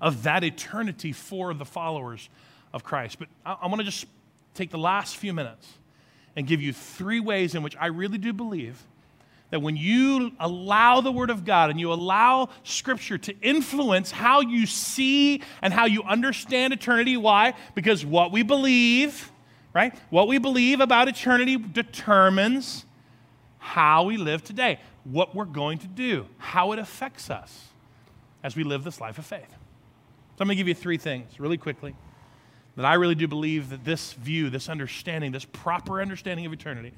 of 0.00 0.22
that 0.24 0.44
eternity 0.44 1.12
for 1.12 1.54
the 1.54 1.64
followers 1.64 2.28
of 2.72 2.84
Christ. 2.84 3.18
But 3.18 3.28
I, 3.44 3.56
I 3.62 3.66
want 3.68 3.78
to 3.80 3.84
just 3.84 4.06
take 4.52 4.70
the 4.70 4.78
last 4.78 5.16
few 5.16 5.32
minutes 5.32 5.66
and 6.36 6.46
give 6.46 6.60
you 6.60 6.72
three 6.72 7.20
ways 7.20 7.54
in 7.54 7.62
which 7.62 7.76
I 7.78 7.86
really 7.86 8.18
do 8.18 8.32
believe 8.32 8.82
that 9.50 9.60
when 9.60 9.76
you 9.76 10.32
allow 10.40 11.00
the 11.00 11.12
Word 11.12 11.30
of 11.30 11.44
God 11.44 11.70
and 11.70 11.78
you 11.78 11.92
allow 11.92 12.48
Scripture 12.64 13.18
to 13.18 13.34
influence 13.40 14.10
how 14.10 14.40
you 14.40 14.66
see 14.66 15.42
and 15.62 15.72
how 15.72 15.86
you 15.86 16.02
understand 16.02 16.72
eternity, 16.72 17.16
why? 17.16 17.54
Because 17.74 18.04
what 18.04 18.32
we 18.32 18.42
believe 18.42 19.30
right? 19.74 19.94
What 20.08 20.28
we 20.28 20.38
believe 20.38 20.80
about 20.80 21.08
eternity 21.08 21.56
determines 21.56 22.86
how 23.58 24.04
we 24.04 24.16
live 24.16 24.44
today, 24.44 24.78
what 25.02 25.34
we're 25.34 25.44
going 25.44 25.78
to 25.78 25.86
do, 25.88 26.26
how 26.38 26.72
it 26.72 26.78
affects 26.78 27.28
us 27.28 27.68
as 28.42 28.54
we 28.54 28.62
live 28.62 28.84
this 28.84 29.00
life 29.00 29.18
of 29.18 29.26
faith. 29.26 29.50
So 29.50 30.42
I'm 30.42 30.46
going 30.46 30.56
to 30.56 30.56
give 30.56 30.68
you 30.68 30.74
three 30.74 30.98
things 30.98 31.40
really 31.40 31.58
quickly 31.58 31.94
that 32.76 32.84
I 32.84 32.94
really 32.94 33.14
do 33.14 33.28
believe 33.28 33.70
that 33.70 33.84
this 33.84 34.12
view, 34.14 34.50
this 34.50 34.68
understanding, 34.68 35.32
this 35.32 35.44
proper 35.44 36.00
understanding 36.00 36.46
of 36.46 36.52
eternity, 36.52 36.92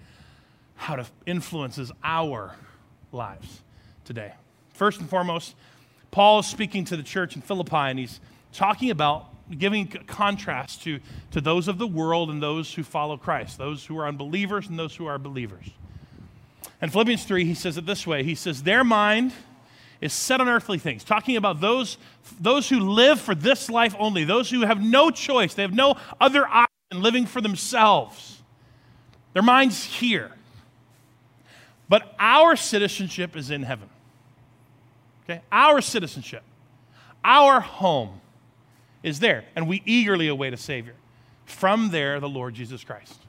how 0.75 0.97
it 0.97 1.11
influences 1.25 1.93
our 2.03 2.55
lives 3.13 3.63
today. 4.05 4.33
First 4.71 5.01
and 5.01 5.09
foremost, 5.09 5.55
Paul 6.11 6.41
is 6.41 6.47
speaking 6.47 6.85
to 6.87 6.97
the 6.97 7.03
church 7.03 7.37
in 7.37 7.43
Philippi 7.43 7.77
and 7.77 7.99
he's 7.99 8.21
talking 8.53 8.91
about 8.91 9.29
giving 9.59 9.87
contrast 9.87 10.83
to, 10.83 11.01
to 11.31 11.41
those 11.41 11.69
of 11.69 11.79
the 11.79 11.87
world 11.87 12.31
and 12.31 12.43
those 12.43 12.75
who 12.75 12.83
follow 12.83 13.17
Christ, 13.17 13.59
those 13.59 13.85
who 13.87 13.99
are 13.99 14.07
unbelievers 14.07 14.69
and 14.69 14.79
those 14.79 14.97
who 14.97 15.07
are 15.07 15.19
believers. 15.19 15.67
In 16.83 16.91
Philippians 16.91 17.25
3, 17.25 17.45
he 17.45 17.55
says 17.55 17.77
it 17.77 17.87
this 17.87 18.07
way 18.07 18.23
He 18.23 18.35
says, 18.35 18.63
Their 18.63 18.85
mind 18.85 19.33
is 20.01 20.13
set 20.13 20.41
on 20.41 20.49
earthly 20.49 20.79
things, 20.79 21.05
talking 21.05 21.37
about 21.37 21.61
those, 21.61 21.97
those 22.41 22.69
who 22.69 22.81
live 22.81 23.21
for 23.21 23.35
this 23.35 23.71
life 23.71 23.95
only, 23.99 24.25
those 24.25 24.51
who 24.51 24.63
have 24.63 24.83
no 24.83 25.11
choice, 25.11 25.55
they 25.55 25.63
have 25.63 25.75
no 25.75 25.97
other 26.21 26.47
option 26.47 26.69
living 26.93 27.27
for 27.27 27.41
themselves. 27.41 28.43
Their 29.33 29.43
mind's 29.43 29.85
here. 29.85 30.33
But 31.89 32.15
our 32.19 32.57
citizenship 32.57 33.37
is 33.37 33.51
in 33.51 33.63
heaven. 33.63 33.89
Okay? 35.25 35.41
Our 35.53 35.81
citizenship, 35.81 36.43
our 37.25 37.61
home 37.61 38.21
is 39.07 39.21
there, 39.21 39.45
and 39.55 39.69
we 39.69 39.83
eagerly 39.87 40.27
await 40.27 40.53
a 40.53 40.57
Savior. 40.57 40.95
From 41.45 41.91
there, 41.91 42.19
the 42.19 42.29
Lord 42.29 42.55
Jesus 42.55 42.83
Christ. 42.83 43.21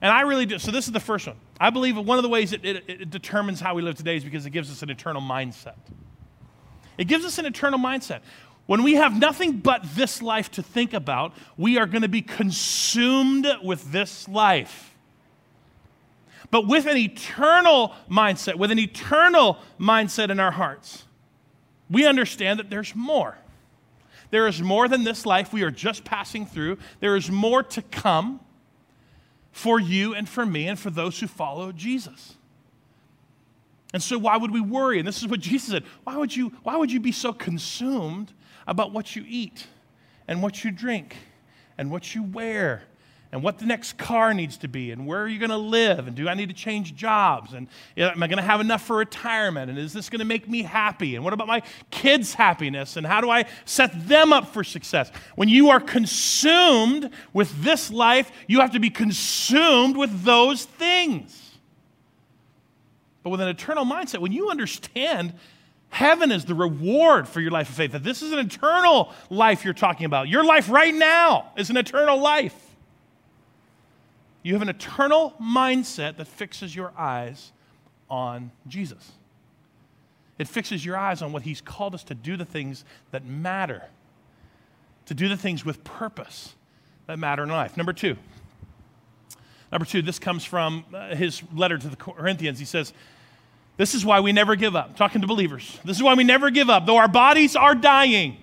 And 0.00 0.10
I 0.10 0.22
really 0.22 0.46
do. 0.46 0.58
So, 0.58 0.70
this 0.70 0.86
is 0.86 0.92
the 0.92 1.00
first 1.00 1.26
one. 1.26 1.36
I 1.60 1.68
believe 1.68 1.98
one 1.98 2.18
of 2.18 2.22
the 2.22 2.30
ways 2.30 2.54
it, 2.54 2.64
it, 2.64 2.84
it 2.88 3.10
determines 3.10 3.60
how 3.60 3.74
we 3.74 3.82
live 3.82 3.94
today 3.94 4.16
is 4.16 4.24
because 4.24 4.46
it 4.46 4.50
gives 4.50 4.70
us 4.70 4.82
an 4.82 4.88
eternal 4.88 5.20
mindset. 5.20 5.76
It 6.96 7.04
gives 7.04 7.26
us 7.26 7.38
an 7.38 7.44
eternal 7.44 7.78
mindset. 7.78 8.20
When 8.64 8.82
we 8.82 8.94
have 8.94 9.18
nothing 9.18 9.58
but 9.58 9.82
this 9.94 10.22
life 10.22 10.50
to 10.52 10.62
think 10.62 10.94
about, 10.94 11.34
we 11.58 11.76
are 11.76 11.86
going 11.86 12.02
to 12.02 12.08
be 12.08 12.22
consumed 12.22 13.46
with 13.62 13.92
this 13.92 14.26
life. 14.28 14.94
But 16.50 16.66
with 16.66 16.86
an 16.86 16.96
eternal 16.96 17.94
mindset, 18.10 18.54
with 18.54 18.70
an 18.70 18.78
eternal 18.78 19.58
mindset 19.78 20.30
in 20.30 20.40
our 20.40 20.52
hearts, 20.52 21.04
we 21.90 22.06
understand 22.06 22.58
that 22.60 22.70
there's 22.70 22.94
more. 22.94 23.36
There 24.32 24.48
is 24.48 24.62
more 24.62 24.88
than 24.88 25.04
this 25.04 25.26
life 25.26 25.52
we 25.52 25.62
are 25.62 25.70
just 25.70 26.04
passing 26.04 26.46
through. 26.46 26.78
There 27.00 27.16
is 27.16 27.30
more 27.30 27.62
to 27.64 27.82
come 27.82 28.40
for 29.52 29.78
you 29.78 30.14
and 30.14 30.26
for 30.26 30.46
me 30.46 30.66
and 30.66 30.78
for 30.78 30.88
those 30.88 31.20
who 31.20 31.26
follow 31.26 31.70
Jesus. 31.70 32.34
And 33.92 34.02
so 34.02 34.18
why 34.18 34.38
would 34.38 34.50
we 34.50 34.62
worry? 34.62 34.98
And 34.98 35.06
this 35.06 35.18
is 35.18 35.28
what 35.28 35.40
Jesus 35.40 35.68
said. 35.68 35.84
Why 36.04 36.16
would 36.16 36.34
you, 36.34 36.48
why 36.62 36.76
would 36.76 36.90
you 36.90 36.98
be 36.98 37.12
so 37.12 37.34
consumed 37.34 38.32
about 38.66 38.90
what 38.90 39.14
you 39.14 39.22
eat 39.28 39.66
and 40.26 40.42
what 40.42 40.64
you 40.64 40.70
drink 40.70 41.14
and 41.76 41.90
what 41.90 42.14
you 42.14 42.22
wear 42.22 42.84
and 43.32 43.42
what 43.42 43.58
the 43.58 43.64
next 43.64 43.96
car 43.96 44.34
needs 44.34 44.58
to 44.58 44.68
be 44.68 44.90
and 44.90 45.06
where 45.06 45.22
are 45.22 45.26
you 45.26 45.38
going 45.38 45.50
to 45.50 45.56
live 45.56 46.06
and 46.06 46.14
do 46.14 46.28
I 46.28 46.34
need 46.34 46.50
to 46.50 46.54
change 46.54 46.94
jobs 46.94 47.54
and 47.54 47.66
am 47.96 48.22
I 48.22 48.26
going 48.26 48.36
to 48.36 48.42
have 48.42 48.60
enough 48.60 48.82
for 48.82 48.96
retirement 48.96 49.70
and 49.70 49.78
is 49.78 49.94
this 49.94 50.10
going 50.10 50.18
to 50.18 50.26
make 50.26 50.48
me 50.48 50.62
happy 50.62 51.16
and 51.16 51.24
what 51.24 51.32
about 51.32 51.48
my 51.48 51.62
kids' 51.90 52.34
happiness 52.34 52.96
and 52.96 53.06
how 53.06 53.22
do 53.22 53.30
I 53.30 53.46
set 53.64 54.06
them 54.06 54.34
up 54.34 54.48
for 54.52 54.62
success? 54.62 55.10
When 55.34 55.48
you 55.48 55.70
are 55.70 55.80
consumed 55.80 57.10
with 57.32 57.62
this 57.62 57.90
life, 57.90 58.30
you 58.46 58.60
have 58.60 58.72
to 58.72 58.80
be 58.80 58.90
consumed 58.90 59.96
with 59.96 60.22
those 60.22 60.66
things. 60.66 61.38
But 63.22 63.30
with 63.30 63.40
an 63.40 63.48
eternal 63.48 63.84
mindset, 63.84 64.18
when 64.18 64.32
you 64.32 64.50
understand 64.50 65.32
heaven 65.88 66.32
is 66.32 66.44
the 66.44 66.54
reward 66.54 67.28
for 67.28 67.40
your 67.40 67.50
life 67.50 67.70
of 67.70 67.76
faith, 67.76 67.92
that 67.92 68.02
this 68.02 68.20
is 68.20 68.32
an 68.32 68.40
eternal 68.40 69.12
life 69.30 69.64
you're 69.64 69.74
talking 69.74 70.04
about, 70.04 70.28
your 70.28 70.44
life 70.44 70.68
right 70.68 70.94
now 70.94 71.52
is 71.56 71.70
an 71.70 71.78
eternal 71.78 72.18
life. 72.18 72.71
You 74.42 74.54
have 74.54 74.62
an 74.62 74.68
eternal 74.68 75.34
mindset 75.40 76.16
that 76.16 76.26
fixes 76.26 76.74
your 76.74 76.92
eyes 76.98 77.52
on 78.10 78.50
Jesus. 78.66 79.12
It 80.38 80.48
fixes 80.48 80.84
your 80.84 80.96
eyes 80.96 81.22
on 81.22 81.32
what 81.32 81.42
He's 81.42 81.60
called 81.60 81.94
us 81.94 82.02
to 82.04 82.14
do 82.14 82.36
the 82.36 82.44
things 82.44 82.84
that 83.12 83.24
matter, 83.24 83.84
to 85.06 85.14
do 85.14 85.28
the 85.28 85.36
things 85.36 85.64
with 85.64 85.84
purpose 85.84 86.54
that 87.06 87.18
matter 87.18 87.44
in 87.44 87.48
life. 87.48 87.76
Number 87.76 87.92
two. 87.92 88.16
Number 89.70 89.86
two, 89.86 90.02
this 90.02 90.18
comes 90.18 90.44
from 90.44 90.84
uh, 90.92 91.14
his 91.14 91.42
letter 91.54 91.78
to 91.78 91.88
the 91.88 91.96
Corinthians. 91.96 92.58
He 92.58 92.66
says, 92.66 92.92
This 93.78 93.94
is 93.94 94.04
why 94.04 94.20
we 94.20 94.32
never 94.32 94.54
give 94.54 94.76
up. 94.76 94.96
Talking 94.96 95.22
to 95.22 95.26
believers. 95.26 95.78
This 95.84 95.96
is 95.96 96.02
why 96.02 96.14
we 96.14 96.24
never 96.24 96.50
give 96.50 96.68
up. 96.68 96.84
Though 96.84 96.98
our 96.98 97.08
bodies 97.08 97.56
are 97.56 97.74
dying, 97.74 98.36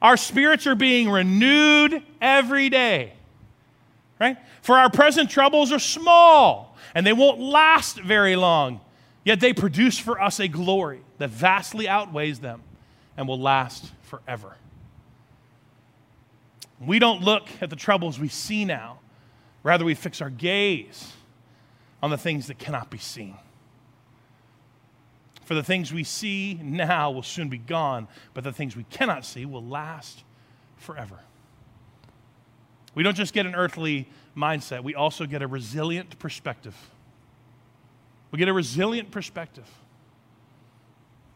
our 0.00 0.16
spirits 0.16 0.66
are 0.68 0.76
being 0.76 1.10
renewed 1.10 2.02
every 2.20 2.68
day 2.68 3.14
right? 4.22 4.38
For 4.62 4.78
our 4.78 4.88
present 4.88 5.30
troubles 5.30 5.72
are 5.72 5.80
small 5.80 6.76
and 6.94 7.04
they 7.04 7.12
won't 7.12 7.40
last 7.40 7.98
very 8.00 8.36
long, 8.36 8.80
yet 9.24 9.40
they 9.40 9.52
produce 9.52 9.98
for 9.98 10.20
us 10.20 10.38
a 10.38 10.46
glory 10.46 11.00
that 11.18 11.30
vastly 11.30 11.88
outweighs 11.88 12.38
them 12.38 12.62
and 13.16 13.26
will 13.26 13.40
last 13.40 13.90
forever. 14.02 14.56
We 16.80 17.00
don't 17.00 17.20
look 17.20 17.48
at 17.60 17.68
the 17.68 17.76
troubles 17.76 18.20
we 18.20 18.28
see 18.28 18.64
now, 18.64 19.00
rather, 19.64 19.84
we 19.84 19.94
fix 19.94 20.20
our 20.20 20.30
gaze 20.30 21.12
on 22.00 22.10
the 22.10 22.18
things 22.18 22.46
that 22.46 22.60
cannot 22.60 22.90
be 22.90 22.98
seen. 22.98 23.36
For 25.44 25.54
the 25.54 25.64
things 25.64 25.92
we 25.92 26.04
see 26.04 26.60
now 26.62 27.10
will 27.10 27.24
soon 27.24 27.48
be 27.48 27.58
gone, 27.58 28.06
but 28.34 28.44
the 28.44 28.52
things 28.52 28.76
we 28.76 28.84
cannot 28.84 29.24
see 29.24 29.44
will 29.44 29.64
last 29.64 30.22
forever. 30.76 31.18
We 32.94 33.02
don't 33.02 33.16
just 33.16 33.32
get 33.32 33.46
an 33.46 33.54
earthly 33.54 34.08
mindset, 34.36 34.82
we 34.82 34.94
also 34.94 35.26
get 35.26 35.42
a 35.42 35.46
resilient 35.46 36.18
perspective. 36.18 36.76
We 38.30 38.38
get 38.38 38.48
a 38.48 38.52
resilient 38.52 39.10
perspective. 39.10 39.68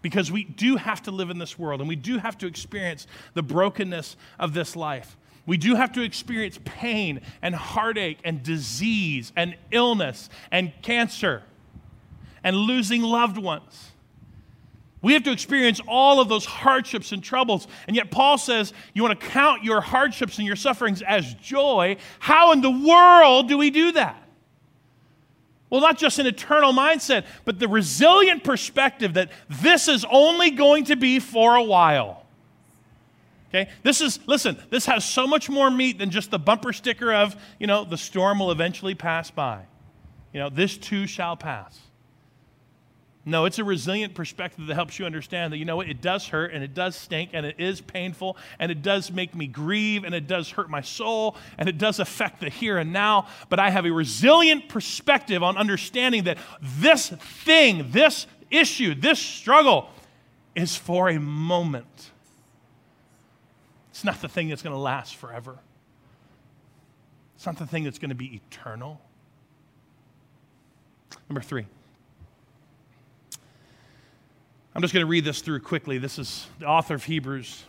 Because 0.02 0.30
we 0.30 0.44
do 0.44 0.76
have 0.76 1.02
to 1.02 1.10
live 1.10 1.30
in 1.30 1.38
this 1.38 1.58
world 1.58 1.80
and 1.80 1.88
we 1.88 1.96
do 1.96 2.18
have 2.18 2.38
to 2.38 2.46
experience 2.46 3.06
the 3.34 3.42
brokenness 3.42 4.16
of 4.38 4.54
this 4.54 4.76
life. 4.76 5.16
We 5.46 5.56
do 5.56 5.74
have 5.76 5.92
to 5.92 6.02
experience 6.02 6.58
pain 6.64 7.20
and 7.42 7.54
heartache 7.54 8.18
and 8.24 8.42
disease 8.42 9.32
and 9.36 9.56
illness 9.70 10.28
and 10.50 10.72
cancer 10.82 11.42
and 12.42 12.56
losing 12.56 13.02
loved 13.02 13.38
ones. 13.38 13.92
We 15.06 15.12
have 15.12 15.22
to 15.22 15.30
experience 15.30 15.80
all 15.86 16.18
of 16.18 16.28
those 16.28 16.44
hardships 16.44 17.12
and 17.12 17.22
troubles. 17.22 17.68
And 17.86 17.94
yet, 17.94 18.10
Paul 18.10 18.38
says, 18.38 18.72
You 18.92 19.04
want 19.04 19.20
to 19.20 19.26
count 19.28 19.62
your 19.62 19.80
hardships 19.80 20.38
and 20.38 20.46
your 20.48 20.56
sufferings 20.56 21.00
as 21.00 21.32
joy. 21.34 21.98
How 22.18 22.50
in 22.50 22.60
the 22.60 22.72
world 22.72 23.46
do 23.46 23.56
we 23.56 23.70
do 23.70 23.92
that? 23.92 24.20
Well, 25.70 25.80
not 25.80 25.96
just 25.96 26.18
an 26.18 26.26
eternal 26.26 26.72
mindset, 26.72 27.24
but 27.44 27.60
the 27.60 27.68
resilient 27.68 28.42
perspective 28.42 29.14
that 29.14 29.30
this 29.48 29.86
is 29.86 30.04
only 30.10 30.50
going 30.50 30.86
to 30.86 30.96
be 30.96 31.20
for 31.20 31.54
a 31.54 31.62
while. 31.62 32.26
Okay? 33.50 33.70
This 33.84 34.00
is, 34.00 34.18
listen, 34.26 34.60
this 34.70 34.86
has 34.86 35.04
so 35.04 35.28
much 35.28 35.48
more 35.48 35.70
meat 35.70 35.98
than 36.00 36.10
just 36.10 36.32
the 36.32 36.38
bumper 36.40 36.72
sticker 36.72 37.14
of, 37.14 37.36
you 37.60 37.68
know, 37.68 37.84
the 37.84 37.96
storm 37.96 38.40
will 38.40 38.50
eventually 38.50 38.96
pass 38.96 39.30
by. 39.30 39.62
You 40.32 40.40
know, 40.40 40.48
this 40.50 40.76
too 40.76 41.06
shall 41.06 41.36
pass. 41.36 41.85
No, 43.28 43.44
it's 43.44 43.58
a 43.58 43.64
resilient 43.64 44.14
perspective 44.14 44.68
that 44.68 44.74
helps 44.74 45.00
you 45.00 45.04
understand 45.04 45.52
that, 45.52 45.56
you 45.56 45.64
know 45.64 45.74
what, 45.74 45.88
it 45.88 46.00
does 46.00 46.28
hurt 46.28 46.52
and 46.52 46.62
it 46.62 46.74
does 46.74 46.94
stink 46.94 47.30
and 47.32 47.44
it 47.44 47.56
is 47.58 47.80
painful 47.80 48.36
and 48.60 48.70
it 48.70 48.82
does 48.82 49.10
make 49.10 49.34
me 49.34 49.48
grieve 49.48 50.04
and 50.04 50.14
it 50.14 50.28
does 50.28 50.48
hurt 50.50 50.70
my 50.70 50.80
soul 50.80 51.34
and 51.58 51.68
it 51.68 51.76
does 51.76 51.98
affect 51.98 52.40
the 52.40 52.48
here 52.48 52.78
and 52.78 52.92
now. 52.92 53.26
But 53.48 53.58
I 53.58 53.70
have 53.70 53.84
a 53.84 53.90
resilient 53.90 54.68
perspective 54.68 55.42
on 55.42 55.56
understanding 55.56 56.22
that 56.24 56.38
this 56.62 57.08
thing, 57.08 57.90
this 57.90 58.28
issue, 58.48 58.94
this 58.94 59.18
struggle 59.18 59.90
is 60.54 60.76
for 60.76 61.08
a 61.08 61.18
moment. 61.18 62.12
It's 63.90 64.04
not 64.04 64.22
the 64.22 64.28
thing 64.28 64.50
that's 64.50 64.62
going 64.62 64.74
to 64.74 64.80
last 64.80 65.16
forever, 65.16 65.58
it's 67.34 67.44
not 67.44 67.58
the 67.58 67.66
thing 67.66 67.82
that's 67.82 67.98
going 67.98 68.10
to 68.10 68.14
be 68.14 68.36
eternal. 68.36 69.00
Number 71.28 71.40
three. 71.40 71.66
I'm 74.76 74.82
just 74.82 74.92
going 74.92 75.06
to 75.06 75.08
read 75.08 75.24
this 75.24 75.40
through 75.40 75.60
quickly. 75.60 75.96
This 75.96 76.18
is 76.18 76.46
the 76.58 76.66
author 76.66 76.94
of 76.94 77.04
Hebrews. 77.04 77.64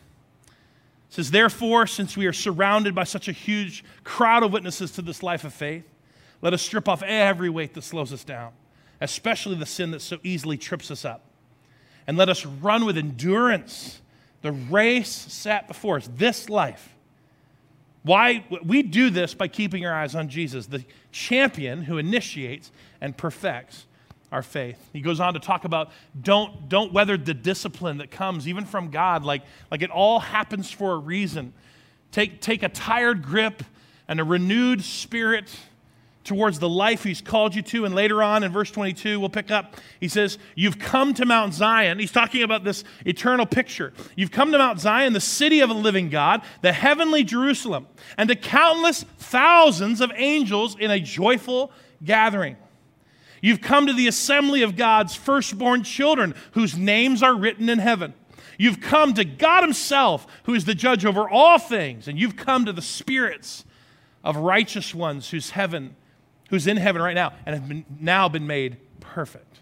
It 0.45 1.13
says, 1.13 1.31
Therefore, 1.31 1.87
since 1.87 2.17
we 2.17 2.25
are 2.25 2.33
surrounded 2.33 2.93
by 2.93 3.05
such 3.05 3.29
a 3.29 3.31
huge 3.31 3.85
crowd 4.03 4.43
of 4.43 4.51
witnesses 4.51 4.91
to 4.91 5.01
this 5.01 5.23
life 5.23 5.45
of 5.45 5.53
faith, 5.53 5.89
let 6.41 6.53
us 6.53 6.61
strip 6.61 6.89
off 6.89 7.01
every 7.01 7.49
weight 7.49 7.75
that 7.75 7.85
slows 7.85 8.11
us 8.11 8.25
down, 8.25 8.51
especially 8.99 9.55
the 9.55 9.65
sin 9.65 9.91
that 9.91 10.01
so 10.01 10.17
easily 10.21 10.57
trips 10.57 10.91
us 10.91 11.05
up. 11.05 11.23
And 12.07 12.17
let 12.17 12.27
us 12.27 12.45
run 12.45 12.83
with 12.83 12.97
endurance 12.97 14.01
the 14.41 14.51
race 14.51 15.07
set 15.07 15.69
before 15.69 15.95
us, 15.95 16.09
this 16.13 16.49
life. 16.49 16.93
Why? 18.03 18.43
We 18.65 18.83
do 18.83 19.09
this 19.09 19.33
by 19.33 19.47
keeping 19.47 19.85
our 19.85 19.93
eyes 19.93 20.13
on 20.13 20.27
Jesus, 20.27 20.65
the 20.65 20.83
champion 21.13 21.83
who 21.83 21.99
initiates 21.99 22.69
and 22.99 23.15
perfects 23.15 23.85
our 24.31 24.41
faith. 24.41 24.77
He 24.93 25.01
goes 25.01 25.19
on 25.19 25.33
to 25.35 25.39
talk 25.39 25.63
about 25.63 25.89
don't, 26.19 26.67
don't 26.69 26.91
weather 26.91 27.17
the 27.17 27.33
discipline 27.33 27.97
that 27.99 28.11
comes 28.11 28.47
even 28.47 28.65
from 28.65 28.89
God, 28.89 29.23
like, 29.23 29.43
like 29.71 29.81
it 29.81 29.89
all 29.89 30.19
happens 30.19 30.69
for 30.69 30.93
a 30.93 30.97
reason. 30.97 31.53
Take, 32.11 32.41
take 32.41 32.63
a 32.63 32.69
tired 32.69 33.23
grip 33.23 33.63
and 34.07 34.19
a 34.19 34.23
renewed 34.23 34.83
spirit 34.83 35.55
towards 36.27 36.59
the 36.59 36.67
life 36.67 37.03
he's 37.03 37.21
called 37.21 37.55
you 37.55 37.61
to. 37.61 37.85
And 37.85 37.95
later 37.95 38.21
on 38.21 38.43
in 38.43 38.51
verse 38.51 38.69
22, 38.69 39.19
we'll 39.19 39.29
pick 39.29 39.49
up, 39.49 39.77
he 39.99 40.09
says, 40.09 40.37
You've 40.55 40.77
come 40.77 41.13
to 41.15 41.25
Mount 41.25 41.53
Zion. 41.53 41.99
He's 41.99 42.11
talking 42.11 42.43
about 42.43 42.65
this 42.65 42.83
eternal 43.05 43.45
picture. 43.45 43.93
You've 44.15 44.31
come 44.31 44.51
to 44.51 44.57
Mount 44.57 44.81
Zion, 44.81 45.13
the 45.13 45.21
city 45.21 45.61
of 45.61 45.69
a 45.69 45.73
living 45.73 46.09
God, 46.09 46.41
the 46.61 46.73
heavenly 46.73 47.23
Jerusalem, 47.23 47.87
and 48.17 48.27
to 48.27 48.35
countless 48.35 49.03
thousands 49.03 50.01
of 50.01 50.11
angels 50.15 50.75
in 50.77 50.91
a 50.91 50.99
joyful 50.99 51.71
gathering. 52.03 52.57
You've 53.47 53.61
come 53.61 53.87
to 53.87 53.93
the 53.93 54.09
assembly 54.09 54.61
of 54.61 54.75
God's 54.75 55.15
firstborn 55.15 55.83
children 55.83 56.35
whose 56.51 56.77
names 56.77 57.23
are 57.23 57.33
written 57.33 57.69
in 57.69 57.79
heaven. 57.79 58.13
You've 58.57 58.81
come 58.81 59.13
to 59.13 59.23
God 59.23 59.63
Himself, 59.63 60.27
who 60.43 60.53
is 60.53 60.65
the 60.65 60.75
judge 60.75 61.05
over 61.05 61.29
all 61.29 61.57
things, 61.57 62.09
and 62.09 62.19
you've 62.19 62.35
come 62.35 62.65
to 62.65 62.73
the 62.73 62.81
spirits 62.81 63.63
of 64.21 64.35
righteous 64.35 64.93
ones 64.93 65.29
whose 65.29 65.51
heaven, 65.51 65.95
who's 66.49 66.67
in 66.67 66.75
heaven 66.75 67.01
right 67.01 67.15
now 67.15 67.31
and 67.45 67.55
have 67.55 67.69
been, 67.69 67.85
now 68.01 68.27
been 68.27 68.47
made 68.47 68.75
perfect. 68.99 69.61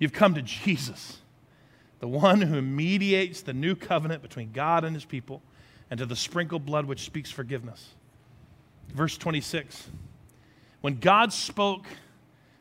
You've 0.00 0.12
come 0.12 0.34
to 0.34 0.42
Jesus, 0.42 1.18
the 2.00 2.08
one 2.08 2.40
who 2.40 2.60
mediates 2.60 3.42
the 3.42 3.54
new 3.54 3.76
covenant 3.76 4.20
between 4.20 4.50
God 4.50 4.82
and 4.82 4.96
his 4.96 5.04
people, 5.04 5.42
and 5.92 5.98
to 5.98 6.06
the 6.06 6.16
sprinkled 6.16 6.66
blood 6.66 6.86
which 6.86 7.04
speaks 7.04 7.30
forgiveness. 7.30 7.90
Verse 8.88 9.16
26 9.16 9.86
When 10.80 10.98
God 10.98 11.32
spoke 11.32 11.86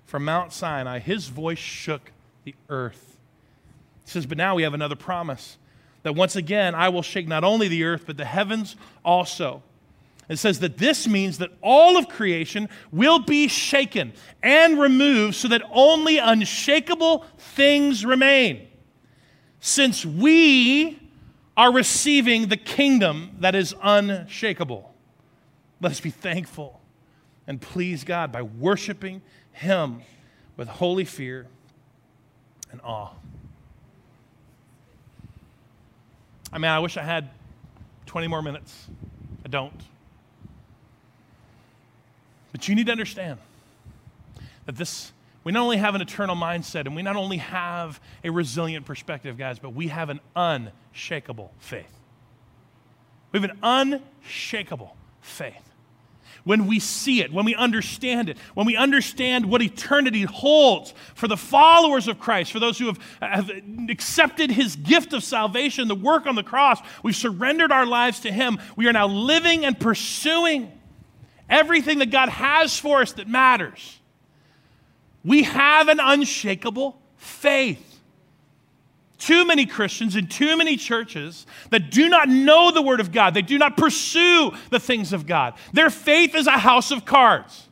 from 0.10 0.26
Mount 0.26 0.52
Sinai, 0.52 0.98
his 0.98 1.28
voice 1.28 1.60
shook 1.60 2.12
the 2.44 2.56
earth. 2.68 3.20
He 4.06 4.10
says, 4.10 4.26
But 4.26 4.40
now 4.40 4.56
we 4.56 4.64
have 4.64 4.74
another 4.74 4.96
promise 4.96 5.58
that 6.02 6.16
once 6.16 6.36
again 6.36 6.74
I 6.74 6.90
will 6.90 7.04
shake 7.04 7.28
not 7.28 7.44
only 7.44 7.68
the 7.68 7.84
earth, 7.84 8.06
but 8.08 8.18
the 8.18 8.26
heavens 8.26 8.76
also. 9.06 9.62
It 10.28 10.38
says 10.38 10.60
that 10.60 10.80
this 10.80 11.08
means 11.08 11.38
that 11.38 11.52
all 11.62 11.96
of 11.96 12.10
creation 12.10 12.70
will 12.92 13.20
be 13.20 13.48
shaken 13.48 14.14
and 14.42 14.80
removed 14.80 15.36
so 15.36 15.48
that 15.48 15.62
only 15.72 16.18
unshakable 16.18 17.26
things 17.38 18.04
remain. 18.04 18.68
Since 19.60 20.06
we 20.06 21.00
are 21.56 21.72
receiving 21.72 22.48
the 22.48 22.58
kingdom 22.58 23.36
that 23.42 23.54
is 23.54 23.76
unshakable, 23.84 24.92
let 25.82 25.92
us 25.92 26.00
be 26.00 26.12
thankful 26.12 26.80
and 27.46 27.60
please 27.60 28.04
God 28.04 28.32
by 28.32 28.44
worshiping 28.44 29.24
Him 29.54 30.02
with 30.58 30.68
holy 30.68 31.06
fear 31.06 31.48
and 32.72 32.82
awe. 32.82 33.12
I 36.52 36.58
mean, 36.58 36.72
I 36.72 36.80
wish 36.80 36.98
I 36.98 37.04
had 37.04 37.30
20 38.06 38.28
more 38.28 38.42
minutes. 38.42 38.88
I 39.46 39.50
don't. 39.50 39.74
But 42.52 42.68
you 42.68 42.76
need 42.76 42.88
to 42.88 42.92
understand 42.92 43.40
that 44.66 44.76
this, 44.76 45.12
we 45.44 45.52
not 45.52 45.62
only 45.62 45.78
have 45.78 45.96
an 45.96 46.02
eternal 46.02 46.36
mindset 46.36 46.86
and 46.86 46.96
we 46.96 47.04
not 47.04 47.16
only 47.16 47.38
have 47.38 48.02
a 48.24 48.30
resilient 48.32 48.86
perspective, 48.86 49.38
guys, 49.38 49.60
but 49.60 49.74
we 49.74 49.88
have 49.90 50.10
an 50.10 50.20
unshakable 50.36 51.54
faith. 51.60 51.94
We 53.32 53.40
have 53.40 53.50
an 53.52 53.60
unshakable 53.62 54.96
faith. 55.22 55.69
When 56.50 56.66
we 56.66 56.80
see 56.80 57.22
it, 57.22 57.32
when 57.32 57.46
we 57.46 57.54
understand 57.54 58.28
it, 58.28 58.40
when 58.56 58.66
we 58.66 58.76
understand 58.76 59.46
what 59.46 59.62
eternity 59.62 60.24
holds 60.24 60.96
for 61.14 61.28
the 61.28 61.38
followers 61.38 62.08
of 62.08 62.18
Christ, 62.20 62.52
for 62.52 62.60
those 62.60 62.80
who 62.80 62.88
have, 62.88 62.98
have 63.22 63.52
accepted 63.88 64.50
his 64.50 64.76
gift 64.76 65.14
of 65.14 65.24
salvation, 65.24 65.88
the 65.88 65.94
work 65.94 66.26
on 66.26 66.34
the 66.34 66.42
cross, 66.42 66.80
we've 67.04 67.16
surrendered 67.16 67.72
our 67.72 67.86
lives 67.86 68.22
to 68.22 68.32
him. 68.32 68.58
We 68.76 68.88
are 68.88 68.94
now 68.94 69.06
living 69.06 69.64
and 69.64 69.80
pursuing 69.80 70.72
everything 71.48 72.00
that 72.00 72.10
God 72.10 72.30
has 72.30 72.80
for 72.80 73.04
us 73.04 73.14
that 73.14 73.28
matters. 73.28 74.00
We 75.24 75.44
have 75.44 75.88
an 75.88 76.00
unshakable 76.00 77.00
faith. 77.16 77.89
Too 79.20 79.46
many 79.46 79.66
Christians 79.66 80.16
in 80.16 80.28
too 80.28 80.58
many 80.58 80.78
churches 80.78 81.46
that 81.70 81.92
do 81.92 82.08
not 82.10 82.30
know 82.30 82.72
the 82.72 82.82
Word 82.82 83.02
of 83.02 83.12
God, 83.12 83.34
they 83.34 83.42
do 83.42 83.58
not 83.58 83.78
pursue 83.78 84.52
the 84.72 84.80
things 84.80 85.14
of 85.14 85.28
God. 85.28 85.54
Their 85.74 85.90
faith 85.90 86.34
is 86.36 86.48
a 86.48 86.52
house 86.52 86.90
of 86.90 87.06
cards. 87.06 87.68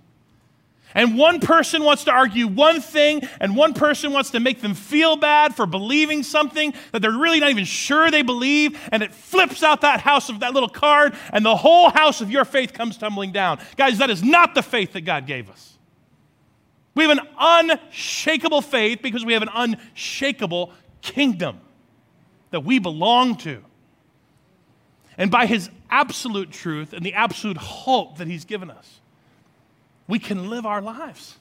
And 0.93 1.17
one 1.17 1.39
person 1.39 1.83
wants 1.83 2.05
to 2.05 2.11
argue 2.11 2.47
one 2.47 2.81
thing, 2.81 3.21
and 3.39 3.55
one 3.55 3.73
person 3.73 4.13
wants 4.13 4.31
to 4.31 4.39
make 4.39 4.61
them 4.61 4.73
feel 4.73 5.15
bad 5.15 5.55
for 5.55 5.65
believing 5.65 6.23
something 6.23 6.73
that 6.91 7.01
they're 7.01 7.11
really 7.11 7.39
not 7.39 7.49
even 7.51 7.65
sure 7.65 8.09
they 8.09 8.23
believe, 8.23 8.77
and 8.91 9.03
it 9.03 9.13
flips 9.13 9.63
out 9.63 9.81
that 9.81 10.01
house 10.01 10.29
of 10.29 10.39
that 10.39 10.53
little 10.53 10.69
card, 10.69 11.15
and 11.31 11.45
the 11.45 11.55
whole 11.55 11.89
house 11.89 12.19
of 12.19 12.31
your 12.31 12.45
faith 12.45 12.73
comes 12.73 12.97
tumbling 12.97 13.31
down. 13.31 13.59
Guys, 13.75 13.99
that 13.99 14.09
is 14.09 14.23
not 14.23 14.55
the 14.55 14.63
faith 14.63 14.93
that 14.93 15.01
God 15.01 15.27
gave 15.27 15.49
us. 15.49 15.77
We 16.95 17.03
have 17.03 17.15
an 17.15 17.27
unshakable 17.39 18.63
faith 18.63 19.01
because 19.03 19.23
we 19.23 19.33
have 19.33 19.43
an 19.43 19.51
unshakable 19.53 20.73
kingdom 21.01 21.59
that 22.51 22.61
we 22.61 22.79
belong 22.79 23.37
to. 23.37 23.63
And 25.17 25.31
by 25.31 25.45
his 25.45 25.69
absolute 25.89 26.51
truth 26.51 26.93
and 26.93 27.05
the 27.05 27.13
absolute 27.13 27.57
hope 27.57 28.17
that 28.17 28.27
he's 28.27 28.45
given 28.45 28.69
us 28.69 28.99
we 30.07 30.19
can 30.19 30.49
live 30.49 30.65
our 30.65 30.81
lives 30.81 31.37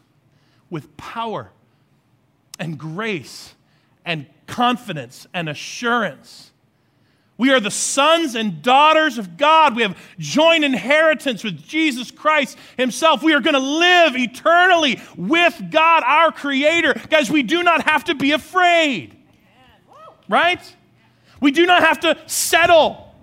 with 0.68 0.96
power 0.96 1.50
and 2.58 2.76
grace 2.78 3.54
and 4.04 4.26
confidence 4.46 5.26
and 5.32 5.48
assurance. 5.48 6.50
We 7.38 7.50
are 7.52 7.60
the 7.60 7.70
sons 7.70 8.34
and 8.34 8.62
daughters 8.62 9.18
of 9.18 9.36
God. 9.36 9.76
We 9.76 9.82
have 9.82 9.96
joint 10.18 10.64
inheritance 10.64 11.44
with 11.44 11.62
Jesus 11.62 12.10
Christ 12.10 12.56
Himself. 12.76 13.22
We 13.22 13.34
are 13.34 13.40
going 13.40 13.54
to 13.54 13.60
live 13.60 14.16
eternally 14.16 15.00
with 15.16 15.70
God, 15.70 16.02
our 16.04 16.32
Creator. 16.32 16.94
Guys, 17.10 17.30
we 17.30 17.42
do 17.42 17.62
not 17.62 17.82
have 17.82 18.04
to 18.04 18.14
be 18.14 18.32
afraid, 18.32 19.15
right? 20.28 20.60
We 21.40 21.50
do 21.50 21.66
not 21.66 21.82
have 21.82 22.00
to 22.00 22.16
settle 22.26 23.14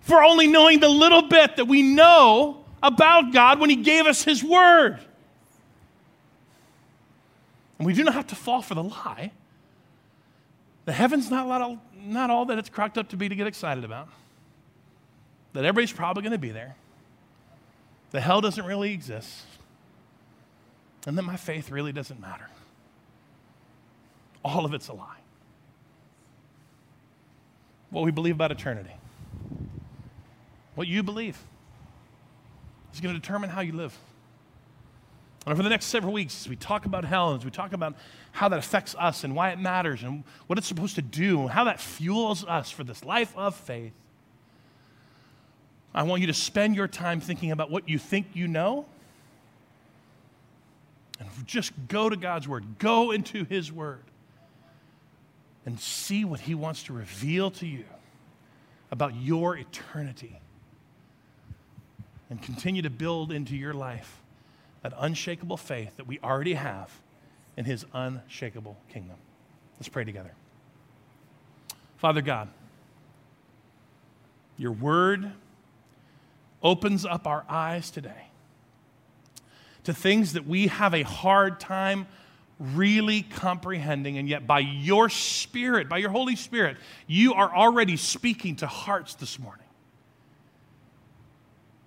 for 0.00 0.22
only 0.22 0.46
knowing 0.46 0.80
the 0.80 0.88
little 0.88 1.22
bit 1.22 1.56
that 1.56 1.66
we 1.66 1.82
know 1.82 2.64
about 2.82 3.32
God 3.32 3.60
when 3.60 3.70
He 3.70 3.76
gave 3.76 4.06
us 4.06 4.22
His 4.22 4.42
Word. 4.42 4.98
And 7.78 7.86
we 7.86 7.94
do 7.94 8.04
not 8.04 8.14
have 8.14 8.26
to 8.28 8.34
fall 8.34 8.60
for 8.60 8.74
the 8.74 8.82
lie. 8.82 9.32
The 10.84 10.92
heaven's 10.92 11.30
not 11.30 11.48
all, 11.62 11.78
not 12.02 12.30
all 12.30 12.46
that 12.46 12.58
it's 12.58 12.68
cracked 12.68 12.98
up 12.98 13.08
to 13.10 13.16
be 13.16 13.28
to 13.28 13.34
get 13.34 13.46
excited 13.46 13.84
about. 13.84 14.08
That 15.52 15.64
everybody's 15.64 15.92
probably 15.92 16.22
going 16.22 16.32
to 16.32 16.38
be 16.38 16.50
there. 16.50 16.76
The 18.10 18.20
hell 18.20 18.40
doesn't 18.40 18.64
really 18.64 18.92
exist. 18.92 19.44
And 21.06 21.16
that 21.16 21.22
my 21.22 21.36
faith 21.36 21.70
really 21.70 21.92
doesn't 21.92 22.20
matter. 22.20 22.48
All 24.44 24.64
of 24.64 24.74
it's 24.74 24.88
a 24.88 24.92
lie. 24.92 25.19
What 27.90 28.04
we 28.04 28.10
believe 28.10 28.34
about 28.36 28.52
eternity, 28.52 28.94
what 30.74 30.86
you 30.86 31.02
believe 31.02 31.38
is 32.94 33.00
going 33.00 33.14
to 33.14 33.20
determine 33.20 33.50
how 33.50 33.60
you 33.60 33.72
live. 33.72 33.96
And 35.46 35.52
over 35.52 35.62
the 35.62 35.68
next 35.68 35.86
several 35.86 36.12
weeks, 36.12 36.42
as 36.42 36.48
we 36.48 36.56
talk 36.56 36.84
about 36.84 37.04
hell, 37.04 37.34
as 37.34 37.44
we 37.44 37.50
talk 37.50 37.72
about 37.72 37.94
how 38.32 38.48
that 38.48 38.58
affects 38.58 38.94
us 38.98 39.24
and 39.24 39.34
why 39.34 39.50
it 39.50 39.58
matters 39.58 40.02
and 40.02 40.22
what 40.46 40.58
it's 40.58 40.68
supposed 40.68 40.96
to 40.96 41.02
do, 41.02 41.40
and 41.40 41.50
how 41.50 41.64
that 41.64 41.80
fuels 41.80 42.44
us 42.44 42.70
for 42.70 42.84
this 42.84 43.04
life 43.04 43.36
of 43.36 43.56
faith, 43.56 43.92
I 45.94 46.02
want 46.04 46.20
you 46.20 46.26
to 46.28 46.34
spend 46.34 46.76
your 46.76 46.86
time 46.86 47.20
thinking 47.20 47.50
about 47.50 47.70
what 47.70 47.88
you 47.88 47.98
think 47.98 48.28
you 48.34 48.46
know. 48.46 48.86
And 51.18 51.28
just 51.46 51.72
go 51.88 52.08
to 52.08 52.16
God's 52.16 52.46
Word, 52.46 52.78
go 52.78 53.10
into 53.10 53.44
His 53.44 53.72
Word, 53.72 54.04
and 55.66 55.78
see 55.78 56.24
what 56.24 56.40
He 56.40 56.54
wants 56.54 56.82
to 56.84 56.92
reveal 56.92 57.50
to 57.52 57.66
you 57.66 57.84
about 58.90 59.14
your 59.14 59.56
eternity 59.56 60.40
and 62.28 62.40
continue 62.40 62.82
to 62.82 62.90
build 62.90 63.32
into 63.32 63.56
your 63.56 63.74
life 63.74 64.20
that 64.82 64.92
unshakable 64.98 65.56
faith 65.56 65.96
that 65.96 66.06
we 66.06 66.18
already 66.20 66.54
have 66.54 66.90
in 67.56 67.64
his 67.64 67.84
unshakable 67.92 68.76
kingdom. 68.88 69.16
Let's 69.78 69.88
pray 69.88 70.04
together. 70.04 70.32
Father 71.98 72.22
God, 72.22 72.48
your 74.56 74.72
word 74.72 75.32
opens 76.62 77.04
up 77.04 77.26
our 77.26 77.44
eyes 77.48 77.90
today 77.90 78.28
to 79.84 79.92
things 79.92 80.34
that 80.34 80.46
we 80.46 80.68
have 80.68 80.94
a 80.94 81.02
hard 81.02 81.58
time 81.58 82.06
really 82.60 83.22
comprehending, 83.22 84.18
and 84.18 84.28
yet 84.28 84.46
by 84.46 84.58
your 84.58 85.08
Spirit, 85.08 85.88
by 85.88 85.98
your 85.98 86.10
Holy 86.10 86.36
Spirit, 86.36 86.76
you 87.06 87.32
are 87.34 87.54
already 87.54 87.96
speaking 87.96 88.56
to 88.56 88.66
hearts 88.66 89.14
this 89.14 89.38
morning 89.38 89.64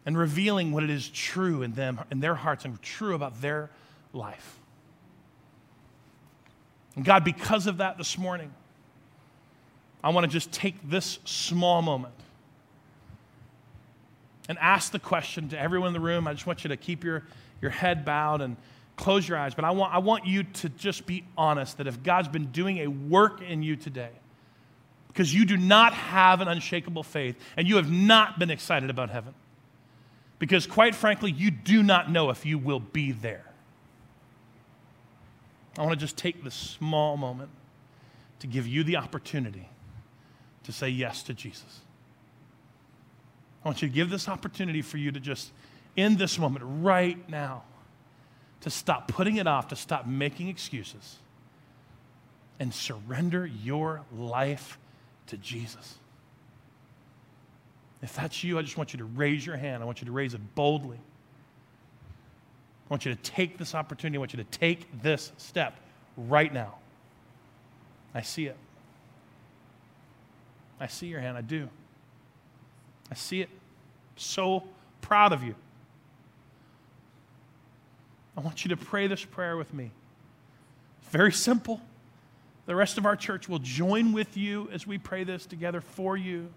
and 0.06 0.18
revealing 0.18 0.72
what 0.72 0.84
it 0.84 0.90
is 0.90 1.08
true 1.08 1.62
in 1.62 1.74
them, 1.74 2.00
in 2.12 2.20
their 2.20 2.36
hearts, 2.36 2.66
and 2.66 2.82
true 2.82 3.14
about 3.14 3.40
their 3.40 3.70
life. 4.12 4.60
And 6.96 7.06
God, 7.06 7.24
because 7.24 7.68
of 7.68 7.78
that 7.78 7.98
this 7.98 8.18
morning, 8.18 8.52
I 10.04 10.10
want 10.10 10.26
to 10.26 10.28
just 10.28 10.52
take 10.52 10.76
this 10.90 11.20
small 11.24 11.82
moment 11.82 12.14
and 14.50 14.58
ask 14.58 14.92
the 14.92 15.00
question 15.00 15.50
to 15.50 15.60
everyone 15.60 15.88
in 15.88 15.94
the 15.94 16.00
room. 16.00 16.28
I 16.28 16.34
just 16.34 16.46
want 16.46 16.64
you 16.64 16.68
to 16.70 16.78
keep 16.78 17.04
your, 17.04 17.24
your 17.62 17.72
head 17.72 18.04
bowed 18.04 18.42
and 18.42 18.58
close 18.96 19.28
your 19.28 19.38
eyes. 19.38 19.56
But 19.56 19.66
I 19.66 19.72
want, 19.72 19.94
I 19.94 20.00
want 20.00 20.26
you 20.26 20.44
to 20.44 20.70
just 20.70 21.06
be 21.06 21.26
honest 21.38 21.78
that 21.78 21.88
if 21.88 22.04
God's 22.04 22.28
been 22.28 22.48
doing 22.48 22.80
a 22.80 22.88
work 22.88 23.42
in 23.42 23.64
you 23.64 23.76
today, 23.76 24.12
because 25.08 25.34
you 25.34 25.46
do 25.46 25.58
not 25.58 25.94
have 25.94 26.42
an 26.42 26.48
unshakable 26.48 27.04
faith 27.04 27.36
and 27.56 27.68
you 27.68 27.76
have 27.76 27.92
not 27.92 28.40
been 28.40 28.50
excited 28.50 28.90
about 28.90 29.10
heaven, 29.10 29.34
because, 30.40 30.68
quite 30.68 30.94
frankly, 30.94 31.32
you 31.32 31.52
do 31.52 31.84
not 31.84 32.12
know 32.12 32.30
if 32.30 32.46
you 32.46 32.58
will 32.58 32.80
be 32.80 33.12
there. 33.12 33.46
I 35.78 35.82
want 35.82 35.94
to 35.94 36.00
just 36.00 36.18
take 36.18 36.44
this 36.44 36.54
small 36.54 37.16
moment 37.16 37.50
to 38.40 38.48
give 38.48 38.68
you 38.68 38.84
the 38.84 38.98
opportunity 38.98 39.70
to 40.64 40.72
say 40.72 40.90
yes 40.90 41.24
to 41.24 41.34
Jesus. 41.34 41.82
I 43.64 43.70
want 43.70 43.82
you 43.82 43.88
to 43.88 43.94
give 43.94 44.10
this 44.10 44.28
opportunity 44.28 44.82
for 44.82 44.98
you 44.98 45.12
to 45.12 45.20
just 45.20 45.52
in 45.96 46.18
this 46.18 46.38
moment, 46.40 46.66
right 46.66 47.30
now, 47.30 47.64
to 48.64 48.70
stop 48.70 49.10
putting 49.10 49.36
it 49.36 49.46
off, 49.46 49.68
to 49.68 49.76
stop 49.76 50.08
making 50.08 50.48
excuses, 50.48 51.18
and 52.60 52.74
surrender 52.74 53.46
your 53.46 54.02
life 54.16 54.80
to 55.28 55.38
Jesus. 55.38 55.96
If 58.02 58.16
that's 58.16 58.44
you, 58.44 58.58
I 58.58 58.62
just 58.62 58.78
want 58.78 58.94
you 58.94 59.00
to 59.00 59.06
raise 59.06 59.46
your 59.46 59.58
hand. 59.58 59.84
I 59.84 59.86
want 59.86 60.02
you 60.02 60.06
to 60.06 60.12
raise 60.12 60.34
it 60.34 60.56
boldly. 60.56 60.98
I 60.98 62.88
want 62.90 63.06
you 63.06 63.14
to 63.14 63.22
take 63.22 63.58
this 63.58 63.76
opportunity. 63.76 64.18
I 64.18 64.20
want 64.20 64.34
you 64.34 64.44
to 64.44 64.50
take 64.58 65.02
this 65.02 65.34
step 65.38 65.78
right 66.16 66.54
now. 66.54 66.76
I 68.16 68.22
see 68.22 68.46
it. 68.46 68.58
I 70.80 70.88
see 70.88 71.08
your 71.08 71.20
hand. 71.20 71.38
I 71.38 71.42
do. 71.42 71.70
I 73.12 73.16
see 73.16 73.42
it. 73.42 73.50
So 74.16 74.64
proud 75.02 75.34
of 75.34 75.44
you. 75.44 75.56
I 78.38 78.42
want 78.42 78.66
you 78.66 78.70
to 78.70 78.78
pray 78.78 79.08
this 79.08 79.24
prayer 79.24 79.58
with 79.58 79.74
me. 79.74 79.92
Very 81.12 81.32
simple. 81.32 81.82
The 82.66 82.76
rest 82.76 82.98
of 82.98 83.06
our 83.06 83.16
church 83.16 83.48
will 83.48 83.60
join 83.60 84.14
with 84.14 84.38
you 84.38 84.70
as 84.72 84.88
we 84.88 84.98
pray 84.98 85.24
this 85.24 85.46
together 85.46 85.82
for 85.82 86.18
you. 86.18 86.50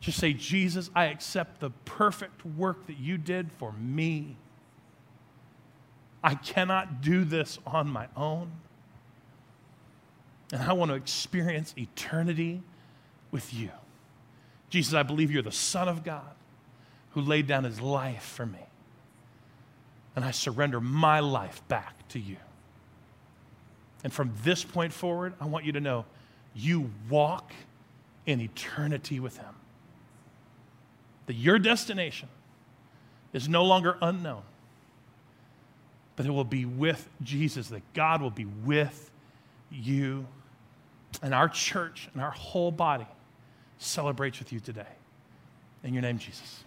Just 0.00 0.18
say, 0.18 0.32
Jesus, 0.32 0.90
I 0.94 1.06
accept 1.06 1.60
the 1.60 1.70
perfect 1.84 2.44
work 2.44 2.86
that 2.88 2.98
you 2.98 3.16
did 3.16 3.52
for 3.52 3.72
me. 3.72 4.36
I 6.22 6.34
cannot 6.34 7.02
do 7.02 7.24
this 7.24 7.58
on 7.66 7.88
my 7.88 8.08
own. 8.16 8.50
And 10.52 10.62
I 10.62 10.72
want 10.72 10.90
to 10.90 10.94
experience 10.94 11.74
eternity 11.76 12.62
with 13.30 13.52
you. 13.52 13.70
Jesus, 14.70 14.94
I 14.94 15.02
believe 15.02 15.30
you're 15.30 15.42
the 15.42 15.52
Son 15.52 15.88
of 15.88 16.02
God 16.04 16.34
who 17.10 17.20
laid 17.20 17.46
down 17.46 17.64
his 17.64 17.80
life 17.80 18.24
for 18.24 18.46
me. 18.46 18.58
And 20.16 20.24
I 20.24 20.30
surrender 20.30 20.80
my 20.80 21.20
life 21.20 21.66
back 21.68 22.06
to 22.08 22.18
you. 22.18 22.36
And 24.04 24.12
from 24.12 24.32
this 24.42 24.62
point 24.62 24.92
forward, 24.92 25.34
I 25.40 25.46
want 25.46 25.64
you 25.64 25.72
to 25.72 25.80
know 25.80 26.04
you 26.54 26.90
walk 27.08 27.52
in 28.26 28.40
eternity 28.40 29.18
with 29.18 29.38
Him. 29.38 29.54
That 31.26 31.34
your 31.34 31.58
destination 31.58 32.28
is 33.32 33.48
no 33.48 33.64
longer 33.64 33.96
unknown, 34.00 34.42
but 36.16 36.26
it 36.26 36.30
will 36.30 36.44
be 36.44 36.64
with 36.64 37.08
Jesus, 37.22 37.68
that 37.68 37.82
God 37.94 38.22
will 38.22 38.30
be 38.30 38.44
with 38.44 39.10
you. 39.70 40.26
And 41.22 41.34
our 41.34 41.48
church 41.48 42.08
and 42.12 42.22
our 42.22 42.30
whole 42.30 42.70
body 42.70 43.06
celebrates 43.78 44.38
with 44.38 44.52
you 44.52 44.60
today. 44.60 44.82
In 45.82 45.94
your 45.94 46.02
name, 46.02 46.18
Jesus. 46.18 46.64